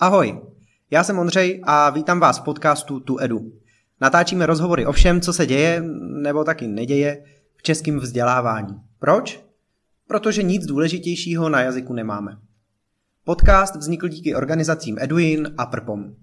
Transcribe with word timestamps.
Ahoj, 0.00 0.40
já 0.90 1.04
jsem 1.04 1.18
Ondřej 1.18 1.60
a 1.64 1.90
vítám 1.90 2.20
vás 2.20 2.38
v 2.38 2.42
podcastu 2.42 3.00
Tu 3.00 3.20
Edu. 3.20 3.52
Natáčíme 4.00 4.46
rozhovory 4.46 4.86
o 4.86 4.92
všem, 4.92 5.20
co 5.20 5.32
se 5.32 5.46
děje, 5.46 5.82
nebo 6.22 6.44
taky 6.44 6.68
neděje, 6.68 7.24
v 7.56 7.62
českém 7.62 7.98
vzdělávání. 7.98 8.80
Proč? 8.98 9.44
Protože 10.06 10.42
nic 10.42 10.66
důležitějšího 10.66 11.48
na 11.48 11.60
jazyku 11.60 11.92
nemáme. 11.92 12.38
Podcast 13.24 13.76
vznikl 13.76 14.08
díky 14.08 14.34
organizacím 14.34 14.96
Eduin 15.00 15.54
a 15.58 15.66
Prpom. 15.66 16.14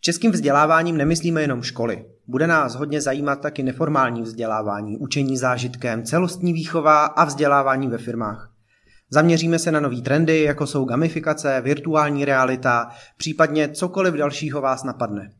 Českým 0.00 0.30
vzděláváním 0.32 0.96
nemyslíme 0.96 1.40
jenom 1.40 1.62
školy. 1.62 2.06
Bude 2.26 2.46
nás 2.46 2.74
hodně 2.74 3.00
zajímat 3.00 3.40
taky 3.40 3.62
neformální 3.62 4.22
vzdělávání, 4.22 4.98
učení 4.98 5.36
zážitkem, 5.36 6.04
celostní 6.04 6.52
výchova 6.52 7.04
a 7.04 7.24
vzdělávání 7.24 7.88
ve 7.88 7.98
firmách. 7.98 8.51
Zaměříme 9.14 9.58
se 9.58 9.72
na 9.72 9.80
nové 9.80 10.00
trendy, 10.00 10.42
jako 10.42 10.66
jsou 10.66 10.84
gamifikace, 10.84 11.60
virtuální 11.60 12.24
realita, 12.24 12.88
případně 13.16 13.68
cokoliv 13.68 14.14
dalšího 14.14 14.60
vás 14.60 14.84
napadne. 14.84 15.30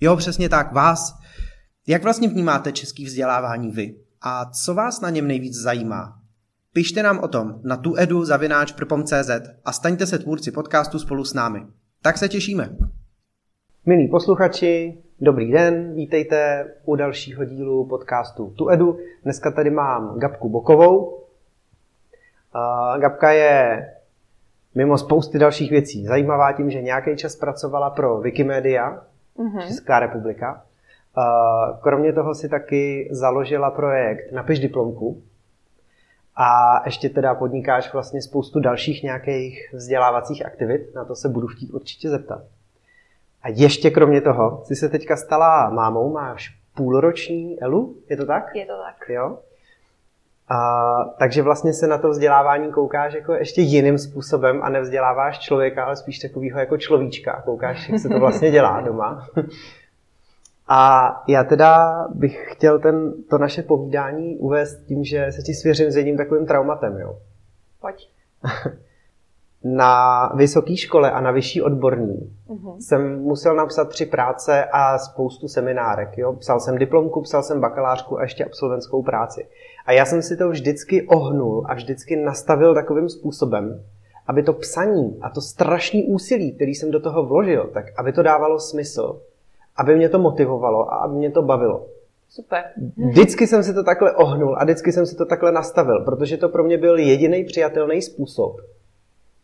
Jo, 0.00 0.16
přesně 0.16 0.48
tak, 0.48 0.72
vás. 0.72 1.14
Jak 1.86 2.02
vlastně 2.02 2.28
vnímáte 2.28 2.72
český 2.72 3.04
vzdělávání 3.04 3.70
vy? 3.70 3.94
A 4.22 4.44
co 4.44 4.74
vás 4.74 5.00
na 5.00 5.10
něm 5.10 5.26
nejvíc 5.26 5.54
zajímá? 5.54 6.18
Pište 6.72 7.02
nám 7.02 7.18
o 7.18 7.28
tom 7.28 7.60
na 7.64 7.76
tuedu 7.76 8.24
zavináč 8.24 8.74
a 9.64 9.72
staňte 9.72 10.06
se 10.06 10.18
tvůrci 10.18 10.50
podcastu 10.50 10.98
spolu 10.98 11.24
s 11.24 11.34
námi. 11.34 11.60
Tak 12.02 12.18
se 12.18 12.28
těšíme. 12.28 12.76
Milí 13.86 14.08
posluchači, 14.08 14.98
dobrý 15.20 15.52
den, 15.52 15.94
vítejte 15.94 16.66
u 16.84 16.96
dalšího 16.96 17.44
dílu 17.44 17.88
podcastu 17.88 18.54
Tuedu. 18.58 18.98
Dneska 19.22 19.50
tady 19.50 19.70
mám 19.70 20.18
Gabku 20.18 20.48
Bokovou, 20.48 21.21
Gabka 22.98 23.32
je 23.32 23.86
mimo 24.74 24.98
spousty 24.98 25.38
dalších 25.38 25.70
věcí 25.70 26.06
zajímavá 26.06 26.52
tím, 26.52 26.70
že 26.70 26.82
nějaký 26.82 27.16
čas 27.16 27.36
pracovala 27.36 27.90
pro 27.90 28.20
Wikimedia, 28.20 29.02
mm-hmm. 29.38 29.66
Česká 29.66 30.00
republika. 30.00 30.64
Kromě 31.82 32.12
toho 32.12 32.34
si 32.34 32.48
taky 32.48 33.08
založila 33.12 33.70
projekt 33.70 34.32
Napiš 34.32 34.60
diplomku 34.60 35.22
a 36.36 36.82
ještě 36.84 37.08
teda 37.08 37.34
podnikáš 37.34 37.92
vlastně 37.92 38.22
spoustu 38.22 38.60
dalších 38.60 39.02
nějakých 39.02 39.70
vzdělávacích 39.72 40.46
aktivit, 40.46 40.94
na 40.94 41.04
to 41.04 41.14
se 41.14 41.28
budu 41.28 41.46
chtít 41.46 41.70
určitě 41.70 42.10
zeptat. 42.10 42.42
A 43.42 43.48
ještě 43.48 43.90
kromě 43.90 44.20
toho, 44.20 44.62
jsi 44.64 44.76
se 44.76 44.88
teďka 44.88 45.16
stala 45.16 45.70
mámou, 45.70 46.12
máš 46.12 46.58
půlroční 46.74 47.60
Elu, 47.60 47.96
je 48.08 48.16
to 48.16 48.26
tak? 48.26 48.54
Je 48.54 48.66
to 48.66 48.72
tak. 48.82 49.08
Jo? 49.08 49.38
A, 50.52 51.04
takže 51.18 51.42
vlastně 51.42 51.72
se 51.72 51.86
na 51.86 51.98
to 51.98 52.08
vzdělávání 52.08 52.72
koukáš 52.72 53.14
jako 53.14 53.32
ještě 53.32 53.60
jiným 53.60 53.98
způsobem 53.98 54.60
a 54.62 54.68
nevzděláváš 54.68 55.38
člověka, 55.38 55.84
ale 55.84 55.96
spíš 55.96 56.18
takovýho 56.18 56.58
jako 56.58 56.78
človíčka. 56.78 57.42
Koukáš, 57.44 57.88
jak 57.88 58.00
se 58.00 58.08
to 58.08 58.18
vlastně 58.18 58.50
dělá 58.50 58.80
doma. 58.80 59.26
A 60.68 61.22
já 61.28 61.44
teda 61.44 62.04
bych 62.14 62.46
chtěl 62.52 62.78
ten, 62.78 63.12
to 63.30 63.38
naše 63.38 63.62
povídání 63.62 64.36
uvést 64.36 64.86
tím, 64.86 65.04
že 65.04 65.32
se 65.32 65.42
ti 65.42 65.54
svěřím 65.54 65.90
s 65.90 65.96
jedním 65.96 66.16
takovým 66.16 66.46
traumatem. 66.46 66.98
Jo. 66.98 67.18
Pojď. 67.80 68.08
na 69.64 70.26
vysoké 70.34 70.76
škole 70.76 71.10
a 71.10 71.20
na 71.20 71.30
vyšší 71.30 71.62
odborní 71.62 72.36
uh-huh. 72.48 72.76
jsem 72.80 73.20
musel 73.20 73.56
napsat 73.56 73.88
tři 73.88 74.06
práce 74.06 74.64
a 74.64 74.98
spoustu 74.98 75.48
seminárek. 75.48 76.18
Jo? 76.18 76.32
Psal 76.32 76.60
jsem 76.60 76.78
diplomku, 76.78 77.22
psal 77.22 77.42
jsem 77.42 77.60
bakalářku 77.60 78.18
a 78.18 78.22
ještě 78.22 78.44
absolventskou 78.44 79.02
práci. 79.02 79.46
A 79.86 79.92
já 79.92 80.04
jsem 80.04 80.22
si 80.22 80.36
to 80.36 80.50
vždycky 80.50 81.06
ohnul 81.06 81.66
a 81.68 81.74
vždycky 81.74 82.16
nastavil 82.16 82.74
takovým 82.74 83.08
způsobem, 83.08 83.84
aby 84.26 84.42
to 84.42 84.52
psaní 84.52 85.18
a 85.20 85.30
to 85.30 85.40
strašný 85.40 86.04
úsilí, 86.04 86.52
který 86.52 86.74
jsem 86.74 86.90
do 86.90 87.00
toho 87.00 87.26
vložil, 87.26 87.70
tak 87.74 87.84
aby 87.96 88.12
to 88.12 88.22
dávalo 88.22 88.60
smysl, 88.60 89.20
aby 89.76 89.96
mě 89.96 90.08
to 90.08 90.18
motivovalo 90.18 90.92
a 90.92 90.96
aby 90.96 91.14
mě 91.14 91.30
to 91.30 91.42
bavilo. 91.42 91.86
Super. 92.28 92.64
Vždycky 92.96 93.46
jsem 93.46 93.62
si 93.62 93.74
to 93.74 93.84
takhle 93.84 94.12
ohnul 94.12 94.56
a 94.58 94.64
vždycky 94.64 94.92
jsem 94.92 95.06
si 95.06 95.16
to 95.16 95.26
takhle 95.26 95.52
nastavil, 95.52 96.04
protože 96.04 96.36
to 96.36 96.48
pro 96.48 96.64
mě 96.64 96.78
byl 96.78 96.98
jediný 96.98 97.44
přijatelný 97.44 98.02
způsob, 98.02 98.56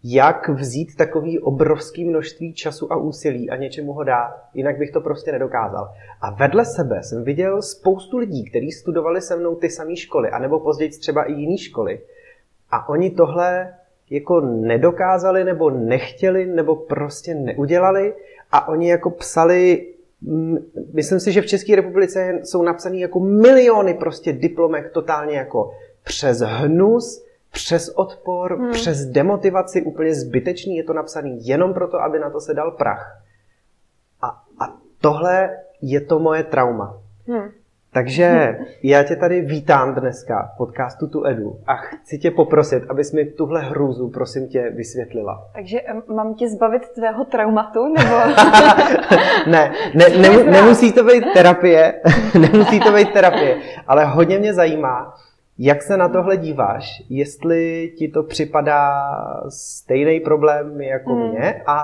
jak 0.04 0.48
vzít 0.48 0.96
takový 0.96 1.38
obrovský 1.38 2.04
množství 2.04 2.54
času 2.54 2.92
a 2.92 2.96
úsilí 2.96 3.50
a 3.50 3.56
něčemu 3.56 3.92
ho 3.92 4.04
dát, 4.04 4.34
jinak 4.54 4.78
bych 4.78 4.90
to 4.90 5.00
prostě 5.00 5.32
nedokázal. 5.32 5.88
A 6.20 6.30
vedle 6.30 6.64
sebe 6.64 7.02
jsem 7.02 7.24
viděl 7.24 7.62
spoustu 7.62 8.18
lidí, 8.18 8.44
kteří 8.44 8.72
studovali 8.72 9.20
se 9.20 9.36
mnou 9.36 9.54
ty 9.54 9.70
samé 9.70 9.96
školy, 9.96 10.30
anebo 10.30 10.60
později 10.60 10.90
třeba 10.90 11.24
i 11.24 11.32
jiné 11.32 11.58
školy. 11.58 12.00
A 12.70 12.88
oni 12.88 13.10
tohle 13.10 13.74
jako 14.10 14.40
nedokázali, 14.40 15.44
nebo 15.44 15.70
nechtěli, 15.70 16.46
nebo 16.46 16.76
prostě 16.76 17.34
neudělali 17.34 18.14
a 18.52 18.68
oni 18.68 18.90
jako 18.90 19.10
psali 19.10 19.86
myslím 20.92 21.20
si, 21.20 21.32
že 21.32 21.42
v 21.42 21.46
České 21.46 21.76
republice 21.76 22.40
jsou 22.44 22.62
napsané 22.62 22.96
jako 22.96 23.20
miliony 23.20 23.94
prostě 23.94 24.32
diplomek 24.32 24.90
totálně 24.90 25.36
jako 25.36 25.70
přes 26.04 26.38
hnus, 26.38 27.24
přes 27.50 27.88
odpor, 27.88 28.58
hmm. 28.58 28.72
přes 28.72 29.06
demotivaci, 29.06 29.82
úplně 29.82 30.14
zbytečný, 30.14 30.76
je 30.76 30.84
to 30.84 30.92
napsané 30.92 31.28
jenom 31.28 31.74
proto, 31.74 32.00
aby 32.00 32.18
na 32.18 32.30
to 32.30 32.40
se 32.40 32.54
dal 32.54 32.70
prach. 32.70 33.22
A, 34.22 34.26
a 34.60 34.76
tohle 35.00 35.56
je 35.82 36.00
to 36.00 36.18
moje 36.18 36.44
trauma. 36.44 37.00
Hmm. 37.28 37.48
Takže 37.92 38.58
já 38.82 39.02
tě 39.02 39.16
tady 39.16 39.40
vítám 39.40 39.94
dneska 39.94 40.50
v 40.54 40.56
podcastu 40.56 41.06
Tu 41.06 41.26
Edu 41.26 41.60
a 41.66 41.76
chci 41.76 42.18
tě 42.18 42.30
poprosit, 42.30 42.82
abys 42.88 43.12
mi 43.12 43.24
tuhle 43.24 43.60
hrůzu, 43.60 44.08
prosím 44.08 44.48
tě, 44.48 44.70
vysvětlila. 44.70 45.48
Takže 45.54 45.80
mám 46.14 46.34
tě 46.34 46.48
zbavit 46.48 46.88
tvého 46.88 47.24
traumatu, 47.24 47.88
nebo... 47.88 48.16
ne, 49.46 49.72
ne, 49.94 50.08
ne, 50.08 50.44
nemusí 50.44 50.92
to 50.92 51.04
být 51.04 51.24
terapie, 51.34 52.00
nemusí 52.40 52.80
to 52.80 52.92
být 52.92 53.12
terapie, 53.12 53.56
ale 53.86 54.04
hodně 54.04 54.38
mě 54.38 54.54
zajímá, 54.54 55.14
jak 55.58 55.82
se 55.82 55.96
na 55.96 56.08
tohle 56.08 56.36
díváš? 56.36 57.02
Jestli 57.08 57.92
ti 57.98 58.08
to 58.08 58.22
připadá 58.22 59.10
stejný 59.48 60.20
problém 60.20 60.80
jako 60.80 61.14
hmm. 61.14 61.28
mě 61.28 61.62
a, 61.66 61.80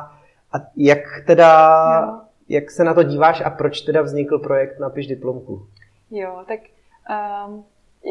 a 0.52 0.56
jak 0.76 0.98
teda, 1.26 1.80
jo. 2.06 2.20
jak 2.48 2.70
se 2.70 2.84
na 2.84 2.94
to 2.94 3.02
díváš 3.02 3.40
a 3.40 3.50
proč 3.50 3.80
teda 3.80 4.02
vznikl 4.02 4.38
projekt 4.38 4.78
Napiš 4.78 5.06
diplomku? 5.06 5.66
Jo, 6.10 6.44
tak 6.48 6.60
um, 7.46 7.64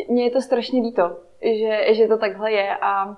mně 0.10 0.24
je 0.24 0.32
to 0.32 0.42
strašně 0.42 0.82
líto, 0.82 1.18
že, 1.42 1.94
že 1.94 2.08
to 2.08 2.18
takhle 2.18 2.52
je 2.52 2.78
a 2.82 3.06
uh, 3.06 3.16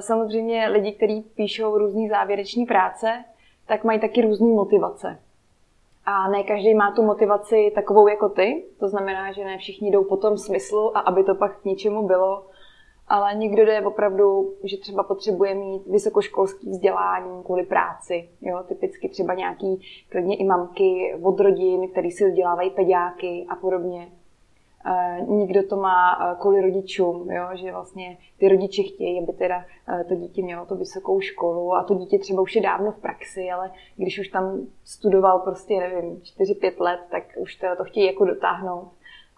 samozřejmě 0.00 0.68
lidi, 0.68 0.92
kteří 0.92 1.20
píšou 1.20 1.78
různé 1.78 2.08
závěreční 2.08 2.66
práce, 2.66 3.24
tak 3.66 3.84
mají 3.84 4.00
taky 4.00 4.22
různé 4.22 4.46
motivace. 4.46 5.18
A 6.06 6.28
ne 6.28 6.42
každý 6.42 6.74
má 6.74 6.92
tu 6.92 7.02
motivaci 7.02 7.72
takovou 7.74 8.08
jako 8.08 8.28
ty, 8.28 8.64
to 8.80 8.88
znamená, 8.88 9.32
že 9.32 9.44
ne 9.44 9.58
všichni 9.58 9.90
jdou 9.90 10.04
po 10.04 10.16
tom 10.16 10.38
smyslu 10.38 10.96
a 10.96 11.00
aby 11.00 11.24
to 11.24 11.34
pak 11.34 11.60
k 11.60 11.64
něčemu 11.64 12.06
bylo, 12.06 12.46
ale 13.08 13.34
někdo 13.34 13.64
jde 13.64 13.86
opravdu, 13.86 14.54
že 14.64 14.76
třeba 14.76 15.02
potřebuje 15.02 15.54
mít 15.54 15.86
vysokoškolský 15.86 16.70
vzdělání 16.70 17.42
kvůli 17.44 17.62
práci. 17.62 18.28
Jo? 18.40 18.62
Typicky 18.68 19.08
třeba 19.08 19.34
nějaký 19.34 19.80
klidně 20.08 20.36
i 20.36 20.44
mamky 20.44 21.14
od 21.22 21.40
rodin, 21.40 21.88
který 21.88 22.10
si 22.10 22.28
vzdělávají 22.28 22.70
peďáky 22.70 23.46
a 23.48 23.56
podobně. 23.56 24.12
Nikdo 25.26 25.68
to 25.68 25.76
má 25.76 26.34
kvůli 26.40 26.60
rodičům, 26.60 27.30
jo? 27.30 27.48
že 27.54 27.72
vlastně 27.72 28.18
ty 28.38 28.48
rodiče 28.48 28.82
chtějí, 28.82 29.22
aby 29.22 29.32
teda 29.32 29.64
to 30.08 30.14
dítě 30.14 30.42
mělo 30.42 30.66
tu 30.66 30.76
vysokou 30.76 31.20
školu 31.20 31.74
a 31.74 31.82
to 31.84 31.94
dítě 31.94 32.18
třeba 32.18 32.42
už 32.42 32.56
je 32.56 32.62
dávno 32.62 32.92
v 32.92 32.98
praxi, 32.98 33.50
ale 33.50 33.70
když 33.96 34.18
už 34.18 34.28
tam 34.28 34.66
studoval 34.84 35.38
prostě, 35.38 35.80
nevím, 35.80 36.16
4-5 36.16 36.80
let, 36.80 37.00
tak 37.10 37.22
už 37.36 37.56
to, 37.56 37.66
to 37.76 37.84
chtějí 37.84 38.06
jako 38.06 38.24
dotáhnout 38.24 38.88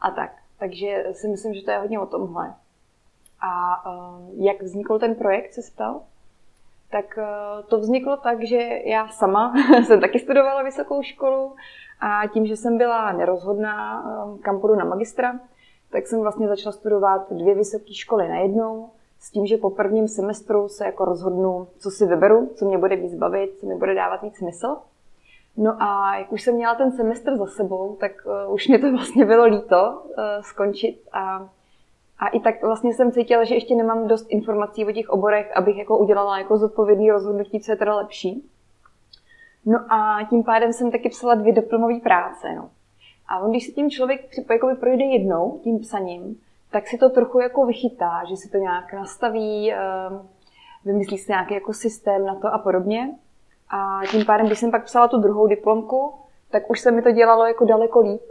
a 0.01 0.11
tak. 0.11 0.37
Takže 0.59 1.05
si 1.13 1.29
myslím, 1.29 1.55
že 1.55 1.63
to 1.63 1.71
je 1.71 1.79
hodně 1.79 2.01
o 2.01 2.07
tomhle. 2.07 2.55
A 3.41 3.83
jak 4.37 4.63
vznikl 4.63 4.99
ten 4.99 5.15
projekt, 5.15 5.53
se 5.53 5.61
ptal? 5.75 6.01
Tak 6.91 7.19
to 7.69 7.79
vzniklo 7.79 8.17
tak, 8.17 8.45
že 8.45 8.81
já 8.85 9.09
sama 9.09 9.55
jsem 9.87 10.01
taky 10.01 10.19
studovala 10.19 10.63
vysokou 10.63 11.03
školu 11.03 11.55
a 12.01 12.27
tím, 12.27 12.47
že 12.47 12.57
jsem 12.57 12.79
byla 12.79 13.13
nerozhodná, 13.13 14.05
um, 14.25 14.39
kam 14.39 14.61
půjdu 14.61 14.75
na 14.75 14.85
magistra, 14.85 15.41
tak 15.91 16.07
jsem 16.07 16.21
vlastně 16.21 16.49
začala 16.49 16.73
studovat 16.73 17.33
dvě 17.33 17.55
vysoké 17.55 17.95
školy 17.95 18.29
najednou, 18.29 18.91
s 19.21 19.31
tím, 19.31 19.47
že 19.47 19.57
po 19.57 19.71
prvním 19.71 20.09
semestru 20.09 20.69
se 20.69 20.85
jako 20.85 21.05
rozhodnu, 21.05 21.69
co 21.79 21.91
si 21.91 22.07
vyberu, 22.07 22.51
co 22.55 22.65
mě 22.65 22.79
bude 22.79 22.97
víc 22.97 23.15
bavit, 23.15 23.59
co 23.61 23.67
mi 23.67 23.75
bude 23.75 23.95
dávat 23.95 24.23
víc 24.23 24.37
smysl. 24.37 24.77
No 25.57 25.83
a 25.83 26.17
jak 26.19 26.33
už 26.33 26.43
jsem 26.43 26.55
měla 26.55 26.75
ten 26.75 26.93
semestr 26.93 27.37
za 27.37 27.47
sebou, 27.47 27.97
tak 28.01 28.13
uh, 28.47 28.55
už 28.55 28.69
mě 28.69 28.79
to 28.79 28.91
vlastně 28.97 29.25
bylo 29.25 29.45
líto 29.45 30.03
skončit 30.41 31.09
a, 31.13 31.49
a 32.19 32.29
i 32.29 32.41
tak 32.41 32.63
vlastně 32.63 32.95
jsem 32.95 33.13
cítila, 33.13 33.45
že 33.45 33.55
ještě 33.55 33.75
nemám 33.75 34.09
dost 34.09 34.27
informací 34.29 34.85
o 34.85 34.93
těch 34.93 35.09
oborech, 35.09 35.57
abych 35.57 35.77
jako 35.77 35.99
udělala 35.99 36.39
jako 36.39 36.59
zodpovědný 36.59 37.11
rozhodnutí, 37.11 37.61
co 37.61 37.73
je 37.73 37.77
teda 37.77 37.97
lepší. 37.97 38.51
No 39.67 39.93
a 39.93 40.19
tím 40.31 40.45
pádem 40.45 40.73
jsem 40.73 40.91
taky 40.91 41.09
psala 41.09 41.35
dvě 41.35 41.53
diplomové 41.53 42.01
práce. 42.01 42.53
No. 42.57 42.71
A 43.29 43.39
on, 43.39 43.51
když 43.51 43.67
si 43.67 43.73
tím 43.73 43.91
člověk 43.91 44.21
jakoby 44.51 44.75
projde 44.75 45.05
jednou 45.05 45.61
tím 45.65 45.79
psaním, 45.79 46.41
tak 46.71 46.87
si 46.89 46.99
to 46.99 47.11
trochu 47.11 47.41
jako 47.41 47.67
vychytá, 47.67 48.25
že 48.29 48.37
si 48.37 48.51
to 48.51 48.59
nějak 48.59 48.93
nastaví, 48.93 49.73
ehm, 49.73 50.29
vymyslí 50.85 51.19
si 51.19 51.33
nějaký 51.33 51.55
jako 51.55 51.73
systém 51.73 52.27
na 52.27 52.35
to 52.35 52.55
a 52.55 52.59
podobně. 52.59 53.15
A 53.71 54.01
tím 54.11 54.25
pádem, 54.25 54.47
když 54.47 54.59
jsem 54.59 54.71
pak 54.71 54.85
psala 54.85 55.09
tu 55.09 55.19
druhou 55.19 55.47
diplomku, 55.47 56.15
tak 56.51 56.71
už 56.71 56.81
se 56.81 56.91
mi 56.91 57.03
to 57.03 57.11
dělalo 57.11 57.47
jako 57.47 57.65
daleko 57.65 58.01
líp. 58.01 58.23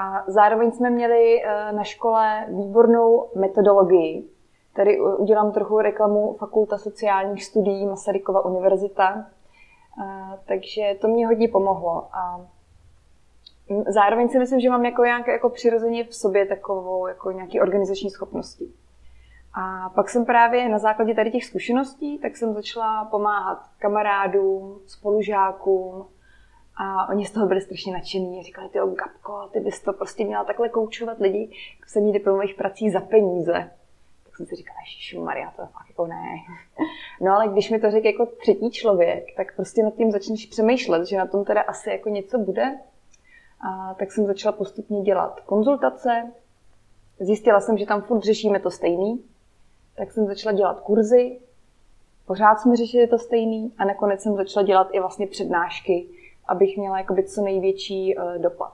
A 0.00 0.24
zároveň 0.26 0.72
jsme 0.72 0.90
měli 0.90 1.42
eh, 1.44 1.72
na 1.72 1.84
škole 1.84 2.46
výbornou 2.48 3.30
metodologii. 3.34 4.28
Tady 4.76 5.00
udělám 5.00 5.52
trochu 5.52 5.78
reklamu 5.78 6.36
Fakulta 6.38 6.78
sociálních 6.78 7.44
studií 7.44 7.86
Masarykova 7.86 8.44
univerzita. 8.44 9.26
Eh, 10.02 10.38
takže 10.46 10.82
to 11.00 11.08
mě 11.08 11.26
hodně 11.26 11.48
pomohlo. 11.48 12.08
A 12.12 12.40
zároveň 13.88 14.28
si 14.28 14.38
myslím, 14.38 14.60
že 14.60 14.70
mám 14.70 14.84
jako, 14.84 15.04
nějak, 15.04 15.26
jako 15.26 15.50
přirozeně 15.50 16.04
v 16.04 16.14
sobě 16.14 16.46
takovou 16.46 17.06
jako 17.06 17.30
nějaký 17.30 17.60
organizační 17.60 18.10
schopnosti. 18.10 18.68
A 19.54 19.90
pak 19.94 20.08
jsem 20.08 20.24
právě 20.24 20.68
na 20.68 20.78
základě 20.78 21.14
tady 21.14 21.30
těch 21.30 21.44
zkušeností, 21.44 22.18
tak 22.18 22.36
jsem 22.36 22.54
začala 22.54 23.04
pomáhat 23.04 23.58
kamarádům, 23.78 24.80
spolužákům 24.86 26.06
a 26.76 27.08
oni 27.08 27.26
z 27.26 27.30
toho 27.30 27.46
byli 27.46 27.60
strašně 27.60 27.92
nadšení. 27.92 28.42
Říkali, 28.42 28.68
ty 28.68 28.78
Gabko, 28.78 29.48
ty 29.52 29.60
bys 29.60 29.80
to 29.80 29.92
prostě 29.92 30.24
měla 30.24 30.44
takhle 30.44 30.68
koučovat 30.68 31.18
lidi 31.20 31.50
k 31.80 31.86
psaní 31.86 32.12
diplomových 32.12 32.54
prací 32.54 32.90
za 32.90 33.00
peníze. 33.00 33.70
Tak 34.24 34.36
jsem 34.36 34.46
si 34.46 34.56
říkala, 34.56 34.78
Maria, 35.24 35.50
to 35.50 35.62
fakt 35.62 35.88
jako 35.88 36.06
ne. 36.06 36.24
No 37.20 37.32
ale 37.32 37.48
když 37.48 37.70
mi 37.70 37.78
to 37.78 37.90
řekl 37.90 38.06
jako 38.06 38.26
třetí 38.26 38.70
člověk, 38.70 39.24
tak 39.36 39.56
prostě 39.56 39.82
nad 39.82 39.94
tím 39.94 40.10
začneš 40.10 40.46
přemýšlet, 40.46 41.06
že 41.06 41.18
na 41.18 41.26
tom 41.26 41.44
teda 41.44 41.60
asi 41.60 41.90
jako 41.90 42.08
něco 42.08 42.38
bude. 42.38 42.78
A 43.60 43.94
tak 43.94 44.12
jsem 44.12 44.26
začala 44.26 44.52
postupně 44.52 45.02
dělat 45.02 45.40
konzultace. 45.40 46.32
Zjistila 47.20 47.60
jsem, 47.60 47.78
že 47.78 47.86
tam 47.86 48.02
furt 48.02 48.22
řešíme 48.22 48.60
to 48.60 48.70
stejný, 48.70 49.24
tak 49.96 50.12
jsem 50.12 50.26
začala 50.26 50.52
dělat 50.52 50.80
kurzy, 50.80 51.40
pořád 52.26 52.56
jsme 52.56 52.76
řešili 52.76 53.06
to 53.06 53.18
stejný 53.18 53.72
a 53.78 53.84
nakonec 53.84 54.20
jsem 54.22 54.36
začala 54.36 54.66
dělat 54.66 54.88
i 54.92 55.00
vlastně 55.00 55.26
přednášky, 55.26 56.08
abych 56.48 56.76
měla 56.76 56.98
jakoby 56.98 57.22
co 57.24 57.42
největší 57.42 58.16
uh, 58.16 58.38
dopad. 58.38 58.72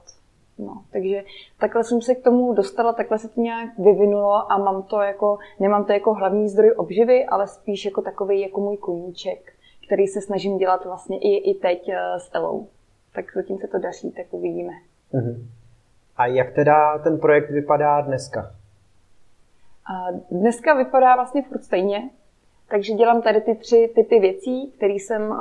No, 0.59 0.83
takže 0.93 1.25
takhle 1.59 1.85
jsem 1.85 2.03
se 2.03 2.15
k 2.15 2.25
tomu 2.25 2.53
dostala, 2.53 2.93
takhle 2.93 3.19
se 3.19 3.29
to 3.29 3.41
nějak 3.41 3.79
vyvinulo 3.79 4.53
a 4.53 4.59
mám 4.59 4.83
to 4.83 5.01
jako, 5.01 5.39
nemám 5.61 5.85
to 5.85 5.93
jako 5.93 6.15
hlavní 6.15 6.49
zdroj 6.49 6.73
obživy, 6.77 7.27
ale 7.27 7.47
spíš 7.47 7.85
jako 7.85 8.03
takový 8.03 8.41
jako 8.41 8.61
můj 8.61 8.77
koníček, 8.77 9.53
který 9.87 10.07
se 10.07 10.21
snažím 10.21 10.59
dělat 10.59 10.85
vlastně 10.85 11.19
i, 11.19 11.51
i 11.51 11.55
teď 11.55 11.89
uh, 11.89 11.95
s 12.19 12.31
Elou. 12.35 12.69
Tak 13.15 13.25
zatím 13.35 13.59
se 13.59 13.69
to 13.69 13.79
daří, 13.79 14.13
tak 14.13 14.27
uvidíme. 14.31 14.73
Uh-huh. 15.13 15.47
A 16.17 16.27
jak 16.27 16.55
teda 16.55 16.99
ten 16.99 17.19
projekt 17.19 17.51
vypadá 17.51 18.01
dneska? 18.01 18.55
A 19.95 20.11
dneska 20.31 20.75
vypadá 20.75 21.15
vlastně 21.15 21.43
furt 21.43 21.65
stejně, 21.65 22.11
takže 22.71 22.93
dělám 22.93 23.23
tady 23.23 23.41
ty 23.41 23.55
tři 23.55 23.93
typy 23.95 24.21
věcí, 24.21 24.73
které 24.77 24.95
jsem 24.95 25.35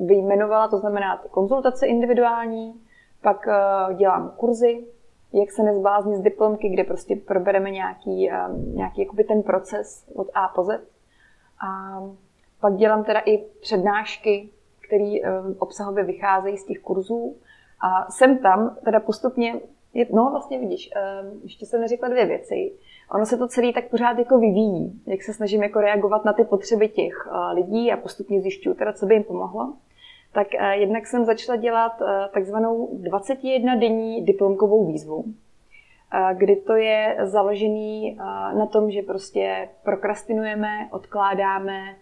vyjmenovala, 0.00 0.68
to 0.68 0.78
znamená 0.78 1.16
ty 1.16 1.28
konzultace 1.28 1.86
individuální, 1.86 2.74
pak 3.22 3.46
dělám 3.96 4.32
kurzy, 4.36 4.84
jak 5.32 5.50
se 5.50 5.62
nezbláznit 5.62 6.18
z 6.18 6.22
diplomky, 6.22 6.68
kde 6.68 6.84
prostě 6.84 7.16
probereme 7.16 7.70
nějaký, 7.70 8.30
nějaký 8.74 9.00
jakoby 9.00 9.24
ten 9.24 9.42
proces 9.42 10.10
od 10.14 10.26
A 10.34 10.48
po 10.48 10.64
Z. 10.64 10.80
A 11.66 12.00
pak 12.60 12.76
dělám 12.76 13.04
teda 13.04 13.20
i 13.26 13.38
přednášky, 13.38 14.48
které 14.86 15.14
obsahově 15.58 16.04
vycházejí 16.04 16.56
z 16.56 16.64
těch 16.64 16.78
kurzů. 16.78 17.36
A 17.80 18.10
jsem 18.10 18.38
tam 18.38 18.76
teda 18.84 19.00
postupně, 19.00 19.60
no 20.12 20.30
vlastně 20.30 20.58
vidíš, 20.58 20.90
ještě 21.42 21.66
jsem 21.66 21.80
neřekla 21.80 22.08
dvě 22.08 22.26
věci 22.26 22.72
ono 23.14 23.26
se 23.26 23.36
to 23.36 23.48
celý 23.48 23.72
tak 23.72 23.90
pořád 23.90 24.18
jako 24.18 24.38
vyvíjí, 24.38 25.02
jak 25.06 25.22
se 25.22 25.34
snažím 25.34 25.62
jako 25.62 25.80
reagovat 25.80 26.24
na 26.24 26.32
ty 26.32 26.44
potřeby 26.44 26.88
těch 26.88 27.28
eh, 27.32 27.54
lidí 27.54 27.92
a 27.92 27.96
postupně 27.96 28.40
zjišťuju 28.40 28.74
teda, 28.74 28.92
co 28.92 29.06
by 29.06 29.14
jim 29.14 29.24
pomohlo. 29.24 29.72
Tak 30.32 30.46
eh, 30.54 30.76
jednak 30.76 31.06
jsem 31.06 31.24
začala 31.24 31.56
dělat 31.56 31.92
eh, 32.02 32.28
takzvanou 32.34 32.88
21 32.92 33.76
denní 33.76 34.24
diplomkovou 34.24 34.86
výzvu, 34.86 35.24
kdy 36.32 36.56
to 36.56 36.76
je 36.76 37.16
založený 37.22 38.18
na 38.58 38.66
tom, 38.66 38.90
že 38.90 39.02
prostě 39.02 39.68
prokrastinujeme, 39.82 40.88
odkládáme, 40.90 41.96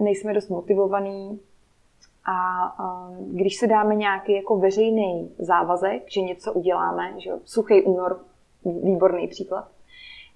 nejsme 0.00 0.34
dost 0.34 0.48
motivovaní 0.48 1.40
a 2.26 2.76
když 3.18 3.56
se 3.56 3.66
dáme 3.66 3.94
nějaký 3.94 4.32
jako 4.32 4.56
veřejný 4.56 5.34
závazek, 5.38 6.02
že 6.10 6.20
něco 6.20 6.52
uděláme, 6.52 7.20
že 7.20 7.30
suchý 7.44 7.82
únor, 7.82 8.24
výborný 8.64 9.28
příklad, 9.28 9.68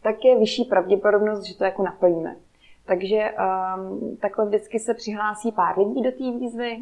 tak 0.03 0.25
je 0.25 0.39
vyšší 0.39 0.65
pravděpodobnost, 0.65 1.45
že 1.45 1.57
to 1.57 1.65
jako 1.65 1.83
naplníme. 1.83 2.37
Takže 2.87 3.31
um, 3.31 4.17
takhle 4.17 4.47
vždycky 4.47 4.79
se 4.79 4.95
přihlásí 4.95 5.53
pár 5.53 5.79
lidí 5.79 6.03
do 6.03 6.11
té 6.11 6.39
výzvy. 6.39 6.79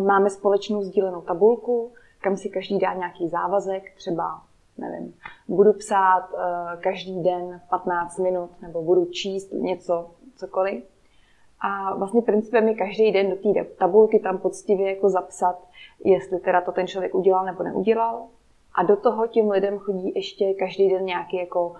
Máme 0.00 0.30
společnou 0.30 0.82
sdílenou 0.82 1.20
tabulku, 1.20 1.92
kam 2.20 2.36
si 2.36 2.48
každý 2.48 2.78
dá 2.78 2.94
nějaký 2.94 3.28
závazek, 3.28 3.94
třeba, 3.96 4.42
nevím, 4.78 5.14
budu 5.48 5.72
psát 5.72 6.28
uh, 6.32 6.40
každý 6.80 7.22
den 7.22 7.60
15 7.70 8.18
minut, 8.18 8.50
nebo 8.62 8.82
budu 8.82 9.04
číst 9.04 9.52
něco, 9.52 10.10
cokoliv. 10.36 10.84
A 11.60 11.94
vlastně 11.94 12.22
principem 12.22 12.68
je 12.68 12.74
každý 12.74 13.12
den 13.12 13.30
do 13.30 13.36
té 13.36 13.64
tabulky 13.64 14.18
tam 14.18 14.38
poctivě 14.38 14.94
jako 14.94 15.08
zapsat, 15.08 15.58
jestli 16.04 16.38
teda 16.40 16.60
to 16.60 16.72
ten 16.72 16.86
člověk 16.86 17.14
udělal 17.14 17.44
nebo 17.44 17.62
neudělal. 17.62 18.26
A 18.74 18.82
do 18.82 18.96
toho 18.96 19.26
těm 19.26 19.50
lidem 19.50 19.78
chodí 19.78 20.12
ještě 20.14 20.54
každý 20.54 20.90
den 20.90 21.04
nějaký 21.04 21.36
jako 21.36 21.74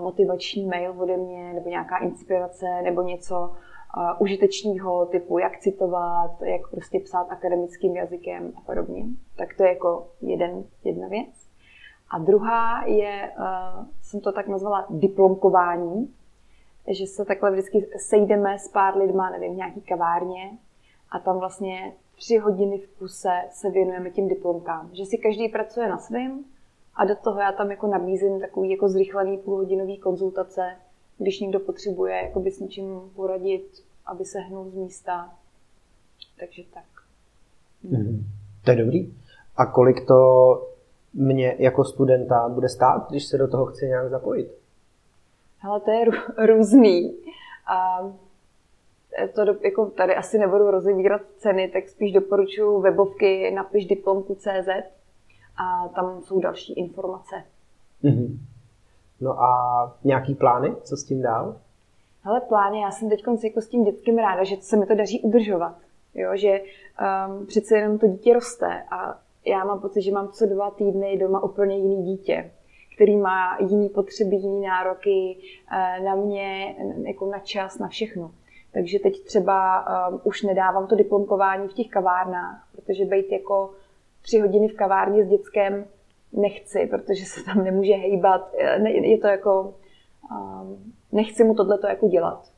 motivační 0.00 0.66
mail 0.66 0.94
ode 0.98 1.16
mě, 1.16 1.52
nebo 1.52 1.68
nějaká 1.68 1.96
inspirace, 1.96 2.82
nebo 2.82 3.02
něco 3.02 3.52
užitečného 4.18 5.06
typu, 5.06 5.38
jak 5.38 5.58
citovat, 5.58 6.42
jak 6.42 6.70
prostě 6.70 7.00
psát 7.00 7.26
akademickým 7.30 7.96
jazykem 7.96 8.52
a 8.56 8.60
podobně. 8.60 9.04
Tak 9.36 9.54
to 9.56 9.62
je 9.62 9.68
jako 9.68 10.08
jeden, 10.20 10.64
jedna 10.84 11.08
věc. 11.08 11.46
A 12.10 12.18
druhá 12.18 12.84
je, 12.86 13.32
jsem 14.02 14.20
to 14.20 14.32
tak 14.32 14.48
nazvala 14.48 14.86
diplomkování, 14.90 16.14
že 16.88 17.06
se 17.06 17.24
takhle 17.24 17.50
vždycky 17.50 17.88
sejdeme 17.96 18.58
s 18.58 18.68
pár 18.68 18.96
lidma, 18.96 19.30
nevím, 19.30 19.52
v 19.52 19.56
nějaký 19.56 19.80
kavárně 19.80 20.58
a 21.10 21.18
tam 21.18 21.38
vlastně 21.38 21.92
tři 22.16 22.36
hodiny 22.36 22.78
v 22.78 22.98
kuse 22.98 23.42
se 23.50 23.70
věnujeme 23.70 24.10
těm 24.10 24.28
diplomkám. 24.28 24.90
Že 24.92 25.04
si 25.06 25.18
každý 25.18 25.48
pracuje 25.48 25.88
na 25.88 25.98
svém 25.98 26.44
a 26.94 27.04
do 27.04 27.16
toho 27.16 27.40
já 27.40 27.52
tam 27.52 27.70
jako 27.70 27.86
nabízím 27.86 28.40
takový 28.40 28.70
jako 28.70 28.88
zrychlený 28.88 29.38
půlhodinový 29.38 29.98
konzultace, 29.98 30.76
když 31.18 31.40
někdo 31.40 31.60
potřebuje 31.60 32.14
jakoby 32.14 32.50
s 32.50 32.60
něčím 32.60 33.00
poradit, 33.16 33.85
aby 34.06 34.24
se 34.24 34.40
hnul 34.40 34.70
z 34.70 34.74
místa. 34.74 35.30
Takže 36.40 36.62
tak. 36.74 36.84
Mm-hmm. 37.84 38.22
To 38.64 38.70
je 38.70 38.76
dobrý. 38.76 39.14
A 39.56 39.66
kolik 39.66 40.06
to 40.06 40.68
mě 41.14 41.56
jako 41.58 41.84
studenta 41.84 42.48
bude 42.48 42.68
stát, 42.68 43.10
když 43.10 43.24
se 43.24 43.38
do 43.38 43.48
toho 43.48 43.66
chci 43.66 43.86
nějak 43.86 44.10
zapojit? 44.10 44.48
Hele, 45.58 45.80
to 45.80 45.90
je 45.90 46.04
různý. 46.46 47.16
A 47.66 48.00
to 49.34 49.44
do, 49.44 49.54
jako 49.64 49.86
tady 49.86 50.14
asi 50.14 50.38
nebudu 50.38 50.70
rozebírat 50.70 51.20
ceny, 51.36 51.68
tak 51.68 51.88
spíš 51.88 52.12
doporučuji 52.12 52.80
webovky 52.80 53.50
napiš 53.50 53.86
diplomku.cz 53.86 54.68
a 55.56 55.88
tam 55.88 56.22
jsou 56.22 56.40
další 56.40 56.72
informace. 56.72 57.34
Mm-hmm. 58.04 58.38
No 59.20 59.42
a 59.42 59.96
nějaký 60.04 60.34
plány, 60.34 60.76
co 60.82 60.96
s 60.96 61.04
tím 61.04 61.22
dál? 61.22 61.56
Hele, 62.26 62.40
plány, 62.40 62.80
já 62.80 62.90
jsem 62.90 63.08
teď 63.08 63.24
jako 63.44 63.60
s 63.60 63.68
tím 63.68 63.84
dětským 63.84 64.18
ráda, 64.18 64.44
že 64.44 64.56
se 64.60 64.76
mi 64.76 64.86
to 64.86 64.94
daří 64.94 65.20
udržovat. 65.20 65.76
Jo, 66.14 66.30
že 66.34 66.60
um, 66.60 67.46
přece 67.46 67.78
jenom 67.78 67.98
to 67.98 68.06
dítě 68.06 68.34
roste 68.34 68.82
a 68.90 69.20
já 69.44 69.64
mám 69.64 69.80
pocit, 69.80 70.02
že 70.02 70.12
mám 70.12 70.28
co 70.28 70.46
dva 70.46 70.70
týdny 70.70 71.18
doma 71.18 71.42
úplně 71.42 71.76
jiný 71.76 72.04
dítě, 72.04 72.50
který 72.94 73.16
má 73.16 73.58
jiný 73.60 73.88
potřeby, 73.88 74.36
jiný 74.36 74.60
nároky 74.60 75.36
uh, 75.36 76.04
na 76.04 76.14
mě, 76.14 76.76
jako 77.06 77.30
na 77.30 77.38
čas, 77.38 77.78
na 77.78 77.88
všechno. 77.88 78.30
Takže 78.72 78.98
teď 78.98 79.24
třeba 79.24 79.86
um, 80.08 80.20
už 80.24 80.42
nedávám 80.42 80.86
to 80.86 80.96
diplomkování 80.96 81.68
v 81.68 81.72
těch 81.72 81.88
kavárnách, 81.88 82.68
protože 82.72 83.04
být 83.04 83.32
jako 83.32 83.70
tři 84.22 84.38
hodiny 84.38 84.68
v 84.68 84.76
kavárně 84.76 85.24
s 85.24 85.28
dětskem 85.28 85.84
nechci, 86.32 86.86
protože 86.86 87.24
se 87.24 87.44
tam 87.44 87.64
nemůže 87.64 87.94
hejbat. 87.94 88.54
Je 88.84 89.18
to 89.18 89.26
jako, 89.26 89.74
um, 90.30 90.92
nechci 91.16 91.44
mu 91.44 91.54
tohle 91.54 91.78
jako 91.88 92.08
dělat. 92.08 92.52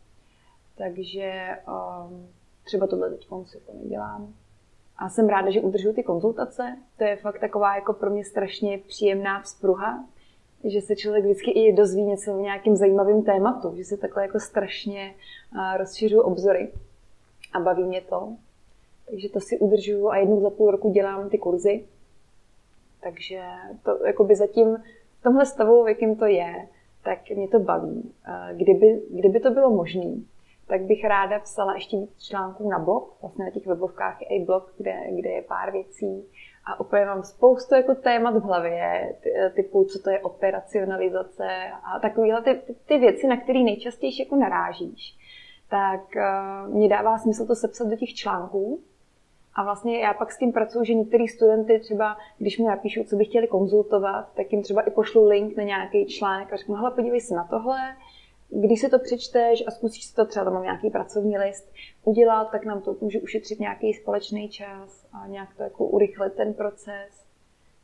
Takže 0.78 1.48
um, 1.68 2.28
třeba 2.64 2.86
tohle 2.86 3.10
teď 3.10 3.28
si 3.44 3.60
to 3.60 3.72
nedělám. 3.82 4.34
A 4.96 5.08
jsem 5.08 5.28
ráda, 5.28 5.50
že 5.50 5.60
udržuju 5.60 5.94
ty 5.94 6.02
konzultace. 6.02 6.76
To 6.96 7.04
je 7.04 7.16
fakt 7.16 7.40
taková 7.40 7.74
jako 7.74 7.92
pro 7.92 8.10
mě 8.10 8.24
strašně 8.24 8.78
příjemná 8.78 9.42
vzpruha, 9.42 10.04
že 10.64 10.80
se 10.80 10.96
člověk 10.96 11.24
vždycky 11.24 11.50
i 11.50 11.72
dozví 11.72 12.02
něco 12.02 12.34
o 12.34 12.40
nějakým 12.40 12.76
zajímavým 12.76 13.22
tématu, 13.22 13.76
že 13.76 13.84
se 13.84 13.96
takhle 13.96 14.22
jako 14.22 14.40
strašně 14.40 15.14
rozšiřují 15.76 16.22
obzory 16.22 16.72
a 17.52 17.60
baví 17.60 17.84
mě 17.84 18.00
to. 18.00 18.32
Takže 19.10 19.28
to 19.28 19.40
si 19.40 19.58
udržuju 19.58 20.08
a 20.08 20.16
jednou 20.16 20.40
za 20.40 20.50
půl 20.50 20.70
roku 20.70 20.92
dělám 20.92 21.30
ty 21.30 21.38
kurzy. 21.38 21.84
Takže 23.02 23.42
to 23.82 24.06
jakoby 24.06 24.36
zatím 24.36 24.76
v 25.20 25.22
tomhle 25.22 25.46
stavu, 25.46 25.84
v 25.84 25.88
jakým 25.88 26.16
to 26.16 26.26
je, 26.26 26.68
tak 27.02 27.30
mě 27.30 27.48
to 27.48 27.58
baví. 27.58 28.14
Kdyby, 28.52 29.02
kdyby 29.10 29.40
to 29.40 29.50
bylo 29.50 29.70
možné, 29.70 30.14
tak 30.66 30.82
bych 30.82 31.04
ráda 31.04 31.38
psala 31.38 31.74
ještě 31.74 31.96
víc 31.96 32.18
článků 32.18 32.68
na 32.68 32.78
blog. 32.78 33.16
Vlastně 33.22 33.44
na 33.44 33.50
těch 33.50 33.66
webovkách 33.66 34.18
i 34.20 34.44
blog, 34.44 34.74
kde, 34.76 34.94
kde 35.10 35.30
je 35.30 35.42
pár 35.42 35.72
věcí. 35.72 36.24
A 36.66 36.80
úplně 36.80 37.04
mám 37.04 37.22
spoustu 37.22 37.74
jako 37.74 37.94
témat 37.94 38.34
v 38.34 38.42
hlavě, 38.42 39.14
typu, 39.54 39.84
co 39.84 39.98
to 39.98 40.10
je 40.10 40.20
operacionalizace 40.20 41.48
a 41.94 41.98
takovéhle 42.00 42.42
ty, 42.42 42.60
ty 42.86 42.98
věci, 42.98 43.26
na 43.26 43.36
které 43.36 43.58
nejčastěji 43.58 44.12
jako 44.20 44.36
narážíš. 44.36 45.18
Tak 45.70 46.00
uh, 46.16 46.74
mě 46.74 46.88
dává 46.88 47.18
smysl 47.18 47.46
to 47.46 47.54
sepsat 47.54 47.88
do 47.88 47.96
těch 47.96 48.14
článků, 48.14 48.80
a 49.58 49.64
vlastně 49.64 49.98
já 49.98 50.14
pak 50.14 50.32
s 50.32 50.38
tím 50.38 50.52
pracuji, 50.52 50.84
že 50.84 50.94
některý 50.94 51.28
studenty 51.28 51.78
třeba, 51.80 52.16
když 52.38 52.58
mi 52.58 52.64
napíšou, 52.64 53.04
co 53.04 53.16
by 53.16 53.24
chtěli 53.24 53.46
konzultovat, 53.46 54.32
tak 54.34 54.52
jim 54.52 54.62
třeba 54.62 54.82
i 54.82 54.90
pošlu 54.90 55.24
link 55.24 55.56
na 55.56 55.62
nějaký 55.62 56.06
článek 56.06 56.52
a 56.52 56.56
řeknu, 56.56 56.74
hele, 56.74 56.90
podívej 56.90 57.20
se 57.20 57.34
na 57.34 57.44
tohle, 57.44 57.78
když 58.50 58.80
si 58.80 58.88
to 58.88 58.98
přečteš 58.98 59.64
a 59.66 59.70
zkusíš 59.70 60.04
si 60.04 60.14
to 60.14 60.26
třeba, 60.26 60.44
tam 60.44 60.54
mám 60.54 60.62
nějaký 60.62 60.90
pracovní 60.90 61.38
list, 61.38 61.72
udělat, 62.04 62.50
tak 62.50 62.64
nám 62.64 62.80
to 62.80 62.96
může 63.00 63.20
ušetřit 63.20 63.60
nějaký 63.60 63.94
společný 63.94 64.48
čas 64.48 65.06
a 65.12 65.26
nějak 65.26 65.48
to 65.56 65.62
jako 65.62 65.84
urychlit 65.84 66.32
ten 66.32 66.54
proces 66.54 67.24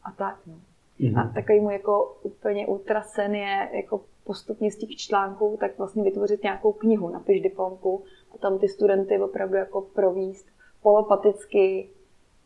a 0.05 0.13
tak. 0.13 0.39
No. 0.47 0.55
Mm-hmm. 1.01 1.21
A 1.21 1.33
takový 1.35 1.61
můj 1.61 1.73
jako 1.73 2.17
úplně 2.23 2.67
ultrasen 2.67 3.35
je 3.35 3.69
jako 3.73 4.01
postupně 4.25 4.71
z 4.71 4.77
těch 4.77 4.97
článků, 4.97 5.57
tak 5.61 5.79
vlastně 5.79 6.03
vytvořit 6.03 6.43
nějakou 6.43 6.73
knihu, 6.73 7.09
napiš 7.09 7.41
diplomku 7.41 8.03
a 8.35 8.39
tam 8.39 8.59
ty 8.59 8.69
studenty 8.69 9.19
opravdu 9.19 9.57
jako 9.57 9.81
províst 9.81 10.54
polopaticky 10.85 11.89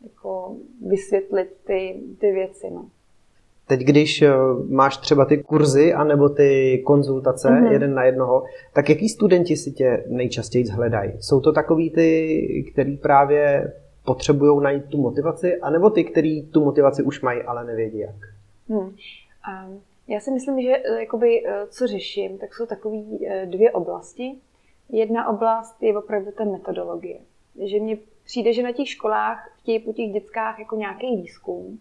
jako 0.03 0.55
vysvětlit 0.87 1.57
ty, 1.65 1.99
ty 2.19 2.31
věci. 2.31 2.69
No. 2.71 2.85
Teď, 3.67 3.79
když 3.79 4.21
eh, 4.21 4.33
máš 4.69 4.97
třeba 4.97 5.25
ty 5.25 5.37
kurzy 5.37 5.93
anebo 5.93 6.29
ty 6.29 6.81
konzultace 6.85 7.49
mm-hmm. 7.49 7.71
jeden 7.71 7.93
na 7.93 8.03
jednoho, 8.03 8.43
tak 8.73 8.89
jaký 8.89 9.09
studenti 9.09 9.55
si 9.55 9.71
tě 9.71 10.03
nejčastěji 10.07 10.69
hledají? 10.69 11.11
Jsou 11.19 11.41
to 11.41 11.51
takový 11.51 11.89
ty, 11.89 12.65
který 12.71 12.97
právě 12.97 13.73
potřebují 14.05 14.63
najít 14.63 14.85
tu 14.85 14.97
motivaci, 15.01 15.57
anebo 15.57 15.89
ty, 15.89 16.03
který 16.03 16.47
tu 16.47 16.63
motivaci 16.63 17.03
už 17.03 17.21
mají, 17.21 17.41
ale 17.41 17.65
nevědí 17.65 17.99
jak? 17.99 18.15
Hmm. 18.69 18.79
Um, 18.79 19.81
já 20.07 20.19
si 20.19 20.31
myslím, 20.31 20.61
že 20.61 20.71
eh, 20.71 20.99
jakoby, 20.99 21.43
eh, 21.45 21.67
co 21.69 21.87
řeším, 21.87 22.37
tak 22.37 22.55
jsou 22.55 22.65
takové 22.65 22.97
dvě 23.45 23.71
oblasti. 23.71 24.35
Jedna 24.91 25.29
oblast 25.29 25.83
je 25.83 25.97
opravdu 25.97 26.31
ta 26.31 26.43
metodologie. 26.43 27.19
Že 27.65 27.79
mně 27.79 27.97
přijde, 28.29 28.53
že 28.53 28.63
na 28.63 28.71
těch 28.71 28.89
školách 28.89 29.51
chtějí 29.57 29.79
po 29.79 29.93
těch 29.93 30.11
dětskách 30.11 30.59
jako 30.59 30.75
nějaký 30.75 31.15
výzkum, 31.15 31.79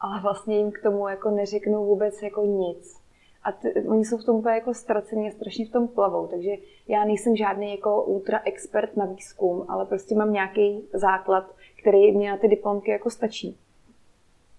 ale 0.00 0.20
vlastně 0.20 0.58
jim 0.58 0.72
k 0.72 0.82
tomu 0.82 1.08
jako 1.08 1.30
neřeknou 1.30 1.86
vůbec 1.86 2.22
jako 2.22 2.44
nic. 2.44 2.96
A 3.42 3.52
t- 3.52 3.72
oni 3.88 4.04
jsou 4.04 4.18
v 4.18 4.24
tom 4.24 4.36
úplně 4.36 4.54
jako 4.54 4.74
ztracení 4.74 5.28
a 5.28 5.30
strašně 5.30 5.66
v 5.66 5.70
tom 5.70 5.88
plavou, 5.88 6.26
takže 6.26 6.50
já 6.88 7.04
nejsem 7.04 7.36
žádný 7.36 7.70
jako 7.70 8.02
ultra 8.02 8.40
expert 8.44 8.96
na 8.96 9.04
výzkum, 9.04 9.64
ale 9.68 9.86
prostě 9.86 10.14
mám 10.14 10.32
nějaký 10.32 10.88
základ, 10.92 11.54
který 11.80 12.12
mě 12.12 12.30
na 12.30 12.36
ty 12.36 12.48
diplomky 12.48 12.90
jako 12.90 13.10
stačí. 13.10 13.56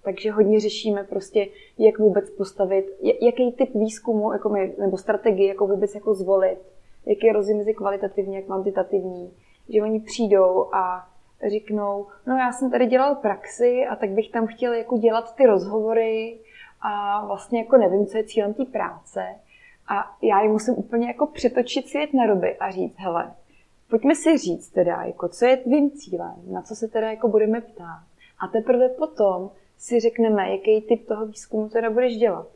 Takže 0.03 0.31
hodně 0.31 0.60
řešíme 0.60 1.03
prostě, 1.03 1.48
jak 1.77 2.00
vůbec 2.00 2.29
postavit, 2.29 2.86
jaký 3.22 3.51
typ 3.51 3.75
výzkumu 3.75 4.34
jako 4.34 4.50
my, 4.50 4.75
nebo 4.79 4.98
strategii 4.98 5.48
jako 5.48 5.67
vůbec 5.67 5.96
jako 5.96 6.13
zvolit, 6.13 6.60
jaký 7.05 7.27
je 7.27 7.34
rozdíl 7.34 7.57
mezi 7.57 7.74
kvalitativní 7.74 8.38
a 8.38 8.41
kvantitativní, 8.41 9.34
že 9.69 9.81
oni 9.81 10.00
přijdou 10.00 10.74
a 10.74 11.10
řeknou, 11.48 12.08
no 12.25 12.36
já 12.36 12.51
jsem 12.51 12.72
tady 12.72 12.86
dělal 12.86 13.15
praxi 13.15 13.86
a 13.89 13.96
tak 13.96 14.10
bych 14.10 14.32
tam 14.32 14.48
chtěl 14.48 14.74
jako 14.74 14.98
dělat 14.98 15.36
ty 15.36 15.46
rozhovory 15.46 16.39
a 16.82 17.25
vlastně 17.25 17.60
jako 17.60 17.77
nevím, 17.77 18.06
co 18.06 18.17
je 18.17 18.24
cílem 18.24 18.53
té 18.53 18.65
práce. 18.65 19.36
A 19.88 20.17
já 20.22 20.41
jim 20.41 20.51
musím 20.51 20.74
úplně 20.77 21.08
jako 21.08 21.25
přetočit 21.27 21.88
svět 21.88 22.13
na 22.13 22.25
ruby 22.25 22.58
a 22.58 22.72
říct, 22.72 22.96
hele, 22.98 23.34
pojďme 23.89 24.15
si 24.15 24.38
říct 24.38 24.70
teda, 24.70 25.03
jako 25.03 25.27
co 25.27 25.46
je 25.46 25.58
tvým 25.58 25.91
cílem, 25.91 26.36
na 26.51 26.62
co 26.62 26.75
se 26.75 26.88
teda 26.88 27.12
jako 27.12 27.27
budeme 27.27 27.62
ptát. 27.62 28.03
A 28.39 28.48
teprve 28.48 28.89
potom 28.89 29.50
si 29.77 30.00
řekneme, 30.00 30.51
jaký 30.51 30.82
typ 30.82 31.08
toho 31.08 31.25
výzkumu 31.25 31.70
teda 31.70 31.89
budeš 31.89 32.17
dělat. 32.17 32.48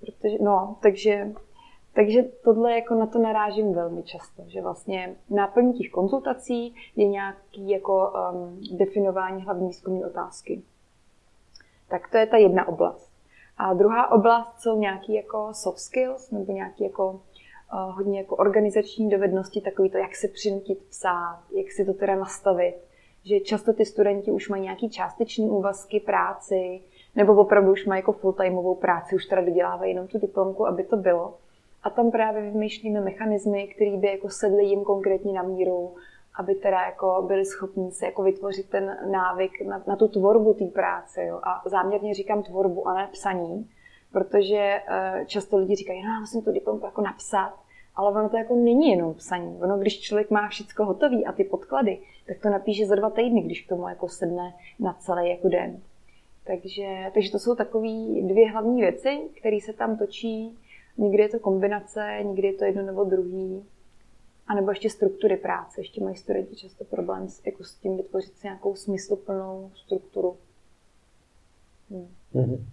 Protože, 0.00 0.36
no, 0.40 0.76
takže 0.82 1.32
takže 1.94 2.22
tohle 2.22 2.72
jako 2.72 2.94
na 2.94 3.06
to 3.06 3.18
narážím 3.18 3.72
velmi 3.72 4.02
často, 4.02 4.42
že 4.46 4.62
vlastně 4.62 5.16
náplní 5.30 5.72
těch 5.72 5.90
konzultací 5.90 6.74
je 6.96 7.08
nějaký 7.08 7.70
jako 7.70 8.12
um, 8.32 8.60
definování 8.78 9.42
hlavní 9.42 9.66
výzkumní 9.66 10.04
otázky. 10.04 10.62
Tak 11.88 12.10
to 12.10 12.16
je 12.16 12.26
ta 12.26 12.36
jedna 12.36 12.68
oblast. 12.68 13.12
A 13.58 13.74
druhá 13.74 14.12
oblast 14.12 14.60
jsou 14.60 14.78
nějaký 14.78 15.14
jako 15.14 15.48
soft 15.52 15.78
skills, 15.78 16.30
nebo 16.30 16.52
nějaký 16.52 16.84
jako 16.84 17.10
uh, 17.10 17.96
hodně 17.96 18.18
jako 18.18 18.36
organizační 18.36 19.10
dovednosti, 19.10 19.60
takový 19.60 19.90
to, 19.90 19.98
jak 19.98 20.16
se 20.16 20.28
přinutit 20.28 20.78
psát, 20.78 21.42
jak 21.56 21.70
si 21.72 21.84
to 21.84 21.94
teda 21.94 22.16
nastavit. 22.16 22.74
Že 23.24 23.40
často 23.40 23.72
ty 23.72 23.84
studenti 23.84 24.30
už 24.30 24.48
mají 24.48 24.62
nějaký 24.62 24.90
částečný 24.90 25.50
úvazky, 25.50 26.00
práci, 26.00 26.80
nebo 27.14 27.34
opravdu 27.34 27.72
už 27.72 27.86
mají 27.86 27.98
jako 27.98 28.12
full-timeovou 28.12 28.74
práci, 28.74 29.16
už 29.16 29.26
teda 29.26 29.42
dodělávají 29.42 29.90
jenom 29.90 30.08
tu 30.08 30.18
diplomku, 30.18 30.66
aby 30.66 30.84
to 30.84 30.96
bylo. 30.96 31.34
A 31.82 31.90
tam 31.90 32.10
právě 32.10 32.42
vymýšlíme 32.42 33.00
mechanismy, 33.00 33.68
které 33.68 33.96
by 33.96 34.06
jako 34.06 34.28
sedly 34.28 34.64
jim 34.64 34.84
konkrétně 34.84 35.32
na 35.32 35.42
míru, 35.42 35.94
aby 36.38 36.54
teda 36.54 36.80
jako 36.80 37.24
byli 37.26 37.44
schopni 37.44 37.90
se 37.90 38.06
jako 38.06 38.22
vytvořit 38.22 38.70
ten 38.70 38.98
návyk 39.10 39.60
na, 39.60 39.82
na 39.86 39.96
tu 39.96 40.08
tvorbu 40.08 40.54
té 40.54 40.64
práce. 40.64 41.24
Jo. 41.24 41.40
A 41.42 41.62
záměrně 41.68 42.14
říkám 42.14 42.42
tvorbu 42.42 42.88
a 42.88 42.94
ne 42.94 43.08
psaní, 43.12 43.70
protože 44.12 44.80
uh, 44.88 45.24
často 45.24 45.56
lidi 45.56 45.74
říkají, 45.74 46.02
no, 46.02 46.20
musím 46.20 46.42
tu 46.42 46.52
diplomku 46.52 46.86
jako 46.86 47.02
napsat, 47.02 47.54
ale 47.96 48.10
ono 48.10 48.28
to 48.28 48.36
jako 48.36 48.54
není 48.54 48.90
jenom 48.90 49.14
psaní. 49.14 49.58
Ono, 49.62 49.78
když 49.78 50.00
člověk 50.00 50.30
má 50.30 50.48
všechno 50.48 50.84
hotové 50.84 51.22
a 51.22 51.32
ty 51.32 51.44
podklady, 51.44 51.98
tak 52.26 52.38
to 52.38 52.50
napíše 52.50 52.86
za 52.86 52.94
dva 52.94 53.10
týdny, 53.10 53.42
když 53.42 53.60
k 53.60 53.68
tomu 53.68 53.88
jako 53.88 54.08
sedne 54.08 54.54
na 54.80 54.92
celý 54.92 55.30
jako 55.30 55.48
den. 55.48 55.80
Takže, 56.46 57.10
takže 57.14 57.32
to 57.32 57.38
jsou 57.38 57.54
takové 57.54 57.88
dvě 58.22 58.50
hlavní 58.50 58.80
věci, 58.80 59.20
které 59.40 59.60
se 59.60 59.72
tam 59.72 59.96
točí 59.96 60.58
Někdy 60.96 61.22
je 61.22 61.28
to 61.28 61.38
kombinace, 61.38 62.18
někdy 62.22 62.46
je 62.46 62.52
to 62.52 62.64
jedno 62.64 62.82
nebo 62.82 63.04
druhý. 63.04 63.64
A 64.46 64.54
nebo 64.54 64.70
ještě 64.70 64.90
struktury 64.90 65.36
práce. 65.36 65.80
Ještě 65.80 66.04
mají 66.04 66.16
studenti 66.16 66.56
často 66.56 66.84
problém 66.84 67.28
s, 67.28 67.46
jako 67.46 67.64
s 67.64 67.74
tím 67.74 67.96
vytvořit 67.96 68.36
si 68.36 68.46
nějakou 68.46 68.74
smysluplnou 68.74 69.70
strukturu. 69.74 70.36
Hmm. 71.90 72.08
Mm-hmm. 72.34 72.64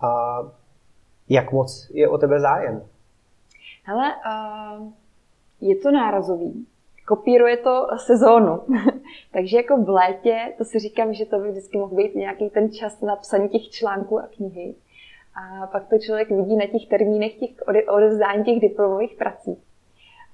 A 0.00 0.38
jak 1.28 1.52
moc 1.52 1.90
je 1.90 2.08
o 2.08 2.18
tebe 2.18 2.40
zájem? 2.40 2.82
Hele, 3.82 4.14
uh, 4.14 4.92
je 5.60 5.76
to 5.76 5.90
nárazový. 5.90 6.66
Kopíruje 7.06 7.56
to 7.56 7.86
sezónu. 7.96 8.60
Takže 9.32 9.56
jako 9.56 9.76
v 9.76 9.88
létě, 9.88 10.54
to 10.58 10.64
si 10.64 10.78
říkám, 10.78 11.14
že 11.14 11.24
to 11.24 11.38
by 11.38 11.50
vždycky 11.50 11.78
mohl 11.78 11.96
být 11.96 12.14
nějaký 12.14 12.50
ten 12.50 12.72
čas 12.72 13.00
na 13.00 13.16
psaní 13.16 13.48
těch 13.48 13.70
článků 13.70 14.18
a 14.18 14.26
knihy. 14.26 14.74
A 15.34 15.66
pak 15.66 15.88
to 15.88 15.98
člověk 15.98 16.30
vidí 16.30 16.56
na 16.56 16.66
těch 16.66 16.88
termínech 16.88 17.34
těch 17.34 17.50
odevzdání 17.88 18.44
těch 18.44 18.60
diplomových 18.60 19.14
prací. 19.14 19.62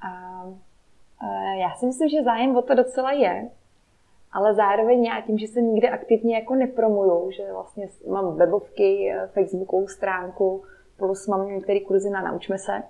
A, 0.06 0.42
já 1.60 1.74
si 1.74 1.86
myslím, 1.86 2.08
že 2.08 2.22
zájem 2.22 2.56
o 2.56 2.62
to 2.62 2.74
docela 2.74 3.12
je, 3.12 3.50
ale 4.32 4.54
zároveň 4.54 5.04
já 5.04 5.20
tím, 5.20 5.38
že 5.38 5.46
se 5.46 5.62
nikde 5.62 5.90
aktivně 5.90 6.34
jako 6.34 6.54
nepromuju, 6.54 7.30
že 7.30 7.52
vlastně 7.52 7.88
mám 8.08 8.36
webovky, 8.36 9.14
facebookovou 9.32 9.88
stránku, 9.88 10.64
plus 10.96 11.26
mám 11.26 11.48
některé 11.48 11.80
kurzy 11.80 12.10
na 12.10 12.22
Naučme 12.22 12.58
se, 12.58 12.82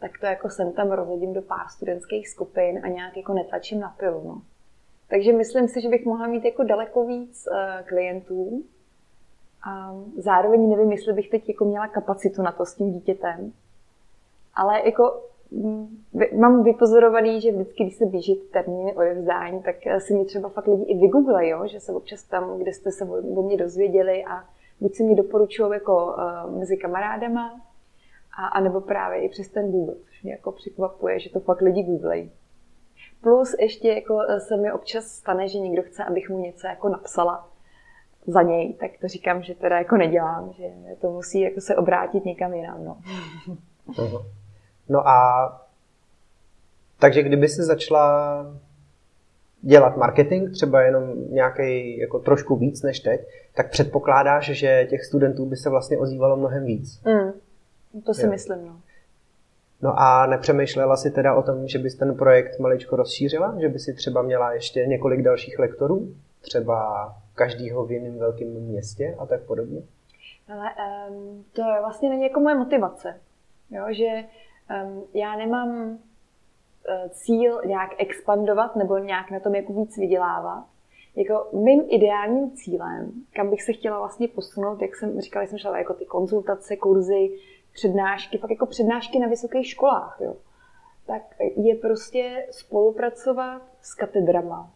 tak 0.00 0.10
to 0.20 0.26
jako 0.26 0.50
sem 0.50 0.72
tam 0.72 0.90
rozhodím 0.90 1.32
do 1.32 1.42
pár 1.42 1.68
studentských 1.68 2.28
skupin 2.28 2.80
a 2.84 2.88
nějak 2.88 3.16
jako 3.16 3.34
netlačím 3.34 3.80
na 3.80 3.88
pilu. 3.98 4.22
No. 4.24 4.42
Takže 5.08 5.32
myslím 5.32 5.68
si, 5.68 5.80
že 5.80 5.88
bych 5.88 6.04
mohla 6.04 6.26
mít 6.26 6.44
jako 6.44 6.64
daleko 6.64 7.06
víc 7.06 7.48
uh, 7.50 7.86
klientů, 7.86 8.62
a 9.66 9.94
zároveň 10.16 10.68
nevím, 10.68 10.92
jestli 10.92 11.12
bych 11.12 11.30
teď 11.30 11.48
jako 11.48 11.64
měla 11.64 11.88
kapacitu 11.88 12.42
na 12.42 12.52
to 12.52 12.66
s 12.66 12.74
tím 12.74 12.92
dítětem. 12.92 13.52
Ale 14.54 14.82
jako 14.84 15.22
mm, 15.50 16.04
mám 16.40 16.62
vypozorovaný, 16.62 17.40
že 17.40 17.52
vždycky, 17.52 17.84
když 17.84 17.96
se 17.96 18.06
běží 18.06 18.34
termíny 18.52 18.96
odevzdání, 18.96 19.62
tak 19.62 19.76
si 19.98 20.14
mě 20.14 20.24
třeba 20.24 20.48
fakt 20.48 20.66
lidi 20.66 20.82
i 20.82 20.98
vygooglejí, 20.98 21.54
že 21.64 21.80
se 21.80 21.92
občas 21.92 22.22
tam, 22.24 22.58
kde 22.58 22.72
jste 22.72 22.92
se 22.92 23.04
o 23.36 23.42
mě 23.42 23.56
dozvěděli 23.56 24.24
a 24.24 24.44
buď 24.80 24.94
si 24.94 25.02
mě 25.02 25.16
doporučují 25.16 25.72
jako 25.72 26.06
uh, 26.06 26.58
mezi 26.58 26.76
kamarádama, 26.76 27.60
a, 28.38 28.46
a 28.46 28.60
nebo 28.60 28.80
právě 28.80 29.20
i 29.20 29.28
přes 29.28 29.48
ten 29.48 29.72
Google, 29.72 29.94
což 29.94 30.22
mě 30.22 30.32
jako 30.32 30.52
překvapuje, 30.52 31.20
že 31.20 31.30
to 31.30 31.40
fakt 31.40 31.60
lidi 31.60 31.82
googlejí. 31.82 32.30
Plus 33.20 33.56
ještě 33.58 33.88
jako 33.88 34.20
se 34.38 34.56
mi 34.56 34.72
občas 34.72 35.04
stane, 35.04 35.48
že 35.48 35.58
někdo 35.58 35.82
chce, 35.82 36.04
abych 36.04 36.30
mu 36.30 36.38
něco 36.38 36.66
jako 36.66 36.88
napsala 36.88 37.48
za 38.26 38.42
něj, 38.42 38.74
tak 38.74 38.90
to 39.00 39.08
říkám, 39.08 39.42
že 39.42 39.54
teda 39.54 39.78
jako 39.78 39.96
nedělám, 39.96 40.52
že 40.52 40.64
to 41.00 41.10
musí 41.10 41.40
jako 41.40 41.60
se 41.60 41.76
obrátit 41.76 42.24
někam 42.24 42.54
jinam. 42.54 42.84
No. 42.84 42.98
no 44.88 45.08
a 45.08 45.48
takže 46.98 47.22
kdyby 47.22 47.48
si 47.48 47.62
začala 47.62 48.46
dělat 49.62 49.96
marketing, 49.96 50.50
třeba 50.52 50.82
jenom 50.82 51.32
nějaký 51.32 51.98
jako 51.98 52.18
trošku 52.18 52.56
víc 52.56 52.82
než 52.82 53.00
teď, 53.00 53.20
tak 53.54 53.70
předpokládáš, 53.70 54.44
že 54.44 54.86
těch 54.90 55.04
studentů 55.04 55.46
by 55.46 55.56
se 55.56 55.70
vlastně 55.70 55.98
ozývalo 55.98 56.36
mnohem 56.36 56.64
víc. 56.64 57.02
Mm, 57.04 57.32
to 58.04 58.14
si 58.14 58.24
jo. 58.24 58.30
myslím, 58.30 58.66
no. 58.66 58.80
No 59.82 59.94
a 60.00 60.26
nepřemýšlela 60.26 60.96
si 60.96 61.10
teda 61.10 61.34
o 61.34 61.42
tom, 61.42 61.68
že 61.68 61.78
bys 61.78 61.94
ten 61.94 62.14
projekt 62.14 62.58
maličko 62.58 62.96
rozšířila? 62.96 63.56
Že 63.60 63.68
by 63.68 63.78
si 63.78 63.94
třeba 63.94 64.22
měla 64.22 64.52
ještě 64.52 64.86
několik 64.86 65.22
dalších 65.22 65.58
lektorů? 65.58 66.14
Třeba 66.40 67.08
každýho 67.36 67.86
v 67.86 67.92
jiném 67.92 68.18
velkém 68.18 68.48
městě 68.48 69.16
a 69.18 69.26
tak 69.26 69.42
podobně? 69.42 69.82
Ale 70.48 70.70
um, 71.10 71.44
to 71.52 71.62
je 71.62 71.80
vlastně 71.80 72.08
není 72.08 72.22
jako 72.22 72.40
moje 72.40 72.54
motivace. 72.54 73.20
Jo, 73.70 73.84
že 73.90 74.24
um, 74.84 75.04
já 75.14 75.36
nemám 75.36 75.68
uh, 75.78 75.98
cíl 77.10 77.62
nějak 77.66 77.90
expandovat 77.98 78.76
nebo 78.76 78.98
nějak 78.98 79.30
na 79.30 79.40
tom 79.40 79.54
jako 79.54 79.72
víc 79.72 79.96
vydělávat. 79.96 80.64
Jako 81.16 81.48
mým 81.52 81.84
ideálním 81.88 82.50
cílem, 82.50 83.12
kam 83.32 83.50
bych 83.50 83.62
se 83.62 83.72
chtěla 83.72 83.98
vlastně 83.98 84.28
posunout, 84.28 84.82
jak 84.82 84.96
jsem 84.96 85.20
říkala, 85.20 85.46
jsem 85.46 85.58
šla 85.58 85.78
jako 85.78 85.94
ty 85.94 86.04
konzultace, 86.04 86.76
kurzy, 86.76 87.38
přednášky, 87.72 88.38
fakt 88.38 88.50
jako 88.50 88.66
přednášky 88.66 89.18
na 89.18 89.28
vysokých 89.28 89.66
školách, 89.66 90.18
jo. 90.20 90.36
tak 91.06 91.22
je 91.56 91.74
prostě 91.74 92.46
spolupracovat 92.50 93.62
s 93.80 93.94
katedrama 93.94 94.75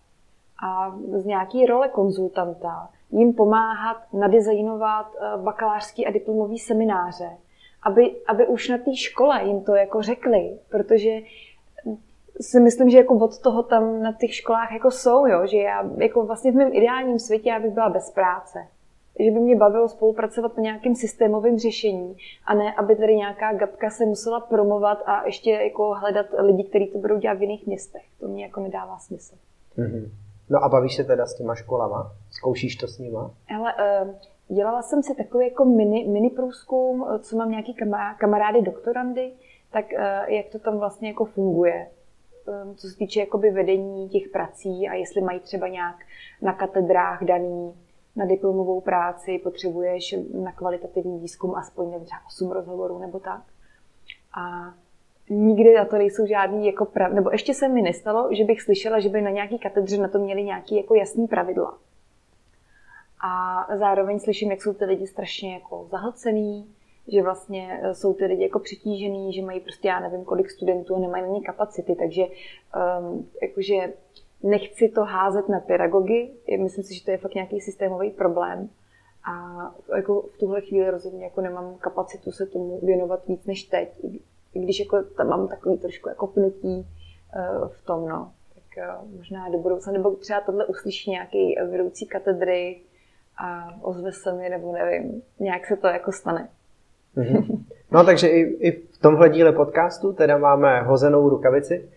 a 0.63 0.97
z 1.13 1.25
nějaký 1.25 1.67
role 1.67 1.89
konzultanta 1.89 2.89
jim 3.11 3.33
pomáhat 3.33 3.97
nadizajnovat 4.13 5.07
eh, 5.15 5.37
bakalářský 5.37 6.07
a 6.07 6.11
diplomový 6.11 6.59
semináře, 6.59 7.31
aby, 7.83 8.17
aby 8.29 8.47
už 8.47 8.69
na 8.69 8.79
té 8.79 8.97
škole 8.97 9.45
jim 9.45 9.65
to 9.65 9.75
jako 9.75 10.03
řekli, 10.03 10.59
protože 10.69 11.21
si 12.41 12.61
myslím, 12.61 12.91
že 12.91 12.99
jako 12.99 13.15
od 13.15 13.39
toho 13.39 13.63
tam 13.63 14.03
na 14.03 14.13
těch 14.13 14.35
školách 14.35 14.73
jako 14.73 14.91
jsou, 14.91 15.27
jo? 15.27 15.47
že 15.47 15.57
já 15.57 15.91
jako 15.97 16.27
vlastně 16.27 16.53
v 16.53 16.55
mém 16.55 16.71
ideálním 16.73 17.19
světě 17.19 17.49
já 17.49 17.61
bych 17.61 17.71
byla 17.71 17.89
bez 17.89 18.11
práce 18.11 18.67
že 19.25 19.31
by 19.31 19.41
mě 19.41 19.57
bavilo 19.57 19.89
spolupracovat 19.89 20.57
na 20.57 20.63
nějakém 20.63 20.95
systémovém 20.95 21.59
řešení 21.59 22.17
a 22.45 22.55
ne, 22.55 22.75
aby 22.75 22.97
tady 22.97 23.17
nějaká 23.17 23.53
gapka 23.53 23.91
se 23.91 24.07
musela 24.07 24.41
promovat 24.41 25.03
a 25.07 25.27
ještě 25.27 25.51
jako 25.51 25.95
hledat 25.95 26.27
lidi, 26.39 26.65
kteří 26.65 26.87
to 26.87 26.99
budou 26.99 27.19
dělat 27.19 27.39
v 27.39 27.43
jiných 27.43 27.67
městech. 27.67 28.03
To 28.21 28.29
mě 28.29 28.45
jako 28.45 28.61
nedává 28.61 28.99
smysl. 28.99 29.35
Mm-hmm. 29.79 30.11
No 30.51 30.65
a 30.65 30.69
bavíš 30.69 30.97
se 30.97 31.05
teda 31.05 31.27
s 31.27 31.35
těma 31.35 31.55
školama? 31.55 32.13
Zkoušíš 32.31 32.77
to 32.77 32.87
s 32.87 32.99
nima? 32.99 33.31
Ale 33.57 33.75
uh, 33.75 34.15
dělala 34.57 34.83
jsem 34.83 35.03
si 35.03 35.15
takový 35.15 35.45
jako 35.49 35.65
mini, 35.65 36.09
mini 36.09 36.31
průzkum, 36.31 37.07
eh, 37.09 37.19
co 37.19 37.37
mám 37.37 37.51
nějaký 37.51 37.77
kamarády 38.19 38.63
doktorandy, 38.63 39.33
tak 39.73 39.85
uh, 39.93 40.33
jak 40.35 40.47
to 40.53 40.59
tam 40.59 40.79
vlastně 40.79 41.09
jako 41.09 41.25
funguje 41.25 41.87
um, 42.51 42.75
co 42.75 42.89
se 42.89 42.97
týče 42.97 43.21
jakoby 43.21 43.51
vedení 43.51 44.09
těch 44.09 44.29
prací 44.29 44.89
a 44.89 44.95
jestli 44.95 45.21
mají 45.21 45.41
třeba 45.41 45.69
nějak 45.69 45.97
na 46.43 46.53
katedrách 46.53 47.25
daný 47.25 47.75
na 48.17 48.27
diplomovou 48.27 48.81
práci 48.81 49.39
potřebuješ 49.39 50.15
na 50.35 50.53
kvalitativní 50.53 51.19
výzkum 51.19 51.55
aspoň 51.55 51.91
třeba 52.05 52.21
8 52.27 52.51
rozhovorů 52.51 52.99
nebo 52.99 53.21
tak. 53.21 53.43
A 54.41 54.75
nikdy 55.31 55.75
na 55.75 55.85
to 55.85 55.99
nejsou 55.99 56.27
žádný 56.27 56.67
jako 56.67 56.85
prav... 56.85 57.13
nebo 57.13 57.31
ještě 57.31 57.55
se 57.55 57.69
mi 57.69 57.83
nestalo, 57.83 58.29
že 58.35 58.45
bych 58.45 58.63
slyšela, 58.63 59.01
že 59.01 59.09
by 59.09 59.21
na 59.21 59.31
nějaký 59.31 59.59
katedře 59.59 59.99
na 59.99 60.09
to 60.09 60.19
měli 60.19 60.43
nějaký 60.43 60.77
jako 60.77 60.95
jasný 60.95 61.27
pravidla. 61.27 61.79
A 63.25 63.67
zároveň 63.77 64.19
slyším, 64.19 64.51
jak 64.51 64.63
jsou 64.63 64.75
ty 64.75 64.85
lidi 64.85 65.07
strašně 65.07 65.55
jako 65.55 65.87
zahlcený, 65.91 66.67
že 67.09 67.23
vlastně 67.23 67.81
jsou 67.93 68.15
ty 68.15 68.27
lidi 68.27 68.43
jako 68.43 68.59
přetížený, 68.59 69.33
že 69.33 69.43
mají 69.43 69.61
prostě 69.61 69.89
já 69.89 70.01
nevím 70.01 70.25
kolik 70.25 70.51
studentů 70.51 70.97
a 70.97 70.99
nemají 70.99 71.23
na 71.23 71.29
ně 71.29 71.41
kapacity, 71.41 71.95
takže 71.95 72.23
um, 72.23 73.29
jakože 73.43 73.93
Nechci 74.43 74.89
to 74.89 75.05
házet 75.05 75.49
na 75.49 75.61
pedagogy, 75.61 76.31
myslím 76.59 76.85
si, 76.85 76.95
že 76.95 77.05
to 77.05 77.11
je 77.11 77.19
fakt 77.19 77.35
nějaký 77.35 77.61
systémový 77.61 78.11
problém. 78.11 78.71
A 79.33 79.57
jako 79.97 80.23
v 80.23 80.39
tuhle 80.39 80.61
chvíli 80.61 80.91
rozhodně 80.91 81.25
jako 81.25 81.41
nemám 81.41 81.75
kapacitu 81.75 82.33
se 82.33 82.47
tomu 82.47 82.81
věnovat 82.83 83.27
víc 83.27 83.47
než 83.47 83.63
teď, 83.63 83.89
i 84.55 84.61
když 84.61 84.81
jako 84.81 85.03
tam 85.03 85.29
mám 85.29 85.49
takový 85.49 85.79
trošku 85.79 86.09
jako 86.09 86.27
pnutí 86.27 86.87
uh, 87.37 87.69
v 87.69 87.85
tom, 87.85 88.09
no. 88.09 88.33
Tak 88.55 89.01
uh, 89.03 89.17
možná 89.17 89.49
do 89.49 89.59
budoucna, 89.59 89.93
nebo 89.93 90.11
třeba 90.11 90.41
tohle 90.41 90.67
uslyší 90.67 91.11
nějaký 91.11 91.57
vedoucí 91.71 92.07
katedry 92.07 92.81
a 93.45 93.75
ozve 93.83 94.13
se 94.13 94.33
mi, 94.33 94.49
nebo 94.49 94.73
nevím, 94.73 95.23
nějak 95.39 95.67
se 95.67 95.77
to 95.77 95.87
jako 95.87 96.13
stane. 96.13 96.49
Mm-hmm. 97.17 97.65
No 97.93 98.05
takže 98.05 98.29
i, 98.29 98.41
i 98.41 98.71
v 98.71 98.99
tomhle 98.99 99.29
díle 99.29 99.53
podcastu 99.53 100.13
teda 100.13 100.39
máme 100.39 100.83
hozenou 100.83 101.29
rukavici, 101.29 101.89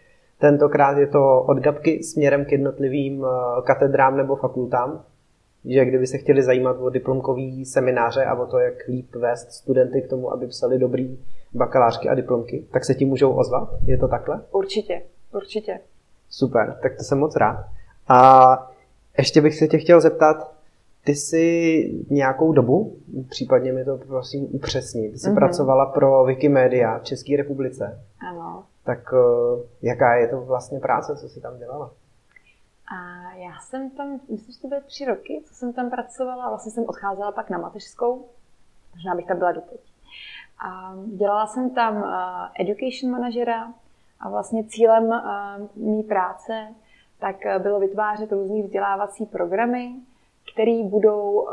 Tentokrát 0.43 0.97
je 0.97 1.07
to 1.07 1.41
od 1.41 1.57
Gabky 1.57 2.03
směrem 2.03 2.45
k 2.45 2.51
jednotlivým 2.51 3.25
eh, 3.25 3.61
katedrám 3.61 4.17
nebo 4.17 4.35
fakultám, 4.35 5.03
že 5.65 5.85
kdyby 5.85 6.07
se 6.07 6.17
chtěli 6.17 6.43
zajímat 6.43 6.77
o 6.79 6.89
diplomkový 6.89 7.65
semináře 7.65 8.25
a 8.25 8.35
o 8.35 8.45
to, 8.45 8.59
jak 8.59 8.87
líp 8.87 9.15
vést 9.15 9.51
studenty 9.51 10.01
k 10.01 10.09
tomu, 10.09 10.33
aby 10.33 10.47
psali 10.47 10.79
dobrý 10.79 11.19
bakalářky 11.53 12.09
a 12.09 12.15
diplomky, 12.15 12.65
tak 12.71 12.85
se 12.85 12.95
ti 12.95 13.05
můžou 13.05 13.33
ozvat? 13.33 13.69
Je 13.85 13.97
to 13.97 14.07
takhle? 14.07 14.41
Určitě, 14.51 15.01
určitě. 15.33 15.79
Super, 16.29 16.77
tak 16.81 16.97
to 16.97 17.03
jsem 17.03 17.19
moc 17.19 17.35
rád. 17.35 17.65
A 18.07 18.71
ještě 19.17 19.41
bych 19.41 19.55
se 19.55 19.67
tě 19.67 19.77
chtěl 19.77 20.01
zeptat, 20.01 20.53
ty 21.03 21.15
jsi 21.15 22.05
nějakou 22.09 22.53
dobu, 22.53 22.97
případně 23.29 23.73
mi 23.73 23.85
to 23.85 23.97
prosím 23.97 24.47
upřesnit, 24.51 25.11
ty 25.11 25.17
jsi 25.17 25.29
mm-hmm. 25.29 25.35
pracovala 25.35 25.85
pro 25.85 26.23
Wikimedia 26.23 26.99
v 26.99 27.03
České 27.03 27.37
republice. 27.37 27.99
Ano. 28.29 28.65
Tak 28.83 29.13
uh, 29.13 29.59
jaká 29.81 30.15
je 30.15 30.27
to 30.27 30.41
vlastně 30.41 30.79
práce, 30.79 31.15
co 31.15 31.29
jsi 31.29 31.41
tam 31.41 31.57
dělala? 31.57 31.91
A 32.97 33.33
já 33.35 33.59
jsem 33.61 33.89
tam, 33.89 34.19
myslím, 34.29 34.53
že 34.53 34.61
to 34.61 34.67
byly 34.67 34.81
tři 34.81 35.05
roky, 35.05 35.41
co 35.45 35.53
jsem 35.53 35.73
tam 35.73 35.89
pracovala. 35.89 36.49
Vlastně 36.49 36.71
jsem 36.71 36.85
odcházela 36.87 37.31
pak 37.31 37.49
na 37.49 37.57
mateřskou, 37.57 38.25
možná 38.95 39.15
bych 39.15 39.25
tam 39.25 39.37
byla 39.37 39.51
doteď. 39.51 39.92
A 40.63 40.95
dělala 41.05 41.47
jsem 41.47 41.69
tam 41.69 41.95
uh, 41.95 42.11
education 42.59 43.11
manažera 43.11 43.73
a 44.19 44.29
vlastně 44.29 44.63
cílem 44.63 45.03
uh, 45.03 45.17
mý 45.75 46.03
práce 46.03 46.67
tak 47.19 47.35
bylo 47.59 47.79
vytvářet 47.79 48.31
různý 48.31 48.63
vzdělávací 48.63 49.25
programy, 49.25 49.91
které 50.53 50.83
budou 50.83 51.47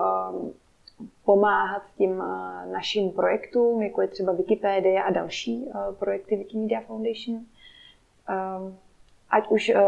pomáhat 1.25 1.83
tím 1.96 2.23
eh, 2.23 2.66
našim 2.73 3.11
projektům, 3.11 3.83
jako 3.83 4.03
je 4.03 4.09
třeba 4.09 4.33
Wikipedia 4.33 5.03
a 5.03 5.11
další 5.11 5.68
eh, 5.68 5.92
projekty 5.99 6.37
Wikimedia 6.37 6.81
Foundation. 6.81 7.44
Ať 9.31 9.49
už 9.49 9.68
eh, 9.68 9.83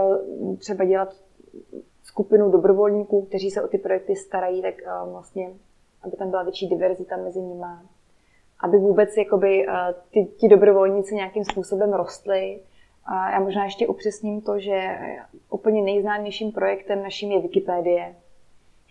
třeba 0.58 0.84
dělat 0.84 1.14
skupinu 2.04 2.50
dobrovolníků, 2.50 3.22
kteří 3.22 3.50
se 3.50 3.62
o 3.62 3.68
ty 3.68 3.78
projekty 3.78 4.16
starají, 4.16 4.62
tak 4.62 4.74
vlastně, 5.10 5.50
aby 6.02 6.16
tam 6.16 6.30
byla 6.30 6.42
větší 6.42 6.68
diverzita 6.68 7.16
mezi 7.16 7.40
nimi, 7.40 7.66
aby 8.62 8.78
vůbec 8.78 9.16
jakoby, 9.16 9.66
ty, 10.10 10.24
ti 10.24 10.48
dobrovolníci 10.48 11.14
nějakým 11.14 11.44
způsobem 11.44 11.92
rostly. 11.92 12.60
A 13.04 13.30
já 13.30 13.40
možná 13.40 13.64
ještě 13.64 13.86
upřesním 13.86 14.40
to, 14.40 14.58
že 14.58 14.98
úplně 15.50 15.82
nejznámějším 15.82 16.52
projektem 16.52 17.02
naším 17.02 17.32
je 17.32 17.40
Wikipedie, 17.40 18.14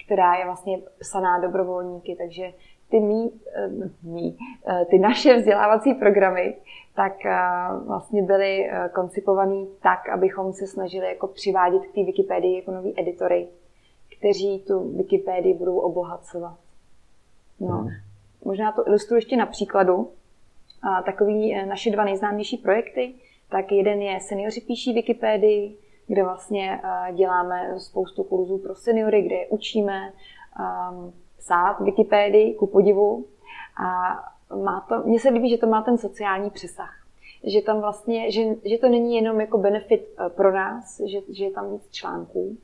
která 0.05 0.36
je 0.36 0.45
vlastně 0.45 0.79
psaná 0.99 1.39
dobrovolníky, 1.39 2.15
takže 2.15 2.53
ty 2.91 2.99
mý, 2.99 3.31
eh, 3.55 3.69
mý, 4.03 4.38
eh, 4.67 4.86
ty 4.86 4.99
naše 4.99 5.38
vzdělávací 5.38 5.93
programy 5.93 6.55
tak 6.95 7.25
eh, 7.25 7.39
vlastně 7.86 8.23
byly 8.23 8.69
koncipované 8.93 9.65
tak, 9.81 10.10
abychom 10.10 10.53
se 10.53 10.67
snažili 10.67 11.07
jako 11.07 11.27
přivádět 11.27 11.81
k 11.81 11.95
té 11.95 12.03
Wikipedii 12.03 12.55
jako 12.55 12.71
nový 12.71 12.99
editory, 12.99 13.47
kteří 14.17 14.60
tu 14.60 14.97
Wikipedii 14.97 15.53
budou 15.53 15.79
obohacovat. 15.79 16.57
No. 17.60 17.88
Možná 18.45 18.71
to 18.71 18.88
ilustruji 18.88 19.17
ještě 19.17 19.38
na 19.38 19.45
příkladu. 19.45 20.12
Takový 21.06 21.65
naše 21.65 21.91
dva 21.91 22.04
nejznámější 22.04 22.58
projekty, 22.58 23.13
tak 23.49 23.71
jeden 23.71 24.01
je 24.01 24.19
Seniori 24.19 24.62
píší 24.62 24.93
Wikipedii, 24.93 25.77
kde 26.08 26.23
vlastně 26.23 26.82
eh, 26.84 27.13
děláme 27.13 27.80
spoustu 27.80 28.23
kurzů 28.23 28.58
pro 28.58 28.75
seniory, 28.75 29.21
kde 29.21 29.36
je 29.36 29.47
učíme 29.47 30.12
um, 30.12 31.13
psát 31.38 31.80
Wikipedii, 31.80 32.54
ku 32.54 32.67
podivu. 32.67 33.25
A 33.86 34.19
má 34.63 34.86
to, 34.89 35.08
mně 35.08 35.19
se 35.19 35.30
líbí, 35.30 35.49
že 35.49 35.58
to 35.58 35.67
má 35.67 35.82
ten 35.82 35.97
sociální 35.97 36.49
přesah. 36.49 36.95
Že 37.43 37.62
tam 37.62 37.82
vlastně, 37.82 38.32
že, 38.32 38.41
že 38.65 38.77
to 38.77 38.89
není 38.89 39.15
jenom 39.15 39.41
jako 39.41 39.58
benefit 39.58 40.08
eh, 40.19 40.30
pro 40.30 40.51
nás, 40.51 41.01
že, 41.06 41.17
že 41.30 41.43
je 41.45 41.51
tam 41.51 41.71
víc 41.71 41.89
článků, 41.91 42.58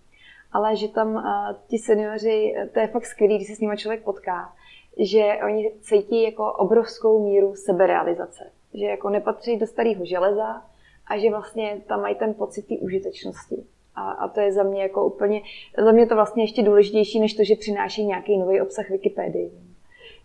ale 0.51 0.75
že 0.75 0.87
tam 0.87 1.15
uh, 1.15 1.23
ti 1.67 1.77
seniori, 1.77 2.55
to 2.73 2.79
je 2.79 2.87
fakt 2.87 3.05
skvělý, 3.05 3.35
když 3.35 3.47
se 3.47 3.55
s 3.55 3.59
nimi 3.59 3.77
člověk 3.77 4.03
potká, 4.03 4.53
že 4.99 5.37
oni 5.45 5.71
cítí 5.81 6.23
jako 6.23 6.51
obrovskou 6.51 7.23
míru 7.23 7.55
seberealizace. 7.55 8.51
Že 8.73 8.85
jako 8.85 9.09
nepatří 9.09 9.57
do 9.57 9.67
starého 9.67 10.05
železa, 10.05 10.63
a 11.07 11.17
že 11.17 11.29
vlastně 11.29 11.81
tam 11.87 12.01
mají 12.01 12.15
ten 12.15 12.33
pocit 12.33 12.67
té 12.67 12.75
užitečnosti. 12.75 13.63
A, 13.95 14.11
a 14.11 14.27
to 14.27 14.39
je 14.39 14.51
za 14.51 14.63
mě 14.63 14.81
jako 14.81 15.05
úplně, 15.05 15.41
za 15.77 15.91
mě 15.91 16.05
to 16.05 16.15
vlastně 16.15 16.43
ještě 16.43 16.63
důležitější, 16.63 17.19
než 17.19 17.33
to, 17.33 17.43
že 17.43 17.55
přináší 17.55 18.05
nějaký 18.05 18.37
nový 18.37 18.61
obsah 18.61 18.89
Wikipedii. 18.89 19.51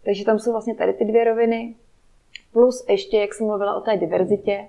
Takže 0.04 0.24
tam 0.24 0.38
jsou 0.38 0.52
vlastně 0.52 0.74
tady 0.74 0.92
ty 0.92 1.04
dvě 1.04 1.24
roviny. 1.24 1.74
Plus 2.52 2.85
ještě, 2.88 3.18
jak 3.18 3.35
jsem 3.35 3.46
mluvila 3.46 3.74
o 3.74 3.80
té 3.80 3.96
diverzitě, 3.96 4.68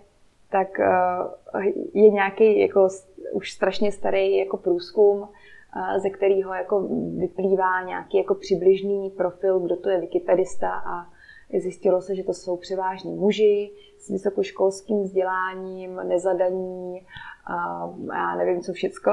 tak 0.52 0.68
uh, 0.80 1.64
je 1.94 2.10
nějaký 2.10 2.60
jako 2.60 2.88
už 3.32 3.52
strašně 3.52 3.92
starý 3.92 4.38
jako 4.38 4.58
průzkum, 4.58 5.28
ze 5.98 6.10
kterého 6.10 6.54
jako 6.54 6.88
vyplývá 7.18 7.82
nějaký 7.82 8.18
jako 8.18 8.36
přibližný 8.36 9.10
profil, 9.10 9.60
kdo 9.60 9.78
to 9.78 9.90
je 9.90 10.00
wikipedista 10.00 10.70
a 10.70 11.14
Zjistilo 11.60 12.02
se, 12.02 12.16
že 12.16 12.24
to 12.24 12.34
jsou 12.34 12.58
převážně 12.58 13.12
muži 13.12 13.72
s 14.00 14.10
vysokoškolským 14.10 15.04
vzděláním, 15.04 15.96
nezadaní, 15.96 17.02
a 17.46 17.90
já 18.14 18.36
nevím 18.36 18.62
co 18.62 18.74
všecko. 18.74 19.12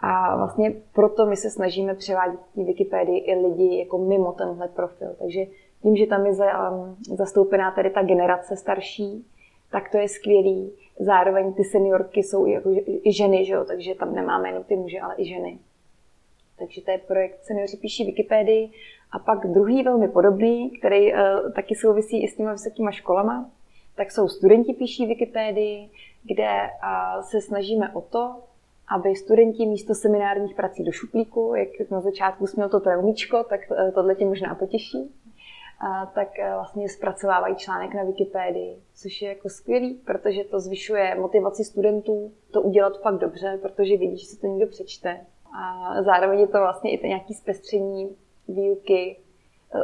A 0.00 0.36
vlastně 0.36 0.74
proto 0.94 1.26
my 1.26 1.36
se 1.36 1.50
snažíme 1.50 1.94
převádět 1.94 2.40
v 2.56 2.64
Wikipedii 2.64 3.18
i 3.18 3.34
lidi 3.34 3.78
jako 3.78 3.98
mimo 3.98 4.32
tenhle 4.32 4.68
profil. 4.68 5.14
Takže 5.18 5.40
tím, 5.82 5.96
že 5.96 6.06
tam 6.06 6.26
je 6.26 6.32
um, 6.32 6.96
zastoupená 7.16 7.70
tady 7.70 7.90
ta 7.90 8.02
generace 8.02 8.56
starší, 8.56 9.26
tak 9.70 9.90
to 9.90 9.98
je 9.98 10.08
skvělý. 10.08 10.72
Zároveň 11.00 11.52
ty 11.52 11.64
seniorky 11.64 12.22
jsou 12.22 12.46
i, 12.46 12.52
jako, 12.52 12.70
i 12.86 13.12
ženy, 13.12 13.44
že 13.44 13.52
jo? 13.52 13.64
takže 13.64 13.94
tam 13.94 14.14
nemáme 14.14 14.48
jenom 14.48 14.64
ty 14.64 14.76
muže, 14.76 15.00
ale 15.00 15.14
i 15.18 15.24
ženy. 15.24 15.58
Takže 16.60 16.82
to 16.82 16.90
je 16.90 16.98
projekt 16.98 17.44
Seniori 17.44 17.76
píší 17.76 18.04
Wikipedii. 18.04 18.70
A 19.12 19.18
pak 19.18 19.46
druhý 19.46 19.82
velmi 19.82 20.08
podobný, 20.08 20.70
který 20.70 21.12
uh, 21.12 21.18
taky 21.52 21.74
souvisí 21.74 22.22
i 22.22 22.28
s 22.28 22.36
těma 22.36 22.52
vysokýma 22.52 22.90
školama, 22.90 23.50
tak 23.96 24.10
jsou 24.10 24.28
studenti 24.28 24.72
píší 24.72 25.06
Wikipedii, 25.06 25.90
kde 26.24 26.46
uh, 26.46 27.22
se 27.22 27.40
snažíme 27.40 27.92
o 27.94 28.00
to, 28.00 28.42
aby 28.96 29.14
studenti 29.14 29.66
místo 29.66 29.94
seminárních 29.94 30.54
prací 30.54 30.84
do 30.84 30.92
šuplíku, 30.92 31.54
jak 31.54 31.90
na 31.90 32.00
začátku 32.00 32.46
směl 32.46 32.68
to 32.68 32.80
traumíčko, 32.80 33.44
tak 33.44 33.60
uh, 33.70 33.90
tohle 33.94 34.14
tě 34.14 34.24
možná 34.24 34.54
potěší, 34.54 35.10
tak 36.14 36.28
vlastně 36.54 36.88
zpracovávají 36.88 37.56
článek 37.56 37.94
na 37.94 38.02
Wikipedii, 38.02 38.76
což 38.94 39.22
je 39.22 39.28
jako 39.28 39.48
skvělý, 39.48 39.94
protože 39.94 40.44
to 40.44 40.60
zvyšuje 40.60 41.14
motivaci 41.20 41.64
studentů 41.64 42.32
to 42.50 42.62
udělat 42.62 43.02
fakt 43.02 43.18
dobře, 43.18 43.58
protože 43.62 43.96
vidí, 43.96 44.16
že 44.16 44.26
si 44.26 44.40
to 44.40 44.46
někdo 44.46 44.66
přečte. 44.66 45.20
A 45.58 45.94
zároveň 46.02 46.40
je 46.40 46.46
to 46.46 46.58
vlastně 46.58 46.90
i 46.90 46.98
to 46.98 47.06
nějaké 47.06 47.34
zpestření 47.34 48.16
výuky. 48.48 49.16
E, 49.74 49.78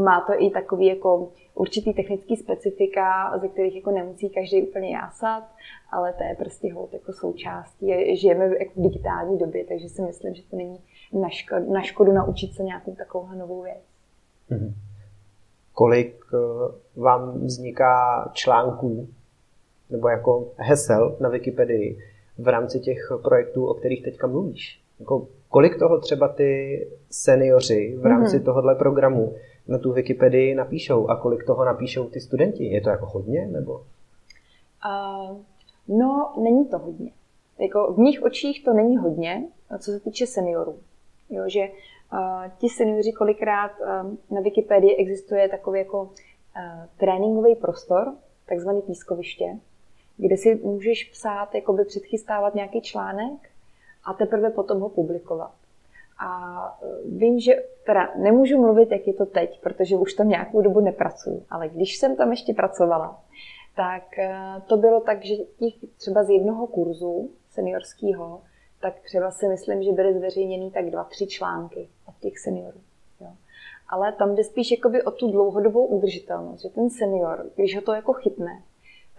má 0.00 0.20
to 0.20 0.32
i 0.42 0.50
takový 0.50 0.86
jako 0.86 1.28
určitý 1.54 1.94
technický 1.94 2.36
specifika, 2.36 3.38
ze 3.38 3.48
kterých 3.48 3.76
jako 3.76 3.90
nemusí 3.90 4.30
každý 4.30 4.62
úplně 4.62 4.96
jásat, 4.96 5.44
ale 5.90 6.12
to 6.12 6.24
je 6.24 6.34
prostě 6.38 6.72
hold 6.72 6.92
jako 6.92 7.12
součástí. 7.12 8.16
Žijeme 8.16 8.44
jako 8.44 8.72
v 8.76 8.82
digitální 8.82 9.38
době, 9.38 9.64
takže 9.64 9.88
si 9.88 10.02
myslím, 10.02 10.34
že 10.34 10.42
to 10.42 10.56
není 10.56 10.80
na 11.12 11.28
škodu, 11.28 11.72
na 11.72 11.82
škodu 11.82 12.12
naučit 12.12 12.54
se 12.54 12.62
nějakou 12.62 12.94
takovou 12.94 13.28
novou 13.34 13.62
věc. 13.62 13.82
Mm-hmm 14.50 14.72
kolik 15.80 16.24
eh, 16.34 16.38
vám 16.96 17.40
vzniká 17.46 18.30
článků 18.32 19.08
nebo 19.90 20.08
jako 20.08 20.52
hesel 20.56 21.16
na 21.20 21.28
Wikipedii 21.28 21.98
v 22.38 22.48
rámci 22.48 22.80
těch 22.80 22.98
projektů, 23.22 23.66
o 23.66 23.74
kterých 23.74 24.02
teďka 24.04 24.26
mluvíš. 24.26 24.79
Jako 25.00 25.28
kolik 25.48 25.78
toho 25.78 26.00
třeba 26.00 26.28
ty 26.28 26.80
seniori 27.10 27.96
v 27.96 28.06
rámci 28.06 28.38
mm-hmm. 28.38 28.44
tohohle 28.44 28.74
programu 28.74 29.34
na 29.68 29.78
tu 29.78 29.92
Wikipedii 29.92 30.54
napíšou 30.54 31.06
a 31.06 31.16
kolik 31.16 31.46
toho 31.46 31.64
napíšou 31.64 32.08
ty 32.08 32.20
studenti? 32.20 32.64
Je 32.64 32.80
to 32.80 32.90
jako 32.90 33.06
hodně 33.06 33.46
nebo? 33.46 33.72
Uh, 33.72 35.36
no, 35.88 36.32
není 36.42 36.68
to 36.68 36.78
hodně. 36.78 37.10
Jako 37.58 37.92
v 37.92 37.98
mých 37.98 38.22
očích 38.22 38.64
to 38.64 38.72
není 38.72 38.96
hodně, 38.96 39.44
co 39.78 39.90
se 39.90 40.00
týče 40.00 40.26
seniorů. 40.26 40.78
Jo, 41.30 41.42
že 41.46 41.60
ti 42.58 42.68
seniori 42.68 43.12
kolikrát 43.12 43.70
na 44.30 44.40
Wikipedii 44.40 44.96
existuje 44.96 45.48
takový 45.48 45.78
jako 45.78 46.10
tréninkový 46.96 47.54
prostor, 47.54 48.14
takzvaný 48.48 48.82
pískoviště, 48.82 49.58
kde 50.16 50.36
si 50.36 50.54
můžeš 50.54 51.04
psát, 51.04 51.54
jakoby 51.54 51.84
předchystávat 51.84 52.54
nějaký 52.54 52.80
článek 52.80 53.50
a 54.04 54.14
teprve 54.14 54.50
potom 54.50 54.80
ho 54.80 54.88
publikovat. 54.88 55.52
A 56.18 56.78
e, 56.82 57.08
vím, 57.08 57.40
že 57.40 57.52
teda 57.86 58.08
nemůžu 58.16 58.60
mluvit, 58.60 58.90
jak 58.90 59.06
je 59.06 59.14
to 59.14 59.26
teď, 59.26 59.60
protože 59.60 59.96
už 59.96 60.14
tam 60.14 60.28
nějakou 60.28 60.60
dobu 60.60 60.80
nepracuju, 60.80 61.44
ale 61.50 61.68
když 61.68 61.98
jsem 61.98 62.16
tam 62.16 62.30
ještě 62.30 62.54
pracovala, 62.54 63.20
tak 63.76 64.18
e, 64.18 64.32
to 64.66 64.76
bylo 64.76 65.00
tak, 65.00 65.24
že 65.24 65.36
těch 65.36 65.74
třeba 65.96 66.24
z 66.24 66.30
jednoho 66.30 66.66
kurzu 66.66 67.30
seniorského 67.50 68.40
tak 68.80 69.00
třeba 69.00 69.30
si 69.30 69.48
myslím, 69.48 69.82
že 69.82 69.92
byly 69.92 70.14
zveřejněny 70.14 70.70
tak 70.70 70.90
dva, 70.90 71.04
tři 71.04 71.26
články 71.26 71.88
od 72.08 72.14
těch 72.20 72.38
seniorů. 72.38 72.80
Ale 73.88 74.12
tam 74.12 74.34
jde 74.34 74.44
spíš 74.44 74.70
jakoby 74.70 75.02
o 75.02 75.10
tu 75.10 75.30
dlouhodobou 75.30 75.86
udržitelnost, 75.86 76.62
že 76.62 76.68
ten 76.68 76.90
senior, 76.90 77.50
když 77.54 77.76
ho 77.76 77.82
to 77.82 77.92
jako 77.92 78.12
chytne, 78.12 78.62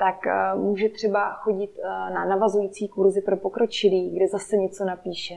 tak 0.02 0.26
uh, 0.26 0.62
může 0.62 0.90
třeba 0.90 1.34
chodit 1.34 1.72
uh, 1.78 2.14
na 2.14 2.26
navazující 2.26 2.88
kurzy 2.88 3.22
pro 3.22 3.38
pokročilý, 3.38 4.10
kde 4.10 4.28
zase 4.28 4.58
něco 4.58 4.86
napíše. 4.86 5.36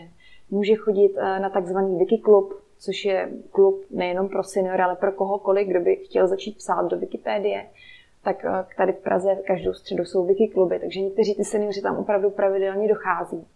Může 0.50 0.74
chodit 0.74 1.08
uh, 1.08 1.22
na 1.22 1.50
takzvaný 1.50 1.98
Wikiklub, 1.98 2.54
což 2.78 3.04
je 3.04 3.28
klub 3.50 3.84
nejenom 3.90 4.28
pro 4.28 4.42
seniory, 4.42 4.82
ale 4.82 4.96
pro 4.96 5.12
kohokoliv, 5.12 5.68
kdo 5.68 5.80
by 5.80 5.96
chtěl 5.96 6.28
začít 6.28 6.56
psát 6.56 6.82
do 6.82 6.98
Wikipedie. 6.98 7.66
Tak 8.22 8.44
tady 8.76 8.92
v 8.92 9.02
Praze 9.02 9.36
každou 9.46 9.72
středu 9.72 10.04
jsou 10.04 10.26
Wikikluby, 10.26 10.78
takže 10.78 11.00
někteří 11.00 11.34
ty 11.34 11.44
seniori 11.44 11.80
tam 11.80 11.96
opravdu 11.96 12.30
pravidelně 12.30 12.88
dochází. 12.88 13.46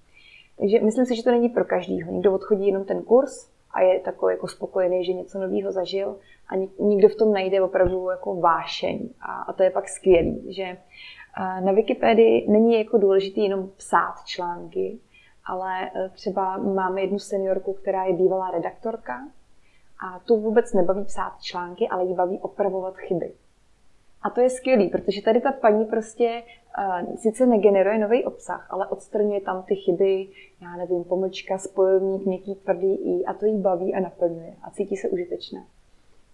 Takže 0.58 0.80
myslím 0.80 1.06
si, 1.06 1.16
že 1.16 1.24
to 1.24 1.30
není 1.30 1.48
pro 1.48 1.64
každýho. 1.64 2.12
Někdo 2.12 2.34
odchodí 2.34 2.66
jenom 2.66 2.84
ten 2.84 3.02
kurz 3.02 3.50
a 3.70 3.80
je 3.80 4.00
takový 4.00 4.32
jako 4.32 4.48
spokojený, 4.48 5.04
že 5.04 5.12
něco 5.12 5.38
nového 5.38 5.72
zažil 5.72 6.16
a 6.48 6.56
nikdo 6.78 7.08
v 7.08 7.16
tom 7.16 7.32
najde 7.32 7.62
opravdu 7.62 8.10
jako 8.10 8.36
vášeň. 8.36 9.08
A, 9.20 9.42
a 9.42 9.52
to 9.52 9.62
je 9.62 9.70
pak 9.70 9.88
skvělý, 9.88 10.54
že 10.54 10.76
na 11.60 11.72
Wikipedii 11.72 12.50
není 12.50 12.78
jako 12.78 12.98
důležitý 12.98 13.44
jenom 13.44 13.70
psát 13.76 14.14
články, 14.24 14.98
ale 15.44 15.90
e, 15.94 16.08
třeba 16.08 16.56
máme 16.56 17.00
jednu 17.00 17.18
seniorku, 17.18 17.72
která 17.72 18.04
je 18.04 18.12
bývalá 18.12 18.50
redaktorka 18.50 19.28
a 20.06 20.18
tu 20.18 20.40
vůbec 20.40 20.72
nebaví 20.72 21.04
psát 21.04 21.32
články, 21.40 21.88
ale 21.88 22.04
jí 22.04 22.14
baví 22.14 22.38
opravovat 22.38 22.96
chyby. 22.96 23.32
A 24.22 24.30
to 24.30 24.40
je 24.40 24.50
skvělý, 24.50 24.88
protože 24.88 25.22
tady 25.22 25.40
ta 25.40 25.52
paní 25.52 25.84
prostě 25.84 26.42
uh, 26.78 27.16
sice 27.16 27.46
negeneruje 27.46 27.98
nový 27.98 28.24
obsah, 28.24 28.66
ale 28.70 28.86
odstraňuje 28.86 29.40
tam 29.40 29.62
ty 29.62 29.76
chyby, 29.76 30.28
já 30.62 30.76
nevím, 30.76 31.04
pomlčka, 31.04 31.58
spojovník, 31.58 32.26
měkký, 32.26 32.54
tvrdý 32.54 32.94
i 32.94 33.24
a 33.24 33.34
to 33.34 33.46
jí 33.46 33.58
baví 33.58 33.94
a 33.94 34.00
naplňuje 34.00 34.54
a 34.62 34.70
cítí 34.70 34.96
se 34.96 35.08
užitečné. 35.08 35.64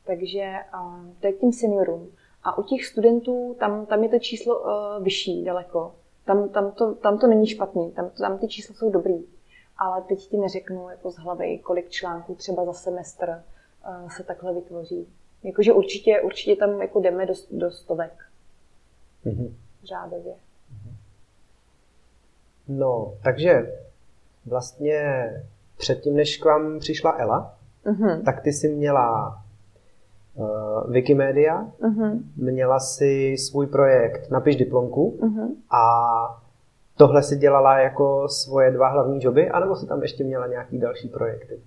Takže 0.06 0.54
uh, 0.74 1.06
to 1.20 1.26
je 1.26 1.32
k 1.32 1.40
těm 1.40 1.52
seniorům. 1.52 2.10
A 2.44 2.58
u 2.58 2.62
těch 2.62 2.86
studentů 2.86 3.56
tam, 3.60 3.86
tam 3.86 4.02
je 4.02 4.08
to 4.08 4.18
číslo 4.18 4.60
uh, 4.60 4.68
vyšší 5.04 5.44
daleko. 5.44 5.94
Tam, 6.24 6.48
tam, 6.48 6.72
to, 6.72 6.94
tam 6.94 7.18
to 7.18 7.26
není 7.26 7.46
špatný, 7.46 7.92
tam, 7.92 8.10
tam 8.10 8.38
ty 8.38 8.48
čísla 8.48 8.74
jsou 8.74 8.90
dobrý. 8.90 9.24
Ale 9.78 10.02
teď 10.02 10.18
ti 10.18 10.36
neřeknu 10.36 10.88
jako 10.90 11.10
z 11.10 11.16
hlavy, 11.16 11.58
kolik 11.58 11.90
článků 11.90 12.34
třeba 12.34 12.64
za 12.64 12.72
semestr 12.72 13.28
uh, 13.28 14.08
se 14.08 14.22
takhle 14.22 14.54
vytvoří. 14.54 15.08
Jakože 15.44 15.72
určitě, 15.72 16.20
určitě 16.20 16.56
tam 16.56 16.82
jako 16.82 17.00
jdeme 17.00 17.26
do, 17.26 17.34
do 17.50 17.70
stovek. 17.70 18.12
Mm-hmm. 19.26 19.52
Řádově. 19.84 20.32
Mm-hmm. 20.32 20.94
No, 22.68 23.14
takže 23.24 23.72
vlastně 24.46 25.30
předtím, 25.76 26.16
než 26.16 26.36
k 26.36 26.44
vám 26.44 26.78
přišla 26.78 27.10
Ela, 27.10 27.58
mm-hmm. 27.84 28.24
tak 28.24 28.42
ty 28.42 28.52
jsi 28.52 28.68
měla 28.68 29.38
uh, 30.34 30.92
Wikimedia, 30.92 31.64
mm-hmm. 31.64 32.22
měla 32.36 32.80
si 32.80 33.36
svůj 33.38 33.66
projekt 33.66 34.30
Napiš 34.30 34.56
diplomku 34.56 35.18
mm-hmm. 35.22 35.48
a 35.70 36.42
tohle 36.96 37.22
si 37.22 37.36
dělala 37.36 37.78
jako 37.78 38.28
svoje 38.28 38.70
dva 38.70 38.88
hlavní 38.88 39.18
joby, 39.22 39.50
anebo 39.50 39.76
si 39.76 39.86
tam 39.86 40.02
ještě 40.02 40.24
měla 40.24 40.46
nějaký 40.46 40.78
další 40.78 41.08
projekty? 41.08 41.60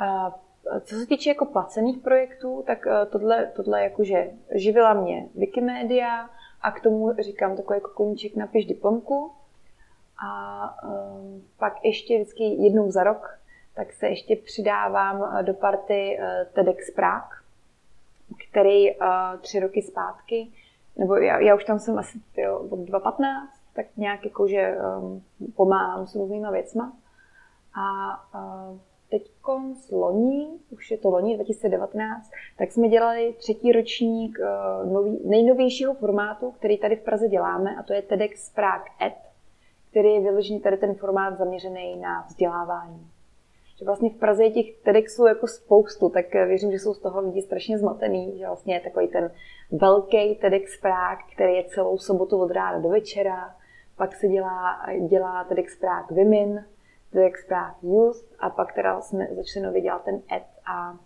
Uh, 0.00 0.32
co 0.84 0.94
se 0.94 1.06
týče 1.06 1.30
jako 1.30 1.44
placených 1.44 1.98
projektů, 1.98 2.64
tak 2.66 2.86
eh, 2.86 3.06
tohle, 3.06 3.52
tohle 3.56 3.82
jakože 3.82 4.30
živila 4.54 4.94
mě 4.94 5.28
Wikimedia 5.34 6.30
a 6.62 6.70
k 6.70 6.80
tomu 6.80 7.14
říkám 7.18 7.56
takový 7.56 7.76
jako 7.76 7.90
koníček 7.90 8.36
napiš 8.36 8.66
diplomku. 8.66 9.30
A 10.26 10.84
um, 10.84 11.44
pak 11.58 11.84
ještě 11.84 12.14
vždycky 12.14 12.44
jednou 12.44 12.90
za 12.90 13.04
rok, 13.04 13.38
tak 13.74 13.92
se 13.92 14.08
ještě 14.08 14.36
přidávám 14.36 15.24
eh, 15.24 15.42
do 15.42 15.54
party 15.54 16.18
uh, 16.18 16.52
TEDx 16.52 16.90
Prague, 16.90 17.38
který 18.50 18.96
uh, 18.96 19.06
tři 19.40 19.60
roky 19.60 19.82
zpátky, 19.82 20.48
nebo 20.96 21.16
já, 21.16 21.38
já 21.38 21.54
už 21.54 21.64
tam 21.64 21.78
jsem 21.78 21.98
asi 21.98 22.18
jo, 22.36 22.58
od 22.58 22.78
2015, 22.78 23.50
tak 23.74 23.86
nějak 23.96 24.24
jakože 24.24 24.76
um, 25.00 25.22
pomáhám 25.56 26.06
s 26.06 26.14
různýma 26.14 26.50
věcma. 26.50 26.92
A 27.74 28.16
uh, 28.34 28.78
teď 29.10 29.30
z 29.74 29.90
loni, 29.90 30.48
už 30.70 30.90
je 30.90 30.98
to 30.98 31.10
loni 31.10 31.34
2019, 31.34 32.30
tak 32.58 32.72
jsme 32.72 32.88
dělali 32.88 33.34
třetí 33.38 33.72
ročník 33.72 34.38
uh, 34.38 34.92
nový, 34.92 35.20
nejnovějšího 35.24 35.94
formátu, 35.94 36.50
který 36.50 36.78
tady 36.78 36.96
v 36.96 37.02
Praze 37.02 37.28
děláme, 37.28 37.76
a 37.76 37.82
to 37.82 37.92
je 37.92 38.02
TEDx 38.02 38.50
Prague 38.54 38.90
Ed, 39.06 39.14
který 39.90 40.08
je 40.08 40.20
vyložený 40.20 40.60
tady 40.60 40.76
ten 40.76 40.94
formát 40.94 41.38
zaměřený 41.38 41.96
na 41.96 42.24
vzdělávání. 42.28 43.06
Že 43.78 43.84
vlastně 43.84 44.10
v 44.10 44.16
Praze 44.16 44.44
je 44.44 44.50
těch 44.50 44.76
TEDxů 44.76 45.26
jako 45.26 45.46
spoustu, 45.46 46.08
tak 46.08 46.34
eh, 46.34 46.46
věřím, 46.46 46.72
že 46.72 46.78
jsou 46.78 46.94
z 46.94 46.98
toho 46.98 47.20
lidi 47.20 47.42
strašně 47.42 47.78
zmatený, 47.78 48.38
že 48.38 48.46
vlastně 48.46 48.74
je 48.74 48.80
takový 48.80 49.08
ten 49.08 49.30
velký 49.72 50.34
TEDx 50.34 50.80
Prague, 50.80 51.24
který 51.34 51.54
je 51.54 51.64
celou 51.64 51.98
sobotu 51.98 52.40
od 52.40 52.50
rána 52.50 52.78
do 52.78 52.88
večera, 52.88 53.56
pak 53.96 54.14
se 54.14 54.28
dělá, 54.28 54.86
dělá 55.08 55.44
TEDx 55.44 55.80
Prague 55.80 56.24
Women, 56.24 56.64
TEDx 57.12 57.46
Prague 57.46 57.92
Youth 57.94 58.24
a 58.38 58.50
pak 58.50 58.74
teda 58.74 59.00
jsme 59.00 59.26
začali 59.30 59.66
nově 59.66 59.80
dělat 59.80 60.04
ten 60.04 60.22
ad 60.30 60.42
a 60.66 60.98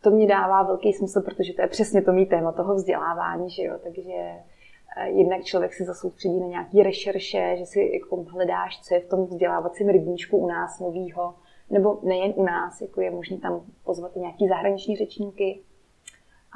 to 0.00 0.10
mě 0.10 0.26
dává 0.26 0.62
velký 0.62 0.92
smysl, 0.92 1.20
protože 1.20 1.52
to 1.52 1.62
je 1.62 1.68
přesně 1.68 2.02
to 2.02 2.12
mý 2.12 2.26
téma 2.26 2.52
toho 2.52 2.74
vzdělávání, 2.74 3.50
že 3.50 3.62
jo, 3.62 3.74
takže 3.82 4.12
eh, 4.12 5.08
jednak 5.08 5.44
člověk 5.44 5.74
se 5.74 5.84
zasoustředí 5.84 6.40
na 6.40 6.46
nějaký 6.46 6.82
rešerše, 6.82 7.56
že 7.58 7.66
si 7.66 7.90
jako 7.94 8.16
hledáš, 8.22 8.80
co 8.82 8.94
je 8.94 9.00
v 9.00 9.08
tom 9.08 9.26
vzdělávacím 9.26 9.88
rybníčku 9.88 10.38
u 10.38 10.46
nás 10.46 10.80
novýho, 10.80 11.34
nebo 11.70 11.98
nejen 12.02 12.32
u 12.36 12.44
nás, 12.44 12.80
jako 12.80 13.00
je 13.00 13.10
možné 13.10 13.38
tam 13.38 13.60
pozvat 13.84 14.16
i 14.16 14.20
nějaký 14.20 14.48
zahraniční 14.48 14.96
řečníky. 14.96 15.60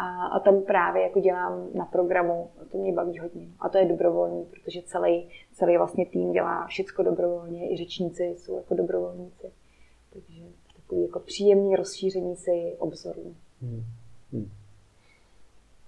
A, 0.02 0.26
a 0.26 0.40
tam 0.40 0.62
právě 0.62 1.02
jako 1.02 1.20
dělám 1.20 1.68
na 1.74 1.84
programu, 1.84 2.50
to 2.72 2.78
mě 2.78 2.92
baví 2.92 3.18
hodně. 3.18 3.48
A 3.60 3.68
to 3.68 3.78
je 3.78 3.88
dobrovolný, 3.88 4.44
protože 4.44 4.82
celý, 4.82 5.28
celý 5.52 5.76
vlastně 5.76 6.06
tým 6.06 6.32
dělá 6.32 6.66
všechno 6.66 7.04
dobrovolně, 7.04 7.72
i 7.72 7.76
řečníci 7.76 8.22
jsou 8.22 8.56
jako 8.56 8.74
dobrovolníci. 8.74 9.50
Takže 10.12 10.42
takový 10.76 11.02
jako 11.02 11.20
příjemný 11.20 11.76
rozšíření 11.76 12.36
si 12.36 12.76
obzorů. 12.78 13.34
Hmm. 13.62 13.84
Hmm. 14.32 14.50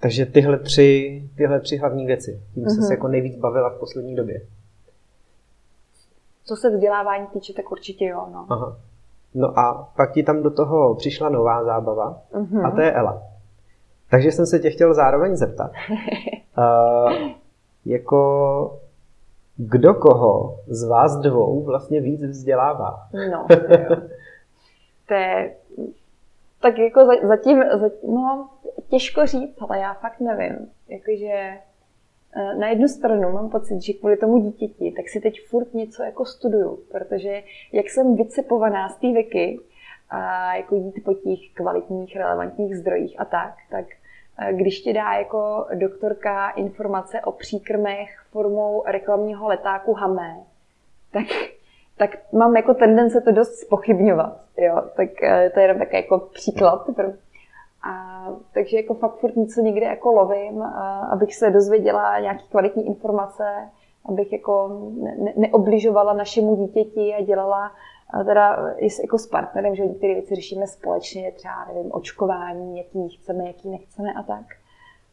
Takže 0.01 0.27
tyhle 0.27 0.59
tři, 0.59 1.23
tyhle 1.37 1.61
tři 1.61 1.77
hlavní 1.77 2.07
věci, 2.07 2.43
tím 2.55 2.65
mm-hmm. 2.65 2.75
se 2.75 2.81
mhm. 2.81 2.91
jako 2.91 3.09
nejvíc 3.09 3.37
bavila 3.37 3.71
v 3.71 3.79
poslední 3.79 4.15
době. 4.15 4.47
Co 6.45 6.57
se 6.57 6.71
vzdělávání 6.71 7.27
týče, 7.27 7.53
tak 7.53 7.73
určitě 7.73 8.05
jo. 8.05 8.27
No. 8.33 8.47
Aha. 8.49 8.79
No 9.35 9.59
a 9.59 9.93
pak 9.97 10.13
ti 10.13 10.23
tam 10.23 10.43
do 10.43 10.51
toho 10.51 10.95
přišla 10.95 11.29
nová 11.29 11.65
zábava 11.65 12.23
mm-hmm. 12.33 12.67
a 12.67 12.71
to 12.71 12.81
je 12.81 12.93
Ela. 12.93 13.34
Takže 14.15 14.33
jsem 14.33 14.47
se 14.47 14.59
tě 14.59 14.71
chtěl 14.71 14.95
zároveň 14.95 15.37
zeptat, 15.37 15.71
uh, 16.59 17.13
jako 17.85 18.81
kdo 19.57 19.95
koho 19.95 20.59
z 20.67 20.85
vás 20.89 21.17
dvou 21.17 21.63
vlastně 21.63 22.01
víc 22.01 22.23
vzdělává? 22.23 23.09
No, 23.13 23.47
jo. 23.61 23.97
to 25.09 25.15
je 25.15 25.55
tak 26.63 26.79
jako 26.79 27.07
zatím, 27.29 27.63
zatím, 27.81 28.15
no, 28.15 28.49
těžko 28.89 29.27
říct, 29.27 29.57
ale 29.61 29.79
já 29.79 29.95
fakt 29.95 30.21
nevím. 30.21 30.71
Jakože 30.89 31.59
Eh, 32.37 32.55
na 32.55 32.69
jednu 32.69 32.89
stranu 32.89 33.33
mám 33.33 33.51
pocit, 33.51 33.83
že 33.83 33.93
kvůli 33.93 34.17
tomu 34.17 34.39
dítěti, 34.39 34.93
tak 34.97 35.09
si 35.09 35.21
teď 35.21 35.47
furt 35.47 35.75
něco 35.75 36.03
jako 36.03 36.25
studuju, 36.25 36.79
protože 36.91 37.43
jak 37.73 37.91
jsem 37.91 38.17
vycepovaná 38.17 38.89
z 38.89 38.97
té 38.97 39.13
veky 39.13 39.61
a 40.11 40.55
jako 40.57 40.75
jít 40.75 41.05
po 41.05 41.15
těch 41.15 41.39
kvalitních, 41.55 42.17
relevantních 42.17 42.77
zdrojích 42.77 43.21
a 43.21 43.25
tak, 43.25 43.55
tak 43.71 43.87
když 44.53 44.81
ti 44.81 44.93
dá 44.93 45.13
jako 45.13 45.67
doktorka 45.75 46.51
informace 46.51 47.21
o 47.21 47.33
příkrmech 47.33 48.09
formou 48.31 48.83
reklamního 48.87 49.49
letáku 49.49 49.93
Hamé, 49.93 50.37
tak, 51.13 51.27
tak 51.97 52.33
mám 52.33 52.57
jako 52.57 52.75
tendence 52.75 53.21
to 53.21 53.33
dost 53.33 53.55
spochybňovat. 53.55 54.41
Jo? 54.57 54.83
Tak 54.97 55.23
eh, 55.23 55.51
to 55.55 55.61
je 55.61 55.65
jenom 55.65 55.79
takový 55.79 55.97
jako 55.97 56.19
příklad, 56.19 56.87
a, 57.89 58.27
takže 58.55 58.77
jako 58.77 58.95
fakt 58.95 59.17
furt 59.17 59.37
něco 59.37 59.61
někde 59.61 59.87
jako 59.87 60.13
lovím, 60.13 60.63
a, 60.63 60.99
abych 61.13 61.35
se 61.35 61.51
dozvěděla 61.51 62.19
nějaký 62.19 62.49
kvalitní 62.49 62.87
informace, 62.87 63.45
abych 64.09 64.33
jako 64.33 64.81
ne, 65.19 65.33
neobližovala 65.37 66.13
našemu 66.13 66.57
dítěti 66.57 67.15
a 67.15 67.23
dělala 67.23 67.73
teda 68.25 68.75
jako 69.01 69.19
s 69.19 69.27
partnerem, 69.27 69.75
že 69.75 69.87
některé 69.87 70.15
věci 70.15 70.35
řešíme 70.35 70.67
společně, 70.67 71.33
třeba 71.33 71.65
nevím, 71.75 71.93
očkování, 71.93 72.79
jaký 72.79 73.09
chceme, 73.09 73.47
jaký 73.47 73.69
nechceme 73.69 74.13
a 74.13 74.23
tak. 74.23 74.45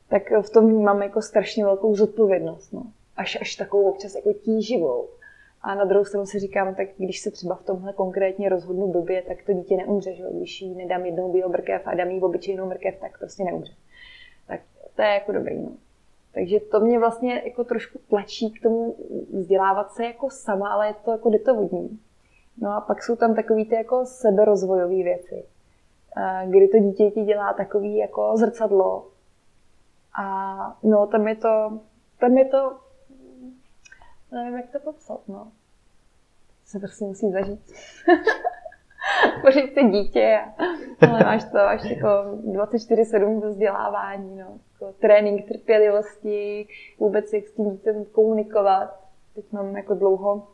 Tak 0.09 0.23
v 0.41 0.49
tom 0.49 0.83
mám 0.83 1.01
jako 1.01 1.21
strašně 1.21 1.65
velkou 1.65 1.95
zodpovědnost. 1.95 2.73
No. 2.73 2.83
Až, 3.17 3.37
až 3.41 3.55
takovou 3.55 3.89
občas 3.89 4.15
jako 4.15 4.33
tíživou. 4.33 5.07
A 5.61 5.75
na 5.75 5.85
druhou 5.85 6.05
stranu 6.05 6.25
si 6.25 6.39
říkám, 6.39 6.75
tak 6.75 6.87
když 6.97 7.19
se 7.19 7.31
třeba 7.31 7.55
v 7.55 7.63
tomhle 7.63 7.93
konkrétně 7.93 8.49
rozhodnu 8.49 8.91
době, 8.91 9.21
tak 9.21 9.37
to 9.45 9.53
dítě 9.53 9.77
neumře, 9.77 10.13
že? 10.13 10.23
Když 10.33 10.61
jí 10.61 10.75
nedám 10.75 11.05
jednou 11.05 11.31
bílou 11.31 11.49
mrkev 11.49 11.81
a 11.85 11.95
dám 11.95 12.09
jí 12.09 12.21
obyčejnou 12.21 12.65
mrkev, 12.65 12.99
tak 12.99 13.19
prostě 13.19 13.43
neumře. 13.43 13.73
Tak 14.47 14.61
to 14.95 15.01
je 15.01 15.07
jako 15.07 15.31
dobrý. 15.31 15.59
No. 15.59 15.71
Takže 16.33 16.59
to 16.59 16.79
mě 16.79 16.99
vlastně 16.99 17.41
jako 17.45 17.63
trošku 17.63 17.99
tlačí 18.09 18.51
k 18.51 18.61
tomu 18.61 18.95
vzdělávat 19.33 19.91
se 19.91 20.05
jako 20.05 20.29
sama, 20.29 20.69
ale 20.69 20.87
je 20.87 20.93
to 21.05 21.11
jako 21.11 21.29
detovodní. 21.29 21.99
No 22.61 22.71
a 22.71 22.81
pak 22.81 23.03
jsou 23.03 23.15
tam 23.15 23.35
takový 23.35 23.65
ty 23.65 23.75
jako 23.75 24.05
seberozvojové 24.05 25.03
věci, 25.03 25.45
kdy 26.45 26.67
to 26.67 26.77
dítě 26.77 27.11
ti 27.11 27.23
dělá 27.23 27.53
takový 27.53 27.97
jako 27.97 28.37
zrcadlo. 28.37 29.07
A 30.21 30.77
no, 30.83 31.07
tam 31.07 31.27
je 31.27 31.35
to, 31.35 31.79
tam 32.19 32.37
je 32.37 32.45
to 32.45 32.77
nevím, 34.31 34.57
jak 34.57 34.69
to 34.71 34.79
popsat, 34.79 35.27
no. 35.27 35.51
Se 36.65 36.79
prostě 36.79 37.05
musí 37.05 37.31
zažít. 37.31 37.73
Pořiď 39.41 39.73
se 39.73 39.83
dítě, 39.83 40.39
ale 41.01 41.23
máš 41.23 41.43
to 41.43 41.59
až 41.59 41.83
jako 41.83 42.07
24-7 42.07 43.47
vzdělávání, 43.47 44.37
no. 44.37 44.59
Jako 44.73 44.93
trénink 44.99 45.47
trpělivosti, 45.47 46.67
vůbec 46.99 47.33
jak 47.33 47.47
s 47.47 47.53
tím 47.53 47.71
dítem 47.71 48.05
komunikovat. 48.05 48.99
Teď 49.35 49.51
mám 49.51 49.77
jako 49.77 49.93
dlouho 49.93 50.47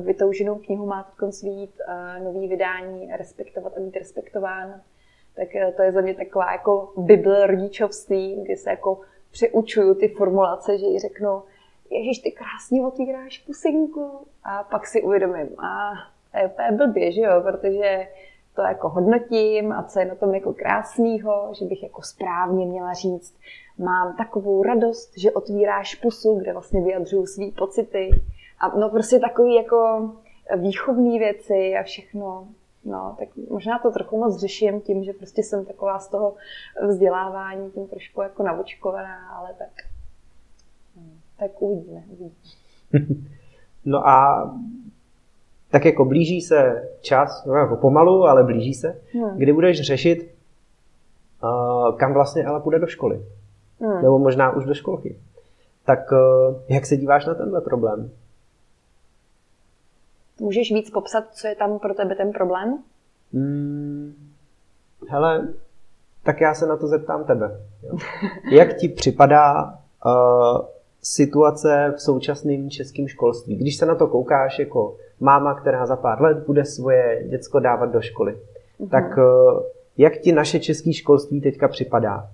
vytouženou 0.00 0.54
knihu 0.54 0.86
má 0.86 1.02
teď 1.20 1.34
svít 1.34 1.80
eh, 1.88 2.20
nový 2.20 2.48
vydání 2.48 3.16
Respektovat 3.16 3.76
a 3.76 3.80
být 3.80 3.96
respektován. 3.96 4.80
Tak 5.36 5.56
eh, 5.56 5.72
to 5.76 5.82
je 5.82 5.92
za 5.92 6.00
mě 6.00 6.14
taková 6.14 6.52
jako 6.52 6.92
bible 6.96 7.46
rodičovství, 7.46 8.42
kdy 8.44 8.56
se 8.56 8.70
jako 8.70 9.00
přeučuju 9.30 9.94
ty 9.94 10.08
formulace, 10.08 10.78
že 10.78 10.86
ji 10.86 10.98
řeknu, 10.98 11.42
Ježíš, 11.90 12.18
ty 12.18 12.32
krásně 12.32 12.86
otvíráš 12.86 13.38
pusinku. 13.38 14.26
A 14.44 14.62
pak 14.62 14.86
si 14.86 15.02
uvědomím, 15.02 15.60
a 15.60 15.92
to 16.32 16.38
je 16.38 16.46
úplně 16.46 16.72
blbě, 16.72 17.12
že 17.12 17.20
jo, 17.20 17.42
protože 17.42 18.08
to 18.54 18.62
jako 18.62 18.88
hodnotím 18.88 19.72
a 19.72 19.82
co 19.82 20.00
je 20.00 20.06
na 20.06 20.14
tom 20.14 20.34
jako 20.34 20.52
krásného, 20.54 21.52
že 21.58 21.64
bych 21.64 21.82
jako 21.82 22.02
správně 22.02 22.66
měla 22.66 22.92
říct, 22.92 23.34
mám 23.78 24.16
takovou 24.16 24.62
radost, 24.62 25.18
že 25.18 25.32
otvíráš 25.32 25.94
pusu, 25.94 26.34
kde 26.34 26.52
vlastně 26.52 26.80
vyjadřuju 26.80 27.26
svý 27.26 27.50
pocity. 27.50 28.10
A 28.60 28.76
no 28.78 28.90
prostě 28.90 29.18
takový 29.18 29.54
jako 29.54 30.10
výchovné 30.56 31.18
věci 31.18 31.74
a 31.80 31.82
všechno. 31.82 32.48
No, 32.84 33.16
tak 33.18 33.28
možná 33.50 33.78
to 33.78 33.90
trochu 33.90 34.18
moc 34.18 34.40
řeším 34.40 34.80
tím, 34.80 35.04
že 35.04 35.12
prostě 35.12 35.42
jsem 35.42 35.64
taková 35.64 35.98
z 35.98 36.08
toho 36.08 36.34
vzdělávání 36.88 37.70
tím 37.70 37.86
trošku 37.86 38.22
jako 38.22 38.42
navočkovaná, 38.42 39.28
ale 39.38 39.54
tak 39.58 39.68
tak 41.38 41.62
uvidíme. 41.62 42.02
uvidíme. 42.08 42.30
no 43.84 44.08
a 44.08 44.50
tak 45.70 45.84
jako 45.84 46.04
blíží 46.04 46.40
se 46.40 46.88
čas, 47.00 47.44
no 47.44 47.54
jako 47.54 47.76
pomalu, 47.76 48.24
ale 48.24 48.44
blíží 48.44 48.74
se, 48.74 49.00
hmm. 49.12 49.36
kdy 49.38 49.52
budeš 49.52 49.80
řešit, 49.80 50.34
uh, 51.42 51.96
kam 51.96 52.14
vlastně 52.14 52.44
Ela 52.44 52.60
půjde 52.60 52.78
do 52.78 52.86
školy. 52.86 53.20
Hmm. 53.80 54.02
Nebo 54.02 54.18
možná 54.18 54.50
už 54.56 54.64
do 54.64 54.74
školky. 54.74 55.16
Tak 55.84 55.98
uh, 56.12 56.56
jak 56.68 56.86
se 56.86 56.96
díváš 56.96 57.26
na 57.26 57.34
tenhle 57.34 57.60
problém? 57.60 58.10
Můžeš 60.40 60.72
víc 60.72 60.90
popsat, 60.90 61.24
co 61.32 61.46
je 61.46 61.54
tam 61.54 61.78
pro 61.78 61.94
tebe 61.94 62.14
ten 62.14 62.32
problém? 62.32 62.78
Hmm, 63.32 64.14
hele, 65.08 65.48
tak 66.22 66.40
já 66.40 66.54
se 66.54 66.66
na 66.66 66.76
to 66.76 66.86
zeptám 66.86 67.24
tebe. 67.24 67.60
Jo. 67.82 67.96
Jak 68.52 68.76
ti 68.76 68.88
připadá 68.88 69.78
uh, 70.04 70.66
situace 71.04 71.94
v 71.96 72.02
současném 72.02 72.70
českém 72.70 73.08
školství. 73.08 73.56
Když 73.56 73.76
se 73.76 73.86
na 73.86 73.94
to 73.94 74.06
koukáš 74.06 74.58
jako 74.58 74.96
máma, 75.20 75.54
která 75.54 75.86
za 75.86 75.96
pár 75.96 76.22
let 76.22 76.38
bude 76.46 76.64
svoje 76.64 77.24
děcko 77.28 77.60
dávat 77.60 77.86
do 77.92 78.00
školy, 78.00 78.32
mm-hmm. 78.32 78.88
tak 78.88 79.18
eh, 79.18 79.62
jak 79.98 80.18
ti 80.18 80.32
naše 80.32 80.60
české 80.60 80.92
školství 80.92 81.40
teďka 81.40 81.68
připadá? 81.68 82.30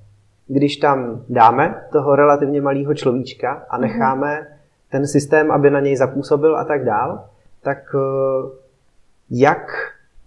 Když 0.46 0.76
tam 0.76 1.24
dáme 1.28 1.84
toho 1.92 2.16
relativně 2.16 2.60
malého 2.60 2.94
človíčka 2.94 3.66
a 3.68 3.78
mhm. 3.78 3.86
necháme 3.86 4.40
mm-hmm. 4.40 4.90
ten 4.90 5.06
systém, 5.06 5.52
aby 5.52 5.70
na 5.70 5.80
něj 5.80 5.96
zapůsobil 5.96 6.56
a 6.56 6.64
tak 6.64 6.84
dál, 6.84 7.24
tak 7.62 7.78
eh, 7.94 8.48
jak 9.30 9.66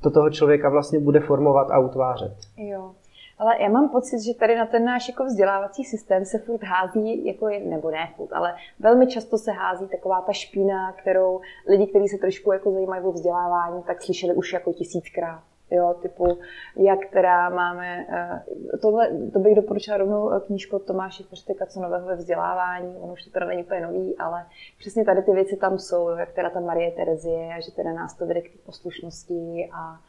to 0.01 0.11
toho 0.11 0.29
člověka 0.29 0.69
vlastně 0.69 0.99
bude 0.99 1.19
formovat 1.19 1.71
a 1.71 1.79
utvářet? 1.79 2.33
Jo. 2.57 2.91
Ale 3.37 3.61
já 3.61 3.69
mám 3.69 3.89
pocit, 3.89 4.19
že 4.19 4.33
tady 4.33 4.55
na 4.55 4.65
ten 4.65 4.85
náš 4.85 5.09
jako 5.09 5.25
vzdělávací 5.25 5.83
systém 5.83 6.25
se 6.25 6.39
furt 6.39 6.63
hází, 6.63 7.25
jako 7.25 7.49
je, 7.49 7.59
nebo 7.59 7.91
ne 7.91 8.13
furt, 8.15 8.33
ale 8.33 8.55
velmi 8.79 9.07
často 9.07 9.37
se 9.37 9.51
hází 9.51 9.87
taková 9.87 10.21
ta 10.21 10.33
špína, 10.33 10.91
kterou 10.91 11.41
lidi, 11.69 11.87
kteří 11.87 12.07
se 12.07 12.17
trošku 12.17 12.51
jako 12.51 12.71
zajímají 12.71 13.03
o 13.03 13.11
vzdělávání, 13.11 13.83
tak 13.83 14.01
slyšeli 14.01 14.33
už 14.33 14.53
jako 14.53 14.73
tisíckrát. 14.73 15.41
Jo, 15.71 15.95
typu, 16.01 16.37
jak 16.77 16.99
teda 17.11 17.49
máme, 17.49 18.05
uh, 18.09 18.79
tohle, 18.81 19.09
to 19.33 19.39
bych 19.39 19.55
doporučila 19.55 19.97
rovnou 19.97 20.31
eh, 20.31 20.39
knížku 20.39 20.79
Tomáše 20.79 21.23
Feřteka, 21.23 21.65
co 21.65 21.81
nového 21.81 22.07
ve 22.07 22.15
vzdělávání, 22.15 22.95
ono 22.97 23.13
už 23.13 23.23
to 23.23 23.31
teda 23.31 23.45
není 23.45 23.63
úplně 23.63 23.81
nový, 23.81 24.17
ale 24.17 24.45
přesně 24.79 25.05
tady 25.05 25.21
ty 25.21 25.31
věci 25.31 25.57
tam 25.57 25.79
jsou, 25.79 26.09
jak 26.09 26.31
teda 26.31 26.49
ta 26.49 26.59
Marie 26.59 26.91
Terezie, 26.91 27.61
že 27.61 27.71
teda 27.71 27.93
nás 27.93 28.17
to 28.17 28.25
vede 28.25 28.41
k 28.41 28.65
poslušnosti 28.65 29.69
a 29.73 29.99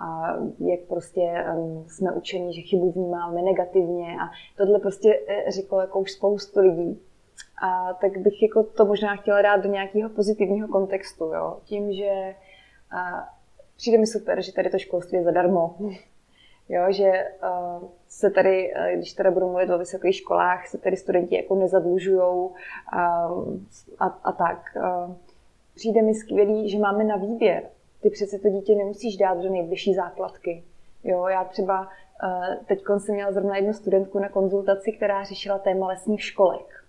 a 0.00 0.36
jak 0.58 0.80
prostě 0.88 1.44
jsme 1.86 2.12
učeni, 2.12 2.54
že 2.54 2.60
chybu 2.60 2.92
vnímáme 2.92 3.42
negativně 3.42 4.16
a 4.20 4.30
tohle 4.56 4.78
prostě 4.78 5.20
eh, 5.28 5.50
řeklo 5.50 5.80
jako 5.80 6.00
už 6.00 6.12
spoustu 6.12 6.60
lidí. 6.60 7.02
A 7.62 7.94
tak 7.94 8.18
bych 8.18 8.42
jako 8.42 8.62
to 8.62 8.84
možná 8.86 9.16
chtěla 9.16 9.42
dát 9.42 9.56
do 9.56 9.68
nějakého 9.68 10.10
pozitivního 10.10 10.68
kontextu, 10.68 11.24
jo? 11.24 11.58
tím, 11.64 11.92
že 11.92 12.34
a, 12.90 13.28
přijde 13.78 13.98
mi 13.98 14.06
super, 14.06 14.42
že 14.42 14.52
tady 14.52 14.70
to 14.70 14.78
školství 14.78 15.18
je 15.18 15.24
zadarmo. 15.24 15.76
Jo, 16.68 16.82
že 16.88 17.12
uh, 17.42 17.88
se 18.08 18.30
tady, 18.30 18.72
uh, 18.74 18.96
když 18.96 19.12
teda 19.12 19.30
budu 19.30 19.46
mluvit 19.46 19.70
o 19.70 19.78
vysokých 19.78 20.16
školách, 20.16 20.68
se 20.68 20.78
tady 20.78 20.96
studenti 20.96 21.36
jako 21.36 21.54
nezadlužujou 21.54 22.52
a, 22.92 23.28
a, 23.98 24.06
a 24.24 24.32
tak. 24.32 24.76
Uh, 24.76 25.14
přijde 25.74 26.02
mi 26.02 26.14
skvělý, 26.14 26.70
že 26.70 26.78
máme 26.78 27.04
na 27.04 27.16
výběr. 27.16 27.62
Ty 28.02 28.10
přece 28.10 28.38
to 28.38 28.48
dítě 28.48 28.74
nemusíš 28.74 29.16
dát 29.16 29.38
do 29.38 29.50
nejbližší 29.50 29.94
základky. 29.94 30.64
Jo, 31.04 31.26
já 31.26 31.44
třeba 31.44 31.88
teď 32.66 32.82
jsem 32.98 33.14
měla 33.14 33.32
zrovna 33.32 33.56
jednu 33.56 33.72
studentku 33.72 34.18
na 34.18 34.28
konzultaci, 34.28 34.92
která 34.92 35.24
řešila 35.24 35.58
téma 35.58 35.86
lesních 35.86 36.22
školek. 36.22 36.84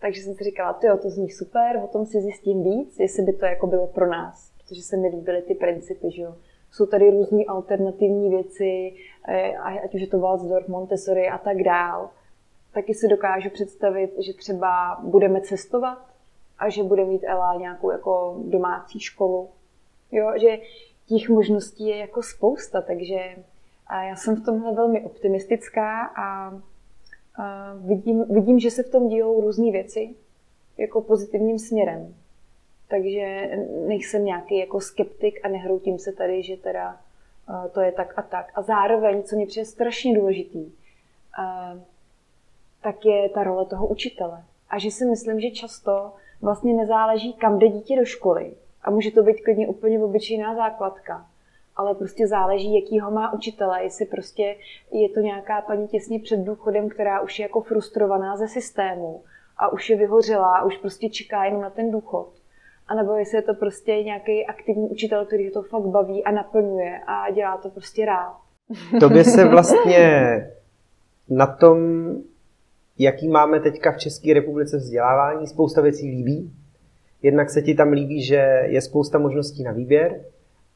Takže 0.00 0.22
jsem 0.22 0.34
si 0.34 0.44
říkala, 0.44 0.78
jo, 0.82 0.96
to 0.96 1.10
zní 1.10 1.30
super, 1.30 1.80
o 1.84 1.86
tom 1.86 2.06
si 2.06 2.20
zjistím 2.20 2.64
víc, 2.64 2.98
jestli 2.98 3.22
by 3.22 3.32
to 3.32 3.46
jako 3.46 3.66
bylo 3.66 3.86
pro 3.86 4.06
nás, 4.06 4.49
protože 4.70 4.82
se 4.82 4.96
mi 4.96 5.08
líbily 5.08 5.42
ty 5.42 5.54
principy, 5.54 6.10
že 6.10 6.22
jo 6.22 6.34
jsou 6.72 6.86
tady 6.86 7.10
různé 7.10 7.44
alternativní 7.44 8.30
věci, 8.30 8.94
eh, 9.28 9.56
ať 9.56 9.94
už 9.94 10.00
je 10.00 10.06
to 10.06 10.18
Walsdorf, 10.18 10.68
Montessori 10.68 11.28
a 11.28 11.38
tak 11.38 11.62
dál. 11.62 12.10
Taky 12.74 12.94
si 12.94 13.08
dokážu 13.08 13.50
představit, 13.50 14.10
že 14.18 14.32
třeba 14.34 15.00
budeme 15.02 15.40
cestovat 15.40 16.06
a 16.58 16.68
že 16.68 16.82
bude 16.82 17.04
mít 17.04 17.24
Ela 17.24 17.54
nějakou 17.54 17.90
jako 17.90 18.40
domácí 18.44 19.00
školu. 19.00 19.48
Jo, 20.12 20.32
že 20.40 20.58
těch 21.06 21.28
možností 21.28 21.86
je 21.86 21.96
jako 21.96 22.22
spousta, 22.22 22.80
takže 22.80 23.16
a 23.86 24.02
já 24.02 24.16
jsem 24.16 24.36
v 24.36 24.44
tomhle 24.44 24.74
velmi 24.74 25.00
optimistická 25.00 26.04
a, 26.04 26.60
a 27.42 27.74
vidím, 27.74 28.24
vidím, 28.24 28.58
že 28.58 28.70
se 28.70 28.82
v 28.82 28.90
tom 28.90 29.08
dějou 29.08 29.40
různé 29.40 29.70
věci 29.70 30.14
jako 30.78 31.02
pozitivním 31.02 31.58
směrem. 31.58 32.14
Takže 32.90 33.50
nejsem 33.86 34.24
nějaký 34.24 34.58
jako 34.58 34.80
skeptik 34.80 35.40
a 35.44 35.48
nehroutím 35.48 35.98
se 35.98 36.12
tady, 36.12 36.42
že 36.42 36.56
teda 36.56 37.00
uh, 37.48 37.66
to 37.66 37.80
je 37.80 37.92
tak 37.92 38.18
a 38.18 38.22
tak. 38.22 38.52
A 38.54 38.62
zároveň, 38.62 39.22
co 39.22 39.36
mě 39.36 39.46
přijde 39.46 39.64
strašně 39.64 40.18
důležitý, 40.18 40.64
uh, 40.64 41.80
tak 42.82 43.04
je 43.04 43.28
ta 43.28 43.42
role 43.42 43.66
toho 43.66 43.86
učitele. 43.86 44.44
A 44.70 44.78
že 44.78 44.90
si 44.90 45.04
myslím, 45.04 45.40
že 45.40 45.50
často 45.50 46.12
vlastně 46.42 46.74
nezáleží, 46.74 47.32
kam 47.32 47.58
jde 47.58 47.68
dítě 47.68 47.96
do 47.96 48.04
školy. 48.04 48.54
A 48.82 48.90
může 48.90 49.10
to 49.10 49.22
být 49.22 49.40
klidně 49.40 49.68
úplně 49.68 50.04
obyčejná 50.04 50.54
základka. 50.54 51.26
Ale 51.76 51.94
prostě 51.94 52.26
záleží, 52.26 52.74
jaký 52.74 53.00
ho 53.00 53.10
má 53.10 53.32
učitele. 53.32 53.82
Jestli 53.82 54.06
prostě 54.06 54.56
je 54.92 55.08
to 55.08 55.20
nějaká 55.20 55.60
paní 55.60 55.88
těsně 55.88 56.20
před 56.20 56.40
důchodem, 56.40 56.88
která 56.88 57.20
už 57.20 57.38
je 57.38 57.42
jako 57.42 57.60
frustrovaná 57.60 58.36
ze 58.36 58.48
systému 58.48 59.22
a 59.58 59.68
už 59.68 59.90
je 59.90 59.96
vyhořela 59.96 60.64
už 60.64 60.76
prostě 60.76 61.08
čeká 61.08 61.44
jenom 61.44 61.62
na 61.62 61.70
ten 61.70 61.90
důchod 61.90 62.39
anebo 62.90 63.14
jestli 63.14 63.38
je 63.38 63.42
to 63.42 63.54
prostě 63.54 63.92
nějaký 63.92 64.46
aktivní 64.46 64.88
učitel, 64.88 65.26
který 65.26 65.50
to 65.50 65.62
fakt 65.62 65.86
baví 65.86 66.24
a 66.24 66.30
naplňuje 66.30 67.00
a 67.06 67.30
dělá 67.30 67.56
to 67.56 67.70
prostě 67.70 68.04
rád. 68.06 68.36
To 69.00 69.08
by 69.08 69.24
se 69.24 69.44
vlastně 69.48 70.36
na 71.28 71.46
tom, 71.46 71.78
jaký 72.98 73.28
máme 73.28 73.60
teďka 73.60 73.92
v 73.92 73.98
České 73.98 74.34
republice 74.34 74.76
vzdělávání, 74.76 75.46
spousta 75.46 75.80
věcí 75.80 76.10
líbí. 76.10 76.52
Jednak 77.22 77.50
se 77.50 77.62
ti 77.62 77.74
tam 77.74 77.92
líbí, 77.92 78.22
že 78.22 78.62
je 78.66 78.80
spousta 78.80 79.18
možností 79.18 79.62
na 79.62 79.72
výběr 79.72 80.20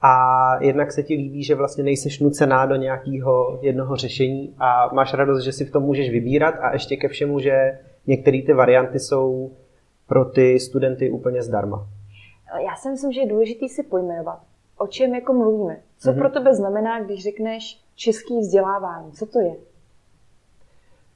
a 0.00 0.56
jednak 0.64 0.92
se 0.92 1.02
ti 1.02 1.14
líbí, 1.14 1.44
že 1.44 1.54
vlastně 1.54 1.84
nejseš 1.84 2.20
nucená 2.20 2.66
do 2.66 2.76
nějakého 2.76 3.58
jednoho 3.62 3.96
řešení 3.96 4.54
a 4.58 4.94
máš 4.94 5.14
radost, 5.14 5.44
že 5.44 5.52
si 5.52 5.64
v 5.64 5.70
tom 5.70 5.82
můžeš 5.82 6.10
vybírat 6.10 6.54
a 6.60 6.72
ještě 6.72 6.96
ke 6.96 7.08
všemu, 7.08 7.40
že 7.40 7.78
některé 8.06 8.42
ty 8.42 8.52
varianty 8.52 8.98
jsou 8.98 9.52
pro 10.06 10.24
ty 10.24 10.60
studenty 10.60 11.10
úplně 11.10 11.42
zdarma 11.42 11.88
já 12.58 12.76
si 12.76 12.90
myslím, 12.90 13.12
že 13.12 13.20
je 13.20 13.26
důležité 13.26 13.68
si 13.68 13.82
pojmenovat, 13.82 14.40
o 14.78 14.86
čem 14.86 15.14
jako 15.14 15.32
mluvíme. 15.32 15.80
Co 15.98 16.10
mm-hmm. 16.10 16.18
pro 16.18 16.30
tebe 16.30 16.54
znamená, 16.54 17.00
když 17.00 17.22
řekneš 17.22 17.80
český 17.94 18.38
vzdělávání? 18.38 19.12
Co 19.12 19.26
to 19.26 19.40
je? 19.40 19.56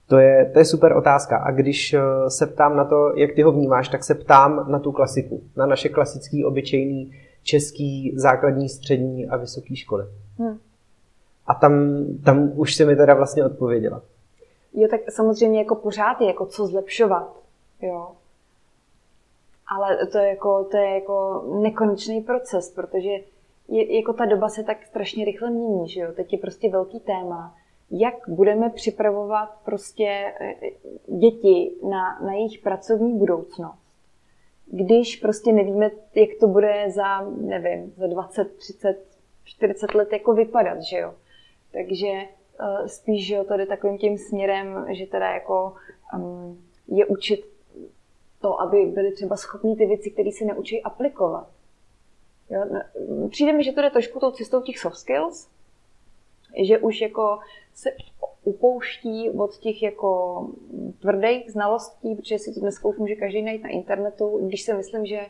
To 0.07 0.19
je, 0.19 0.51
to 0.53 0.59
je 0.59 0.65
super 0.65 0.97
otázka. 0.97 1.39
A 1.39 1.51
když 1.51 1.95
eh, 1.95 2.01
se 2.29 2.47
ptám 2.47 2.77
na 2.77 2.85
to, 2.85 3.13
jak 3.17 3.33
ty 3.33 3.43
ho 3.43 3.53
vnímáš, 3.53 3.89
tak 3.89 4.05
se 4.05 4.15
ptám 4.15 4.71
na 4.71 4.79
tu 4.79 4.93
klasiku, 4.93 5.43
na 5.57 5.67
naše 5.67 5.89
klasický, 5.89 6.45
obyčejný 6.45 7.13
český 7.43 8.13
základní, 8.17 8.69
střední 8.69 9.29
a 9.29 9.37
vysoké 9.37 9.77
školy. 9.77 10.05
Hmm. 10.39 10.59
A 11.47 11.55
tam, 11.55 12.05
tam 12.25 12.53
už 12.55 12.75
se 12.75 12.85
mi 12.85 12.97
teda 12.97 13.15
vlastně 13.15 13.45
odpověděla. 13.45 14.03
Jo, 14.75 14.89
tak 14.91 15.01
samozřejmě 15.11 15.59
jako 15.59 15.75
pořád 15.75 16.21
je 16.21 16.27
jako 16.27 16.47
co 16.47 16.67
zlepšovat. 16.67 17.37
Jo. 17.83 18.09
Ale 19.77 20.07
to 20.07 20.19
je 20.19 20.29
jako, 20.29 20.65
to 20.65 20.77
je 20.77 20.95
jako 20.95 21.45
nekonečný 21.63 22.21
proces, 22.21 22.71
protože 22.75 23.11
je, 23.69 23.97
jako 23.97 24.13
ta 24.13 24.25
doba 24.25 24.49
se 24.49 24.65
tak 24.65 24.85
strašně 24.87 25.25
rychle 25.25 25.51
mění, 25.51 25.89
že 25.89 26.01
jo? 26.01 26.13
Teď 26.13 26.33
je 26.33 26.39
prostě 26.39 26.71
velký 26.71 27.01
téma, 27.01 27.55
jak 27.91 28.15
budeme 28.29 28.71
připravovat 28.71 29.49
prostě 29.65 30.05
e, 30.05 30.45
e, 30.45 30.55
děti 31.19 31.73
na, 31.91 32.21
na 32.21 32.33
jejich 32.33 32.59
pracovní 32.59 33.19
budoucnost. 33.19 33.89
Když 34.67 35.17
prostě 35.17 35.53
nevíme, 35.53 35.91
jak 36.15 36.31
to 36.41 36.47
bude 36.47 36.85
za, 36.91 37.21
nevím, 37.21 37.93
za 37.97 38.07
20, 38.07 38.57
30, 38.57 39.05
40 39.45 39.95
let 39.95 40.13
jako 40.13 40.35
vypadat, 40.35 40.83
že 40.83 40.99
jo. 40.99 41.15
Takže 41.73 42.07
uh, 42.61 42.87
spíš, 42.87 43.27
že 43.27 43.35
jo, 43.35 43.45
to 43.45 43.67
takovým 43.67 43.99
tím 43.99 44.19
směrem, 44.19 44.87
že 44.89 45.07
teda 45.07 45.31
jako 45.31 45.75
um, 46.15 46.65
je 46.89 47.07
učit 47.07 47.58
to, 48.41 48.61
aby 48.61 48.87
byli 48.87 49.13
třeba 49.13 49.37
schopní 49.37 49.77
ty 49.77 49.87
věci, 49.87 50.11
které 50.11 50.31
se 50.33 50.45
neučí 50.45 50.83
aplikovat. 50.83 51.49
Jo? 52.51 52.65
Přijde 53.31 53.53
mi, 53.53 53.65
že 53.65 53.73
to 53.73 53.83
jde 53.83 53.91
trošku 53.91 54.21
tou 54.21 54.31
cestou 54.31 54.61
těch 54.61 54.79
soft 54.79 54.97
skills, 54.97 55.49
že 56.63 56.79
už 56.79 57.01
jako 57.01 57.39
se 57.75 57.91
upouští 58.45 59.31
od 59.31 59.57
těch 59.57 59.83
jako 59.83 60.41
tvrdých 61.01 61.53
znalostí, 61.53 62.15
protože 62.15 62.39
si 62.39 62.55
to 62.55 62.61
dneska 62.61 62.89
už 62.89 62.99
může 62.99 63.15
každý 63.15 63.43
najít 63.43 63.63
na 63.63 63.69
internetu, 63.69 64.47
když 64.47 64.63
si 64.63 64.75
myslím, 64.75 65.07
že 65.07 65.21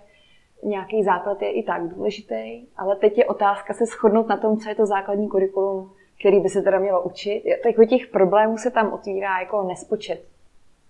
nějaký 0.62 1.04
základ 1.04 1.42
je 1.42 1.52
i 1.52 1.62
tak 1.62 1.88
důležitý, 1.88 2.66
ale 2.76 2.96
teď 2.96 3.18
je 3.18 3.26
otázka 3.26 3.74
se 3.74 3.86
shodnout 3.86 4.28
na 4.28 4.36
tom, 4.36 4.58
co 4.58 4.68
je 4.68 4.74
to 4.74 4.86
základní 4.86 5.28
kurikulum, 5.28 5.92
který 6.20 6.40
by 6.40 6.48
se 6.48 6.62
teda 6.62 6.78
mělo 6.78 7.02
učit. 7.02 7.42
Tak 7.62 7.88
těch 7.88 8.06
problémů 8.06 8.58
se 8.58 8.70
tam 8.70 8.92
otvírá 8.92 9.40
jako 9.40 9.62
nespočet. 9.62 10.24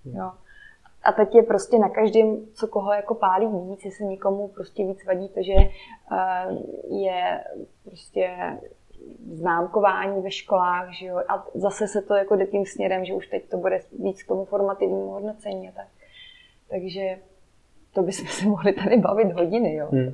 Jo. 0.05 0.31
A 1.09 1.13
teď 1.13 1.35
je 1.35 1.43
prostě 1.43 1.79
na 1.79 1.89
každém, 1.89 2.47
co 2.55 2.67
koho 2.67 2.93
jako 2.93 3.15
pálí 3.15 3.47
víc, 3.47 3.85
jestli 3.85 4.05
někomu 4.05 4.49
prostě 4.49 4.87
víc 4.87 5.05
vadí 5.07 5.29
to, 5.29 5.43
že 5.43 5.53
eh, 5.53 6.47
je 6.89 7.45
prostě 7.85 8.31
známkování 9.33 10.23
ve 10.23 10.31
školách, 10.31 10.93
že 10.93 11.07
jo, 11.07 11.19
a 11.29 11.47
zase 11.55 11.89
se 11.89 12.03
to 12.03 12.15
jako 12.15 12.37
jde 12.37 12.47
tím 12.47 12.67
směrem, 12.67 13.05
že 13.05 13.15
už 13.15 13.27
teď 13.27 13.49
to 13.49 13.57
bude 13.57 13.81
víc 13.99 14.23
k 14.23 14.29
tomu 14.29 14.45
formativnímu 14.45 15.09
hodnocení 15.09 15.69
a 15.69 15.73
tak. 15.73 15.89
Takže 16.71 17.19
to 17.95 18.03
bychom 18.03 18.29
se 18.29 18.47
mohli 18.47 18.73
tady 18.73 18.97
bavit 18.97 19.33
hodiny, 19.33 19.75
jo. 19.75 19.89
Hmm. 19.93 20.13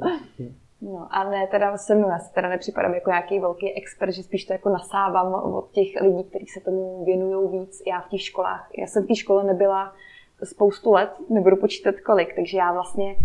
No 0.81 1.09
a 1.11 1.31
ne, 1.31 1.47
teda 1.47 1.77
se 1.77 1.95
mnou, 1.95 2.09
já 2.09 2.19
se 2.19 2.35
teda 2.35 2.49
nepřipadám 2.49 2.95
jako 2.95 3.11
nějaký 3.11 3.41
velký 3.41 3.77
expert, 3.77 4.13
že 4.13 4.23
spíš 4.23 4.45
to 4.45 4.53
jako 4.53 4.69
nasávám 4.69 5.35
od 5.35 5.71
těch 5.71 6.01
lidí, 6.01 6.25
kteří 6.25 6.47
se 6.47 6.61
tomu 6.61 7.05
věnují 7.05 7.61
víc. 7.61 7.83
Já 7.87 8.01
v 8.01 8.09
těch 8.09 8.23
školách, 8.23 8.71
já 8.79 8.87
jsem 8.87 9.05
v 9.05 9.07
té 9.07 9.15
škole 9.15 9.45
nebyla 9.45 9.95
spoustu 10.45 10.93
let, 10.93 11.11
nebudu 11.31 11.57
počítat 11.57 11.95
kolik, 12.07 12.35
takže 12.35 12.59
já 12.59 12.73
vlastně 12.73 13.17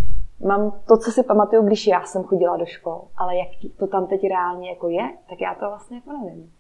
mám 0.45 0.79
to, 0.87 0.97
co 0.97 1.11
si 1.11 1.23
pamatuju, 1.23 1.63
když 1.63 1.87
já 1.87 2.03
jsem 2.03 2.23
chodila 2.23 2.57
do 2.57 2.65
škol, 2.65 3.01
ale 3.17 3.35
jak 3.37 3.47
to 3.77 3.87
tam 3.87 4.07
teď 4.07 4.21
reálně 4.29 4.69
jako 4.69 4.89
je, 4.89 5.09
tak 5.29 5.41
já 5.41 5.55
to 5.55 5.69
vlastně 5.69 5.97
jako 5.97 6.11
nevím. 6.11 6.51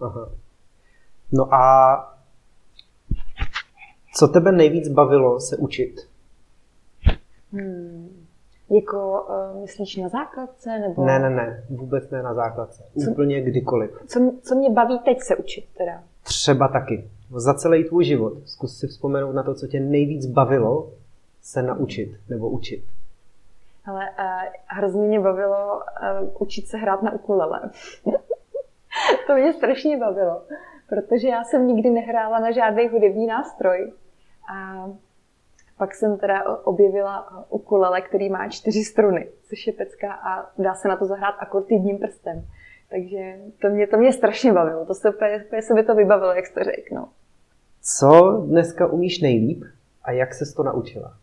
Aha. 0.00 0.28
No 1.32 1.54
a 1.54 2.16
co 4.14 4.28
tebe 4.28 4.52
nejvíc 4.52 4.88
bavilo 4.88 5.40
se 5.40 5.56
učit? 5.56 6.08
Hmm. 7.52 8.26
Jako 8.70 9.26
uh, 9.54 9.60
myslíš 9.60 9.96
na 9.96 10.08
základce? 10.08 10.78
Nebo... 10.78 11.04
Ne, 11.04 11.18
ne, 11.18 11.30
ne, 11.30 11.64
vůbec 11.70 12.10
ne 12.10 12.22
na 12.22 12.34
základce. 12.34 12.84
Co, 13.04 13.10
Úplně 13.10 13.40
kdykoliv. 13.40 13.90
Co, 14.06 14.32
co 14.42 14.54
mě 14.54 14.70
baví 14.70 14.98
teď 14.98 15.18
se 15.20 15.36
učit 15.36 15.64
teda? 15.78 16.02
Třeba 16.22 16.68
taky 16.68 17.10
za 17.30 17.54
celý 17.54 17.84
tvůj 17.84 18.04
život 18.04 18.32
zkus 18.44 18.78
si 18.78 18.86
vzpomenout 18.86 19.32
na 19.32 19.42
to, 19.42 19.54
co 19.54 19.66
tě 19.66 19.80
nejvíc 19.80 20.26
bavilo 20.26 20.92
se 21.42 21.62
naučit 21.62 22.16
nebo 22.28 22.50
učit. 22.50 22.84
Ale 23.86 24.10
uh, 24.18 24.52
hrozně 24.66 25.06
mě 25.06 25.20
bavilo 25.20 25.76
uh, 25.76 26.28
učit 26.38 26.68
se 26.68 26.76
hrát 26.76 27.02
na 27.02 27.12
ukulele. 27.12 27.70
to 29.26 29.34
mě 29.34 29.52
strašně 29.52 29.96
bavilo, 29.96 30.42
protože 30.88 31.28
já 31.28 31.44
jsem 31.44 31.66
nikdy 31.66 31.90
nehrála 31.90 32.38
na 32.38 32.50
žádný 32.50 32.88
hudební 32.88 33.26
nástroj. 33.26 33.92
A 34.54 34.86
pak 35.78 35.94
jsem 35.94 36.18
teda 36.18 36.58
objevila 36.64 37.44
ukulele, 37.48 38.00
který 38.00 38.30
má 38.30 38.48
čtyři 38.48 38.84
struny, 38.84 39.28
což 39.48 39.66
je 39.66 39.72
pecka 39.72 40.12
a 40.12 40.50
dá 40.58 40.74
se 40.74 40.88
na 40.88 40.96
to 40.96 41.06
zahrát 41.06 41.34
akord 41.38 41.70
jedním 41.70 41.98
prstem. 41.98 42.44
Takže 42.90 43.36
to 43.62 43.68
mě, 43.68 43.86
to 43.86 43.96
mě 43.96 44.12
strašně 44.12 44.52
bavilo. 44.52 44.86
To 44.86 44.94
se 44.94 45.10
úplně, 45.10 45.44
úplně 45.46 45.62
se 45.62 45.74
mi 45.74 45.84
to 45.84 45.94
vybavilo, 45.94 46.32
jak 46.32 46.46
jste 46.46 46.64
řekl. 46.64 46.94
No. 46.94 47.08
Co 47.82 48.44
dneska 48.46 48.86
umíš 48.86 49.20
nejlíp 49.20 49.64
a 50.02 50.12
jak 50.12 50.34
ses 50.34 50.54
to 50.54 50.62
naučila? 50.62 51.14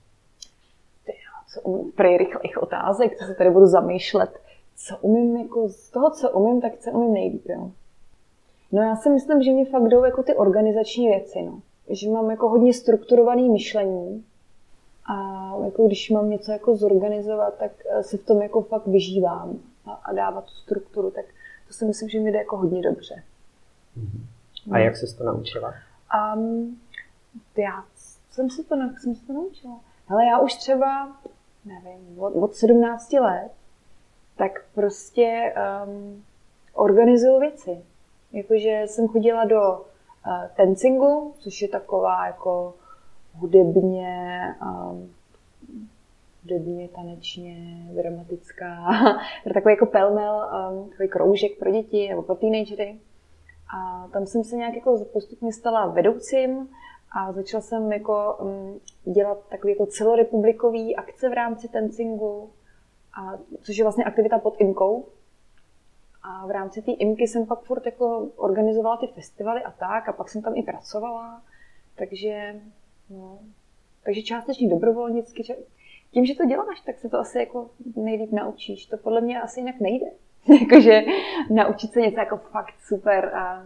Co 1.53 1.61
umím, 1.61 1.91
prej 1.91 2.18
rychlých 2.18 2.64
otázek, 2.64 3.18
co 3.18 3.26
se 3.26 3.36
tady 3.36 3.49
budu 3.49 3.66
zamýšlet. 3.66 4.39
Co 4.76 4.97
umím, 5.01 5.38
jako 5.38 5.70
z 5.70 5.89
toho, 5.89 6.11
co 6.11 6.32
umím, 6.32 6.61
tak 6.61 6.78
co 6.78 6.91
umím 6.91 7.14
nejlíp, 7.14 7.45
jo. 7.49 7.72
No 8.72 8.82
já 8.82 8.95
si 8.95 9.09
myslím, 9.09 9.41
že 9.41 9.51
mě 9.51 9.66
fakt 9.66 9.88
jdou 9.88 10.03
jako 10.03 10.24
ty 10.24 10.34
organizační 10.34 11.07
věci, 11.07 11.41
no. 11.41 11.61
Že 11.89 12.09
mám 12.09 12.32
jako 12.32 12.49
hodně 12.49 12.74
strukturovaný 12.74 13.49
myšlení 13.49 14.26
a 15.05 15.49
jako 15.66 15.88
když 15.88 16.09
mám 16.09 16.30
něco 16.30 16.51
jako 16.51 16.76
zorganizovat, 16.76 17.57
tak 17.57 17.72
se 18.01 18.18
v 18.18 18.26
tom 18.26 18.41
jako 18.41 18.61
fakt 18.61 18.88
vyžívám 18.88 19.59
a, 19.86 19.91
a 19.91 20.14
dávat 20.14 20.45
tu 20.45 20.51
strukturu, 20.51 21.11
tak 21.11 21.26
to 21.74 21.78
si 21.78 21.86
myslím, 21.86 22.09
že 22.09 22.19
mi 22.19 22.32
jde 22.32 22.38
jako 22.38 22.57
hodně 22.57 22.82
dobře. 22.82 23.24
A 24.71 24.78
jak 24.78 24.97
se 24.97 25.17
to 25.17 25.24
naučila? 25.24 25.74
Um, 26.36 26.82
já 27.57 27.86
jsem 28.32 28.49
se 28.49 28.63
to, 28.63 28.76
jsem 29.01 29.15
se 29.15 29.28
to 29.28 29.34
naučila. 29.34 29.80
Ale 30.09 30.26
já 30.26 30.39
už 30.39 30.53
třeba, 30.53 31.17
nevím, 31.65 32.19
od, 32.19 32.36
od 32.36 32.55
17 32.55 33.13
let, 33.13 33.51
tak 34.36 34.51
prostě 34.74 35.53
um, 35.86 36.24
organizuju 36.74 37.39
věci. 37.39 37.82
Jakože 38.32 38.82
jsem 38.86 39.07
chodila 39.07 39.45
do 39.45 39.71
uh, 39.71 40.47
tencingu, 40.55 41.34
což 41.39 41.61
je 41.61 41.67
taková 41.67 42.28
jako 42.28 42.74
hudebně, 43.34 44.55
um, 44.61 45.13
hudebně, 46.44 46.89
tanečně, 46.89 47.88
dramatická, 48.02 48.88
takový 49.54 49.74
jako 49.74 49.86
pelmel, 49.86 50.50
um, 50.72 50.89
takový 50.89 51.10
kroužek 51.10 51.60
pro 51.60 51.72
děti 51.72 52.10
nebo 52.10 52.24
pro 52.24 52.36
teenagery. 52.36 53.00
A 53.78 54.08
tam 54.14 54.26
jsem 54.26 54.44
se 54.44 54.56
nějak 54.56 54.76
jako 54.76 55.06
postupně 55.14 55.54
stala 55.54 55.88
vedoucím 55.88 56.70
a 57.12 57.32
začala 57.32 57.62
jsem 57.62 57.91
jako 57.91 58.38
um, 58.41 58.80
dělat 59.14 59.38
takové 59.50 59.72
jako 59.72 59.86
celorepublikový 59.86 60.96
akce 60.96 61.30
v 61.30 61.34
rámci 61.34 61.68
tencingu, 61.68 62.50
a, 63.14 63.38
což 63.62 63.78
je 63.78 63.84
vlastně 63.84 64.04
aktivita 64.04 64.39
pod 64.39 64.62
IMKou. 64.62 65.06
A 66.24 66.48
v 66.48 66.52
rámci 66.52 66.82
té 66.82 66.91
IMKY 66.91 67.28
jsem 67.28 67.46
pak 67.46 67.64
furt 67.64 67.86
jako 67.86 68.28
organizovala 68.36 68.98
ty 68.98 69.08
festivaly 69.08 69.64
a 69.64 69.72
tak, 69.72 70.10
a 70.10 70.14
pak 70.14 70.30
jsem 70.30 70.41
tam 70.41 70.56
i 70.56 70.64
pracovala. 70.64 71.41
Takže, 71.96 72.62
no, 73.10 73.39
takže 74.04 74.22
částečně 74.22 74.70
dobrovolnicky. 74.70 75.44
Tím, 76.14 76.26
že 76.26 76.36
to 76.36 76.45
děláš, 76.45 76.82
tak 76.82 76.99
se 76.99 77.09
to 77.09 77.20
asi 77.20 77.39
jako 77.39 77.70
nejlíp 77.95 78.32
naučíš. 78.32 78.86
To 78.86 78.97
podle 78.97 79.22
mě 79.22 79.41
asi 79.41 79.59
jinak 79.59 79.80
nejde. 79.80 80.05
Jakože 80.61 81.01
naučit 81.49 81.91
se 81.91 82.01
něco 82.01 82.20
jako 82.20 82.38
fakt 82.38 82.76
super 82.82 83.36
a 83.36 83.66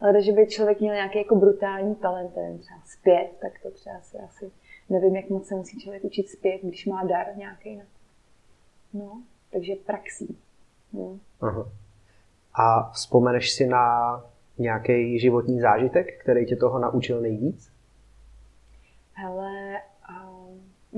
ale 0.00 0.22
že 0.22 0.32
by 0.32 0.46
člověk 0.46 0.80
měl 0.80 0.94
nějaký 0.94 1.18
jako 1.18 1.36
brutální 1.36 1.94
talent, 1.94 2.36
nevím, 2.36 2.58
třeba 2.58 2.80
zpět, 2.86 3.30
tak 3.40 3.52
to 3.62 3.70
třeba 3.70 4.00
si 4.00 4.18
asi 4.18 4.50
nevím, 4.90 5.16
jak 5.16 5.30
moc 5.30 5.46
se 5.46 5.54
musí 5.54 5.80
člověk 5.80 6.04
učit 6.04 6.28
zpět, 6.28 6.60
když 6.62 6.86
má 6.86 7.04
dar 7.04 7.26
nějaký. 7.36 7.82
No, 8.92 9.22
takže 9.52 9.72
praxí. 9.86 10.38
No. 10.92 11.18
Aha. 11.40 11.68
A 12.54 12.90
vzpomeneš 12.90 13.52
si 13.52 13.66
na 13.66 14.24
nějaký 14.58 15.18
životní 15.18 15.60
zážitek, 15.60 16.20
který 16.20 16.46
tě 16.46 16.56
toho 16.56 16.78
naučil 16.78 17.20
nejvíc? 17.20 17.72
Hele, 19.12 19.80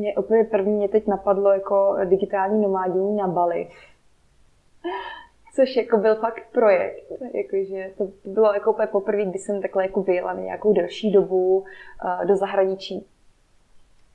mě 0.01 0.17
úplně 0.17 0.45
první 0.45 0.73
mě 0.73 0.89
teď 0.89 1.07
napadlo 1.07 1.53
jako 1.53 1.97
digitální 2.05 2.63
nomádění 2.63 3.17
na 3.17 3.27
Bali 3.27 3.69
což 5.55 5.77
jako 5.77 5.97
byl 5.97 6.15
fakt 6.15 6.43
projekt. 6.53 7.13
Jakože 7.35 7.91
to 7.99 8.09
bylo 8.25 8.55
jako 8.55 8.77
poprvé, 8.87 9.25
kdy 9.25 9.39
jsem 9.39 9.63
takhle 9.63 9.83
jako 9.83 10.03
vyjela 10.03 10.33
nějakou 10.33 10.73
delší 10.73 11.13
dobu 11.13 11.59
uh, 11.59 12.25
do 12.25 12.37
zahraničí. 12.37 13.07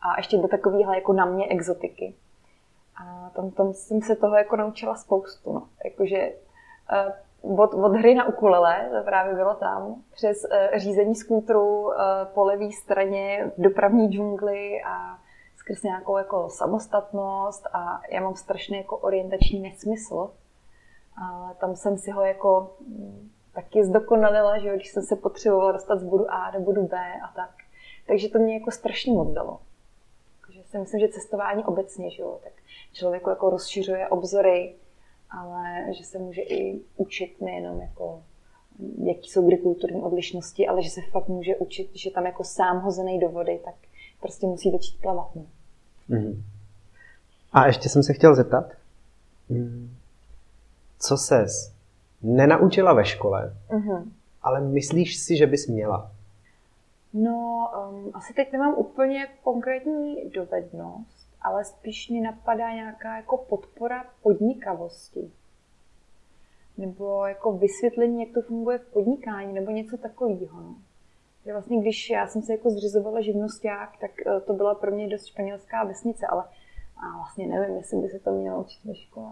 A 0.02 0.18
ještě 0.18 0.38
do 0.38 0.48
takovéhle 0.48 0.96
jako 0.96 1.14
na 1.14 1.26
mě 1.26 1.48
exotiky. 1.48 2.14
A 3.04 3.32
tam, 3.36 3.52
tam 3.52 3.74
jsem 3.74 4.02
se 4.02 4.16
toho 4.16 4.36
jako 4.36 4.56
naučila 4.56 4.96
spoustu. 4.96 5.54
No. 5.54 5.68
Jakože 5.86 6.32
uh, 7.44 7.60
od, 7.60 7.74
od 7.74 7.96
hry 7.96 8.16
na 8.16 8.28
ukulele, 8.28 8.90
to 8.92 9.04
právě 9.04 9.36
bylo 9.36 9.54
tam, 9.54 9.96
přes 10.14 10.46
uh, 10.46 10.78
řízení 10.80 11.16
skútru 11.16 11.82
uh, 11.82 11.94
po 12.34 12.44
levé 12.44 12.72
straně 12.72 13.52
v 13.58 13.62
dopravní 13.62 14.08
džungli 14.08 14.82
a 14.84 15.18
skrz 15.66 15.84
nějakou 15.84 16.18
jako 16.18 16.50
samostatnost 16.50 17.68
a 17.74 18.02
já 18.12 18.22
mám 18.22 18.36
strašně 18.36 18.78
jako 18.78 18.98
orientační 18.98 19.60
nesmysl, 19.60 20.32
a 21.22 21.54
tam 21.54 21.76
jsem 21.76 21.98
si 21.98 22.12
ho 22.12 22.22
jako 22.26 22.76
mm, 22.88 23.30
taky 23.54 23.86
zdokonalila, 23.86 24.58
že 24.58 24.76
když 24.76 24.92
jsem 24.92 25.04
se 25.04 25.16
potřebovala 25.16 25.72
dostat 25.72 26.00
z 26.00 26.04
bodu 26.04 26.32
A 26.32 26.52
do 26.52 26.60
bodu 26.60 26.84
B 26.88 26.98
a 26.98 27.28
tak. 27.36 27.50
Takže 28.08 28.30
to 28.30 28.40
mě 28.40 28.54
jako 28.54 28.72
strašně 28.72 29.14
moc 29.14 29.34
dalo. 29.34 29.60
Takže 30.46 30.64
si 30.64 30.78
myslím, 30.78 31.00
že 31.00 31.08
cestování 31.08 31.66
obecně, 31.66 32.10
že 32.10 32.22
jo, 32.22 32.40
tak 32.44 32.54
člověku 32.94 33.30
jako 33.30 33.50
rozšiřuje 33.50 34.08
obzory, 34.08 34.76
ale 35.30 35.94
že 35.94 36.04
se 36.04 36.20
může 36.20 36.42
i 36.42 36.82
učit 36.98 37.42
nejenom 37.42 37.82
jako 37.82 38.24
jaký 39.04 39.30
jsou 39.30 39.48
kdy 39.48 39.58
kulturní 39.58 40.02
odlišnosti, 40.02 40.68
ale 40.68 40.82
že 40.82 40.90
se 40.90 41.02
fakt 41.02 41.28
může 41.28 41.56
učit, 41.56 41.90
že 41.94 42.12
tam 42.12 42.26
jako 42.26 42.44
sám 42.44 42.80
hozený 42.80 43.20
do 43.20 43.30
vody, 43.30 43.60
tak 43.66 43.76
prostě 44.22 44.48
musí 44.48 44.72
začít 44.72 45.02
plavat. 45.02 45.32
Mm. 46.08 46.44
A 47.54 47.68
ještě 47.68 47.90
jsem 47.90 48.04
se 48.04 48.14
chtěl 48.14 48.36
zeptat, 48.36 48.66
mm 49.50 49.96
co 51.00 51.18
ses 51.18 51.74
nenaučila 52.22 52.94
ve 52.94 53.06
škole, 53.06 53.54
uh-huh. 53.70 54.12
ale 54.42 54.62
myslíš 54.62 55.18
si, 55.18 55.38
že 55.38 55.48
bys 55.48 55.68
měla? 55.68 56.12
No, 57.14 57.70
um, 57.90 58.12
asi 58.14 58.34
teď 58.34 58.52
nemám 58.52 58.74
úplně 58.74 59.28
konkrétní 59.44 60.30
dovednost, 60.30 61.30
ale 61.42 61.66
spíš 61.66 62.10
mi 62.10 62.22
napadá 62.22 62.72
nějaká 62.72 63.16
jako 63.16 63.38
podpora 63.38 64.06
podnikavosti. 64.22 65.32
Nebo 66.78 67.26
jako 67.26 67.58
vysvětlení, 67.58 68.20
jak 68.26 68.34
to 68.34 68.42
funguje 68.42 68.78
v 68.78 68.94
podnikání, 68.94 69.54
nebo 69.54 69.72
něco 69.72 69.98
takového. 69.98 70.62
No. 70.62 70.76
Že 71.46 71.54
vlastně, 71.54 71.82
když 71.82 72.10
já 72.10 72.28
jsem 72.28 72.42
se 72.42 72.52
jako 72.52 72.70
zřizovala 72.70 73.22
živnosták, 73.22 73.90
tak 74.02 74.12
uh, 74.26 74.40
to 74.40 74.54
byla 74.54 74.76
pro 74.76 74.92
mě 74.92 75.08
dost 75.08 75.26
španělská 75.26 75.84
vesnice, 75.84 76.28
ale 76.28 76.44
a 76.98 77.18
vlastně 77.18 77.48
nevím, 77.48 77.76
jestli 77.76 77.98
by 77.98 78.10
se 78.10 78.20
to 78.20 78.32
mělo 78.32 78.62
učit 78.62 78.86
ve 78.86 78.96
škole. 78.96 79.32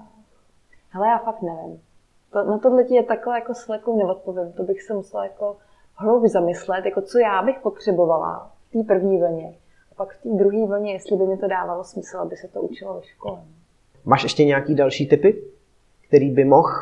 Hele, 0.89 1.07
já 1.07 1.17
fakt 1.17 1.41
nevím. 1.41 1.81
To, 2.31 2.43
na 2.43 2.57
tohle 2.57 2.83
ti 2.83 2.95
je 2.95 3.03
takhle 3.03 3.39
jako 3.39 3.53
s 3.53 3.67
lekou 3.67 3.97
neodpovím. 3.97 4.53
To 4.53 4.63
bych 4.63 4.81
se 4.81 4.93
musela 4.93 5.23
jako 5.23 5.57
hloubě 5.95 6.29
zamyslet, 6.29 6.85
jako 6.85 7.01
co 7.01 7.19
já 7.19 7.43
bych 7.43 7.59
potřebovala 7.59 8.51
v 8.69 8.71
té 8.71 8.83
první 8.83 9.17
vlně. 9.17 9.55
A 9.91 9.95
pak 9.95 10.13
v 10.13 10.23
té 10.23 10.29
druhé 10.29 10.67
vlně, 10.67 10.93
jestli 10.93 11.17
by 11.17 11.27
mi 11.27 11.37
to 11.37 11.47
dávalo 11.47 11.83
smysl, 11.83 12.17
aby 12.17 12.35
se 12.35 12.47
to 12.47 12.61
učilo 12.61 12.93
ve 12.93 13.03
škole. 13.03 13.43
Máš 14.05 14.23
ještě 14.23 14.45
nějaký 14.45 14.75
další 14.75 15.07
typy, 15.07 15.43
který 16.07 16.31
by 16.31 16.45
mohl 16.45 16.73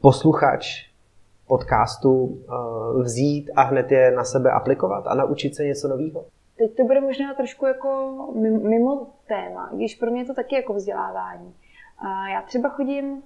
posluchač 0.00 0.90
podcastu 1.46 2.12
uh, 2.12 3.02
vzít 3.02 3.50
a 3.56 3.62
hned 3.62 3.92
je 3.92 4.10
na 4.10 4.24
sebe 4.24 4.50
aplikovat 4.50 5.06
a 5.06 5.14
naučit 5.14 5.54
se 5.54 5.64
něco 5.64 5.88
nového? 5.88 6.24
Teď 6.58 6.76
to 6.76 6.84
bude 6.84 7.00
možná 7.00 7.34
trošku 7.34 7.66
jako 7.66 8.28
mimo 8.62 9.06
téma, 9.28 9.70
když 9.72 9.94
pro 9.94 10.10
mě 10.10 10.20
je 10.20 10.24
to 10.24 10.34
taky 10.34 10.54
jako 10.54 10.74
vzdělávání. 10.74 11.54
Já 12.32 12.42
třeba 12.42 12.68
chodím 12.68 13.22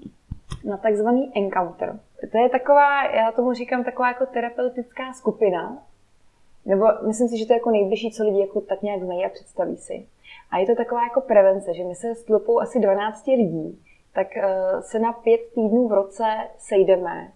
na 0.64 0.76
takzvaný 0.76 1.32
encounter. 1.34 1.98
To 2.32 2.38
je 2.38 2.48
taková, 2.48 3.04
já 3.04 3.32
tomu 3.32 3.52
říkám, 3.52 3.84
taková 3.84 4.08
jako 4.08 4.26
terapeutická 4.26 5.12
skupina, 5.12 5.82
nebo 6.66 6.86
myslím 7.06 7.28
si, 7.28 7.38
že 7.38 7.46
to 7.46 7.52
je 7.52 7.56
jako 7.56 7.70
nejbližší, 7.70 8.10
co 8.10 8.24
lidi 8.24 8.40
jako 8.40 8.60
tak 8.60 8.82
nějak 8.82 9.02
znají 9.02 9.24
a 9.24 9.28
představí 9.28 9.76
si. 9.76 10.06
A 10.50 10.58
je 10.58 10.66
to 10.66 10.74
taková 10.74 11.02
jako 11.02 11.20
prevence, 11.20 11.74
že 11.74 11.84
my 11.84 11.94
se 11.94 12.14
s 12.14 12.24
tlupou 12.24 12.60
asi 12.60 12.80
12 12.80 13.26
lidí, 13.26 13.82
tak 14.14 14.26
uh, 14.36 14.80
se 14.80 14.98
na 14.98 15.12
pět 15.12 15.40
týdnů 15.54 15.88
v 15.88 15.92
roce 15.92 16.24
sejdeme 16.58 17.32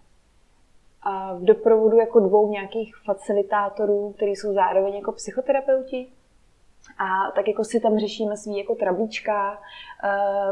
a 1.05 1.33
v 1.33 1.43
doprovodu 1.43 1.97
jako 1.97 2.19
dvou 2.19 2.51
nějakých 2.51 2.95
facilitátorů, 3.05 4.13
kteří 4.17 4.35
jsou 4.35 4.53
zároveň 4.53 4.95
jako 4.95 5.11
psychoterapeuti, 5.11 6.07
a 6.97 7.31
tak 7.35 7.47
jako 7.47 7.63
si 7.63 7.79
tam 7.79 7.99
řešíme 7.99 8.37
svý 8.37 8.57
jako 8.57 8.75
trablíčka, 8.75 9.59
eh, 10.03 10.51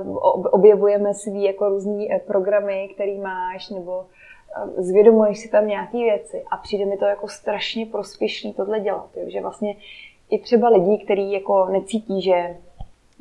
objevujeme 0.51 1.13
svý 1.13 1.43
jako 1.43 1.69
různý 1.69 2.13
eh, 2.13 2.19
programy, 2.19 2.89
který 2.93 3.19
máš, 3.19 3.69
nebo 3.69 4.05
eh, 4.05 4.81
zvědomuješ 4.81 5.39
si 5.39 5.49
tam 5.49 5.67
nějaké 5.67 5.97
věci 5.97 6.43
a 6.51 6.57
přijde 6.57 6.85
mi 6.85 6.97
to 6.97 7.05
jako 7.05 7.27
strašně 7.27 7.85
prospěšný 7.85 8.53
tohle 8.53 8.79
dělat, 8.79 9.09
jo? 9.15 9.29
že 9.29 9.41
vlastně 9.41 9.75
i 10.29 10.39
třeba 10.39 10.69
lidi, 10.69 10.97
kteří 11.05 11.31
jako 11.31 11.65
necítí, 11.65 12.21
že 12.21 12.57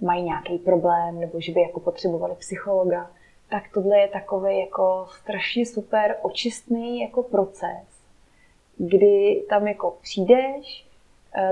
mají 0.02 0.22
nějaký 0.22 0.58
problém 0.58 1.20
nebo 1.20 1.40
že 1.40 1.52
by 1.52 1.60
jako 1.60 1.80
potřebovali 1.80 2.34
psychologa, 2.38 3.10
tak 3.52 3.62
tohle 3.74 3.98
je 3.98 4.08
takový 4.08 4.60
jako 4.60 5.06
strašně 5.20 5.66
super 5.66 6.16
očistný 6.22 7.00
jako 7.00 7.22
proces, 7.22 7.86
kdy 8.76 9.46
tam 9.48 9.66
jako 9.66 9.96
přijdeš, 10.02 10.86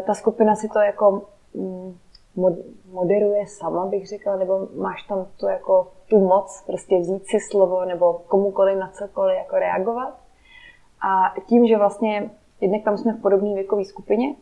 ta 0.06 0.14
skupina 0.14 0.56
si 0.56 0.68
to 0.68 0.78
jako 0.78 1.22
Mm, 1.54 1.98
moderuje 2.92 3.46
sama, 3.46 3.86
bych 3.86 4.08
řekla, 4.08 4.36
nebo 4.36 4.68
máš 4.76 5.02
tam 5.02 5.26
tu, 5.36 5.46
jako, 5.46 5.92
tu 6.08 6.18
moc 6.18 6.62
prostě 6.66 6.98
vzít 6.98 7.26
si 7.26 7.40
slovo 7.40 7.84
nebo 7.84 8.12
komukoliv 8.12 8.78
na 8.78 8.88
cokoliv 8.88 9.38
jako 9.38 9.56
reagovat. 9.56 10.20
A 11.00 11.34
tím, 11.46 11.66
že 11.66 11.78
vlastně 11.78 12.30
jednak 12.60 12.82
tam 12.82 12.98
jsme 12.98 13.12
v 13.12 13.22
podobné 13.22 13.54
věkové 13.54 13.84
skupině, 13.84 14.34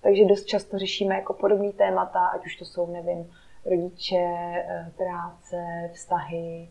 takže 0.00 0.24
dost 0.24 0.44
často 0.44 0.78
řešíme 0.78 1.14
jako 1.14 1.32
podobné 1.32 1.72
témata, 1.72 2.26
ať 2.26 2.46
už 2.46 2.56
to 2.56 2.64
jsou, 2.64 2.92
nevím, 2.92 3.30
rodiče, 3.66 4.16
eh, 4.16 4.92
práce, 4.96 5.90
vztahy, 5.92 6.68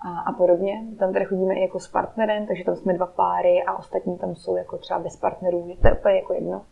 a, 0.00 0.20
a 0.20 0.32
podobně. 0.32 0.82
Tam 0.98 1.12
tady 1.12 1.24
chodíme 1.24 1.54
i 1.54 1.60
jako 1.60 1.80
s 1.80 1.88
partnerem, 1.88 2.46
takže 2.46 2.64
tam 2.64 2.76
jsme 2.76 2.92
dva 2.92 3.06
páry 3.06 3.62
a 3.62 3.78
ostatní 3.78 4.18
tam 4.18 4.34
jsou 4.34 4.56
jako 4.56 4.78
třeba 4.78 4.98
bez 4.98 5.16
partnerů, 5.16 5.76
to 5.82 5.88
je 5.88 5.94
úplně 5.94 6.14
jako 6.14 6.32
jedno. 6.32 6.62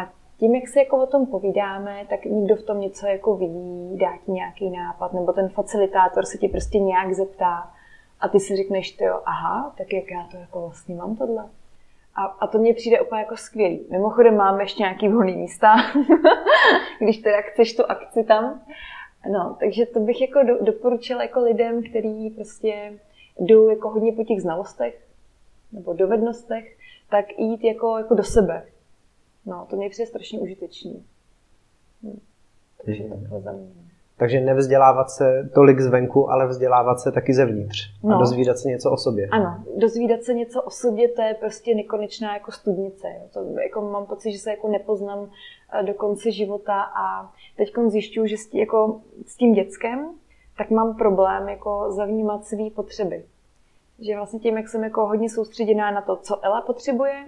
A 0.00 0.08
tím, 0.38 0.54
jak 0.54 0.68
si 0.68 0.78
jako 0.78 1.02
o 1.02 1.06
tom 1.06 1.26
povídáme, 1.26 2.06
tak 2.08 2.24
někdo 2.24 2.56
v 2.56 2.62
tom 2.62 2.80
něco 2.80 3.06
jako 3.06 3.36
vidí, 3.36 3.98
dá 3.98 4.16
ti 4.26 4.32
nějaký 4.32 4.70
nápad, 4.70 5.12
nebo 5.12 5.32
ten 5.32 5.48
facilitátor 5.48 6.24
se 6.24 6.38
ti 6.38 6.48
prostě 6.48 6.78
nějak 6.78 7.14
zeptá 7.14 7.70
a 8.20 8.28
ty 8.28 8.40
si 8.40 8.56
řekneš, 8.56 9.00
jo, 9.00 9.20
aha, 9.24 9.74
tak 9.78 9.92
jak 9.92 10.10
já 10.10 10.26
to 10.30 10.36
jako 10.36 10.60
vlastně 10.60 10.94
mám 10.94 11.16
tohle. 11.16 11.44
A, 12.14 12.24
a 12.24 12.46
to 12.46 12.58
mně 12.58 12.74
přijde 12.74 13.00
úplně 13.00 13.20
jako 13.20 13.36
skvělý. 13.36 13.86
Mimochodem 13.90 14.36
máme 14.36 14.62
ještě 14.62 14.82
nějaký 14.82 15.08
volný 15.08 15.36
místa, 15.36 15.76
když 17.00 17.18
teda 17.18 17.40
chceš 17.40 17.76
tu 17.76 17.90
akci 17.90 18.24
tam. 18.24 18.60
No, 19.32 19.56
takže 19.60 19.86
to 19.86 20.00
bych 20.00 20.20
jako 20.20 20.42
do, 20.42 20.64
doporučila 20.64 21.22
jako 21.22 21.40
lidem, 21.40 21.82
kteří 21.82 22.30
prostě 22.30 22.98
jdou 23.38 23.68
jako 23.68 23.88
hodně 23.88 24.12
po 24.12 24.24
těch 24.24 24.42
znalostech 24.42 25.08
nebo 25.72 25.92
dovednostech, 25.92 26.78
tak 27.10 27.38
jít 27.38 27.64
jako, 27.64 27.98
jako 27.98 28.14
do 28.14 28.24
sebe. 28.24 28.66
No, 29.46 29.66
to 29.70 29.76
mě 29.76 29.90
přijde 29.90 30.06
strašně 30.06 30.38
užitečný. 30.38 31.04
Hm. 32.02 32.20
Takže 32.84 33.04
takhle 33.04 33.40
za 33.40 33.52
mě. 33.52 33.87
Takže 34.18 34.40
nevzdělávat 34.40 35.10
se 35.10 35.50
tolik 35.54 35.80
zvenku, 35.80 36.30
ale 36.30 36.46
vzdělávat 36.46 37.00
se 37.00 37.12
taky 37.12 37.34
zevnitř. 37.34 37.90
No. 38.04 38.16
A 38.16 38.18
dozvídat 38.18 38.58
se 38.58 38.68
něco 38.68 38.90
o 38.90 38.96
sobě. 38.96 39.28
Ano, 39.30 39.64
dozvídat 39.76 40.22
se 40.22 40.34
něco 40.34 40.62
o 40.62 40.70
sobě, 40.70 41.08
to 41.08 41.22
je 41.22 41.34
prostě 41.34 41.74
nekonečná 41.74 42.34
jako 42.34 42.52
studnice. 42.52 43.06
Jo. 43.08 43.22
To, 43.32 43.60
jako 43.60 43.80
mám 43.80 44.06
pocit, 44.06 44.32
že 44.32 44.38
se 44.38 44.50
jako 44.50 44.68
nepoznám 44.68 45.30
eh, 45.72 45.82
do 45.82 45.94
konce 45.94 46.30
života 46.30 46.82
a 46.82 47.32
teď 47.56 47.72
zjišťuju, 47.86 48.26
že 48.26 48.36
s, 48.36 48.46
tí, 48.46 48.58
jako, 48.58 49.00
s 49.26 49.36
tím 49.36 49.52
dětskem 49.52 50.08
tak 50.58 50.70
mám 50.70 50.96
problém 50.96 51.48
jako 51.48 51.92
zavnímat 51.92 52.44
své 52.44 52.70
potřeby. 52.70 53.24
Že 53.98 54.16
vlastně 54.16 54.38
tím, 54.38 54.56
jak 54.56 54.68
jsem 54.68 54.84
jako 54.84 55.06
hodně 55.06 55.30
soustředěná 55.30 55.90
na 55.90 56.00
to, 56.00 56.16
co 56.16 56.44
Ela 56.44 56.60
potřebuje, 56.60 57.26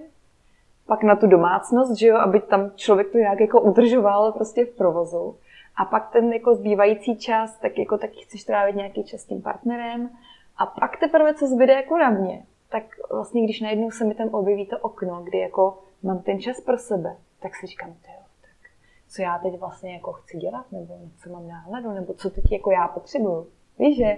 pak 0.86 1.02
na 1.02 1.16
tu 1.16 1.26
domácnost, 1.26 1.98
že 1.98 2.06
jo, 2.06 2.16
aby 2.16 2.40
tam 2.40 2.70
člověk 2.74 3.12
to 3.12 3.18
nějak 3.18 3.40
jako 3.40 3.60
udržoval 3.60 4.32
prostě 4.32 4.64
v 4.64 4.70
provozu, 4.70 5.36
a 5.80 5.84
pak 5.84 6.12
ten 6.12 6.32
jako 6.32 6.54
zbývající 6.54 7.16
čas, 7.16 7.58
tak 7.58 7.78
jako 7.78 7.98
taky 7.98 8.20
chceš 8.20 8.44
trávit 8.44 8.76
nějaký 8.76 9.04
čas 9.04 9.20
s 9.20 9.24
tím 9.24 9.42
partnerem. 9.42 10.10
A 10.56 10.66
pak 10.66 11.00
teprve, 11.00 11.34
co 11.34 11.46
zbyde 11.46 11.72
jako 11.72 11.98
na 11.98 12.10
mě, 12.10 12.46
tak 12.68 12.82
vlastně, 13.10 13.44
když 13.44 13.60
najednou 13.60 13.90
se 13.90 14.04
mi 14.04 14.14
tam 14.14 14.28
objeví 14.28 14.66
to 14.66 14.78
okno, 14.78 15.22
kdy 15.24 15.38
jako 15.38 15.78
mám 16.02 16.22
ten 16.22 16.40
čas 16.40 16.60
pro 16.60 16.78
sebe, 16.78 17.16
tak 17.42 17.56
si 17.56 17.66
říkám, 17.66 17.88
jo, 17.88 18.22
tak 18.40 18.70
co 19.08 19.22
já 19.22 19.38
teď 19.38 19.60
vlastně 19.60 19.92
jako 19.92 20.12
chci 20.12 20.38
dělat, 20.38 20.72
nebo 20.72 20.98
co 21.22 21.30
mám 21.30 21.48
náhladu, 21.48 21.90
nebo 21.90 22.14
co 22.14 22.30
teď 22.30 22.52
jako 22.52 22.70
já 22.70 22.88
potřebuju. 22.88 23.46
Víš, 23.78 23.96
že, 23.96 24.16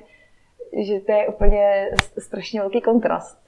že 0.82 1.00
to 1.00 1.12
je 1.12 1.28
úplně 1.28 1.90
strašně 2.18 2.60
velký 2.60 2.80
kontrast. 2.80 3.38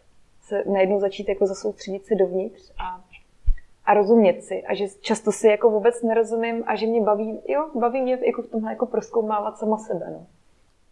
Se 0.41 0.65
najednou 0.73 1.01
začít 1.01 1.29
jako 1.29 1.47
zasoustředit 1.47 2.07
se 2.07 2.15
dovnitř 2.15 2.73
a 2.79 3.04
a 3.87 3.95
rozumět 3.95 4.43
si. 4.43 4.63
A 4.63 4.75
že 4.75 4.85
často 5.01 5.33
si 5.33 5.47
jako 5.49 5.71
vůbec 5.71 6.03
nerozumím 6.03 6.65
a 6.67 6.77
že 6.77 6.87
mě 6.87 7.03
baví, 7.03 7.41
jo, 7.49 7.69
baví 7.75 8.03
mě 8.03 8.19
jako 8.27 8.43
v 8.43 8.47
tomhle 8.47 8.73
jako 8.73 8.87
proskoumávat 8.87 9.59
sama 9.59 9.79
sebe. 9.79 10.07
No. 10.11 10.27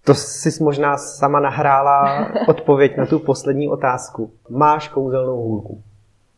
To 0.05 0.15
jsi 0.15 0.65
možná 0.65 0.97
sama 0.97 1.41
nahrála 1.41 2.29
odpověď 2.49 2.97
na 2.97 3.07
tu 3.07 3.19
poslední 3.19 3.69
otázku. 3.69 4.31
Máš 4.49 4.89
kouzelnou 4.89 5.37
hůlku. 5.37 5.83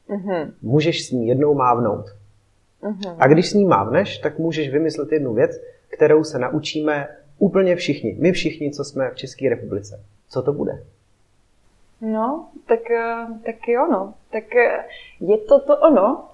Uh-huh. 0.09 0.52
Můžeš 0.62 1.07
s 1.07 1.11
ní 1.11 1.28
jednou 1.28 1.55
mávnout. 1.55 2.07
Uh-huh. 2.82 3.16
A 3.18 3.26
když 3.26 3.50
s 3.50 3.55
ní 3.55 3.64
mávneš, 3.64 4.18
tak 4.18 4.38
můžeš 4.38 4.68
vymyslet 4.68 5.12
jednu 5.12 5.34
věc, 5.34 5.50
kterou 5.88 6.24
se 6.24 6.38
naučíme 6.38 7.09
úplně 7.38 7.76
všichni. 7.76 8.16
My 8.20 8.32
všichni, 8.32 8.70
co 8.70 8.84
jsme 8.84 9.11
v 9.11 9.16
České 9.16 9.48
republice. 9.48 10.00
Co 10.28 10.42
to 10.42 10.52
bude? 10.52 10.84
No, 12.00 12.48
tak, 12.66 12.90
eh, 12.90 13.26
tak 13.46 13.68
jo, 13.68 13.86
no. 13.90 14.14
Tak 14.32 14.57
eh, 14.57 14.84
je 15.20 15.38
to 15.38 15.61
to 15.61 15.76
ono. 15.76 16.28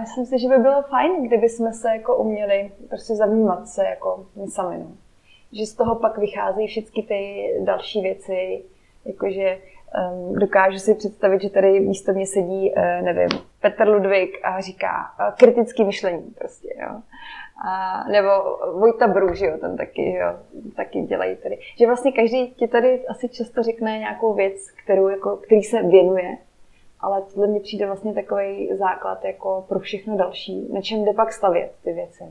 Myslím 0.00 0.26
si, 0.26 0.38
že 0.38 0.48
by 0.48 0.58
bylo 0.58 0.82
fajn, 0.82 1.26
kdyby 1.26 1.48
jsme 1.48 1.72
se 1.72 1.88
jako 1.88 2.16
uměli 2.16 2.70
prostě 2.88 3.14
zavnímat 3.14 3.68
se 3.68 3.84
jako 3.84 4.26
sami. 4.48 4.78
No. 4.78 4.86
Že 5.52 5.66
z 5.66 5.74
toho 5.74 5.94
pak 5.94 6.18
vycházejí 6.18 6.68
všechny 6.68 7.02
ty 7.02 7.50
další 7.64 8.00
věci, 8.00 8.64
jakože 9.04 9.58
um, 10.12 10.34
dokážu 10.34 10.78
si 10.78 10.94
představit, 10.94 11.42
že 11.42 11.50
tady 11.50 11.80
místo 11.80 12.12
mě 12.12 12.26
sedí, 12.26 12.72
uh, 12.76 13.04
nevím, 13.04 13.28
Petr 13.60 13.88
Ludvík 13.88 14.38
a 14.42 14.60
říká 14.60 14.90
uh, 15.20 15.34
kritický 15.38 15.84
myšlení 15.84 16.34
prostě, 16.38 16.68
jo. 16.80 17.00
A, 17.68 18.04
nebo 18.08 18.30
Vojta 18.78 19.06
Bru, 19.06 19.34
že 19.34 19.46
jo, 19.46 19.58
ten 19.58 19.76
taky, 19.76 20.12
jo, 20.12 20.26
taky 20.76 21.02
dělají 21.02 21.36
tady. 21.36 21.58
Že 21.78 21.86
vlastně 21.86 22.12
každý 22.12 22.54
ti 22.54 22.68
tady 22.68 23.06
asi 23.06 23.28
často 23.28 23.62
řekne 23.62 23.98
nějakou 23.98 24.34
věc, 24.34 24.70
kterou 24.84 25.08
jako, 25.08 25.36
který 25.36 25.62
se 25.62 25.82
věnuje 25.82 26.38
ale 27.00 27.22
tohle 27.34 27.46
mi 27.48 27.60
přijde 27.60 27.86
vlastně 27.86 28.14
takový 28.14 28.76
základ 28.76 29.24
jako 29.24 29.64
pro 29.68 29.78
všechno 29.78 30.16
další, 30.16 30.72
na 30.72 30.80
čem 30.80 31.04
jde 31.04 31.12
pak 31.12 31.32
stavět 31.32 31.72
ty 31.84 31.92
věci. 31.92 32.24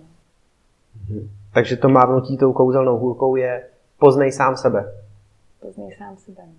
Mhm. 1.09 1.29
Takže 1.53 1.77
to 1.77 1.89
mávnutí 1.89 2.37
tou 2.37 2.53
kouzelnou 2.53 2.97
hůlkou 2.97 3.35
je 3.35 3.63
poznej 3.99 4.31
sám 4.31 4.57
sebe. 4.57 4.93
Poznej 5.61 5.95
sám 5.97 6.17
sebe. 6.17 6.43
No. 6.45 6.53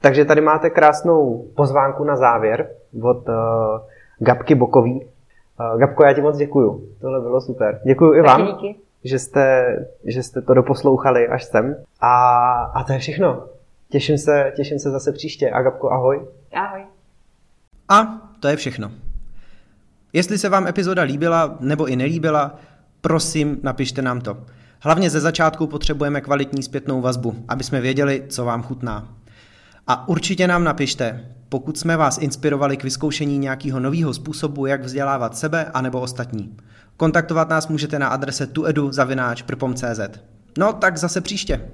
Takže 0.00 0.24
tady 0.24 0.40
máte 0.40 0.70
krásnou 0.70 1.44
pozvánku 1.56 2.04
na 2.04 2.16
závěr 2.16 2.70
od 3.02 3.28
uh, 3.28 3.34
Gabky 4.18 4.54
Bokový. 4.54 5.04
Uh, 5.04 5.80
Gabko, 5.80 6.04
já 6.04 6.12
ti 6.12 6.20
moc 6.20 6.36
děkuju. 6.36 6.88
Tohle 7.00 7.20
bylo 7.20 7.40
super. 7.40 7.80
Děkuju 7.84 8.14
i 8.14 8.22
vám, 8.22 8.46
díky. 8.46 8.76
Že, 9.04 9.18
jste, 9.18 9.76
že 10.04 10.22
jste 10.22 10.42
to 10.42 10.54
doposlouchali 10.54 11.28
až 11.28 11.44
sem. 11.44 11.76
A, 12.00 12.14
a 12.74 12.84
to 12.84 12.92
je 12.92 12.98
všechno. 12.98 13.42
Těším 13.94 14.18
se, 14.18 14.52
těším 14.56 14.78
se 14.78 14.90
zase 14.90 15.12
příště. 15.12 15.50
A 15.50 15.62
Gabko, 15.62 15.90
ahoj. 15.90 16.26
Ahoj. 16.52 16.80
A 17.88 18.04
to 18.40 18.48
je 18.48 18.56
všechno. 18.56 18.90
Jestli 20.12 20.38
se 20.38 20.48
vám 20.48 20.66
epizoda 20.66 21.02
líbila 21.02 21.56
nebo 21.60 21.86
i 21.86 21.96
nelíbila, 21.96 22.58
prosím, 23.00 23.60
napište 23.62 24.02
nám 24.02 24.20
to. 24.20 24.36
Hlavně 24.80 25.10
ze 25.10 25.20
začátku 25.20 25.66
potřebujeme 25.66 26.20
kvalitní 26.20 26.62
zpětnou 26.62 27.00
vazbu, 27.00 27.44
aby 27.48 27.64
jsme 27.64 27.80
věděli, 27.80 28.24
co 28.28 28.44
vám 28.44 28.62
chutná. 28.62 29.08
A 29.86 30.08
určitě 30.08 30.46
nám 30.46 30.64
napište, 30.64 31.30
pokud 31.48 31.78
jsme 31.78 31.96
vás 31.96 32.18
inspirovali 32.18 32.76
k 32.76 32.84
vyzkoušení 32.84 33.38
nějakého 33.38 33.80
nového 33.80 34.14
způsobu, 34.14 34.66
jak 34.66 34.84
vzdělávat 34.84 35.36
sebe 35.36 35.64
anebo 35.74 36.00
ostatní. 36.00 36.56
Kontaktovat 36.96 37.48
nás 37.48 37.68
můžete 37.68 37.98
na 37.98 38.08
adrese 38.08 38.46
tuedu.cz. 38.46 40.00
No 40.58 40.72
tak 40.72 40.96
zase 40.96 41.20
příště. 41.20 41.70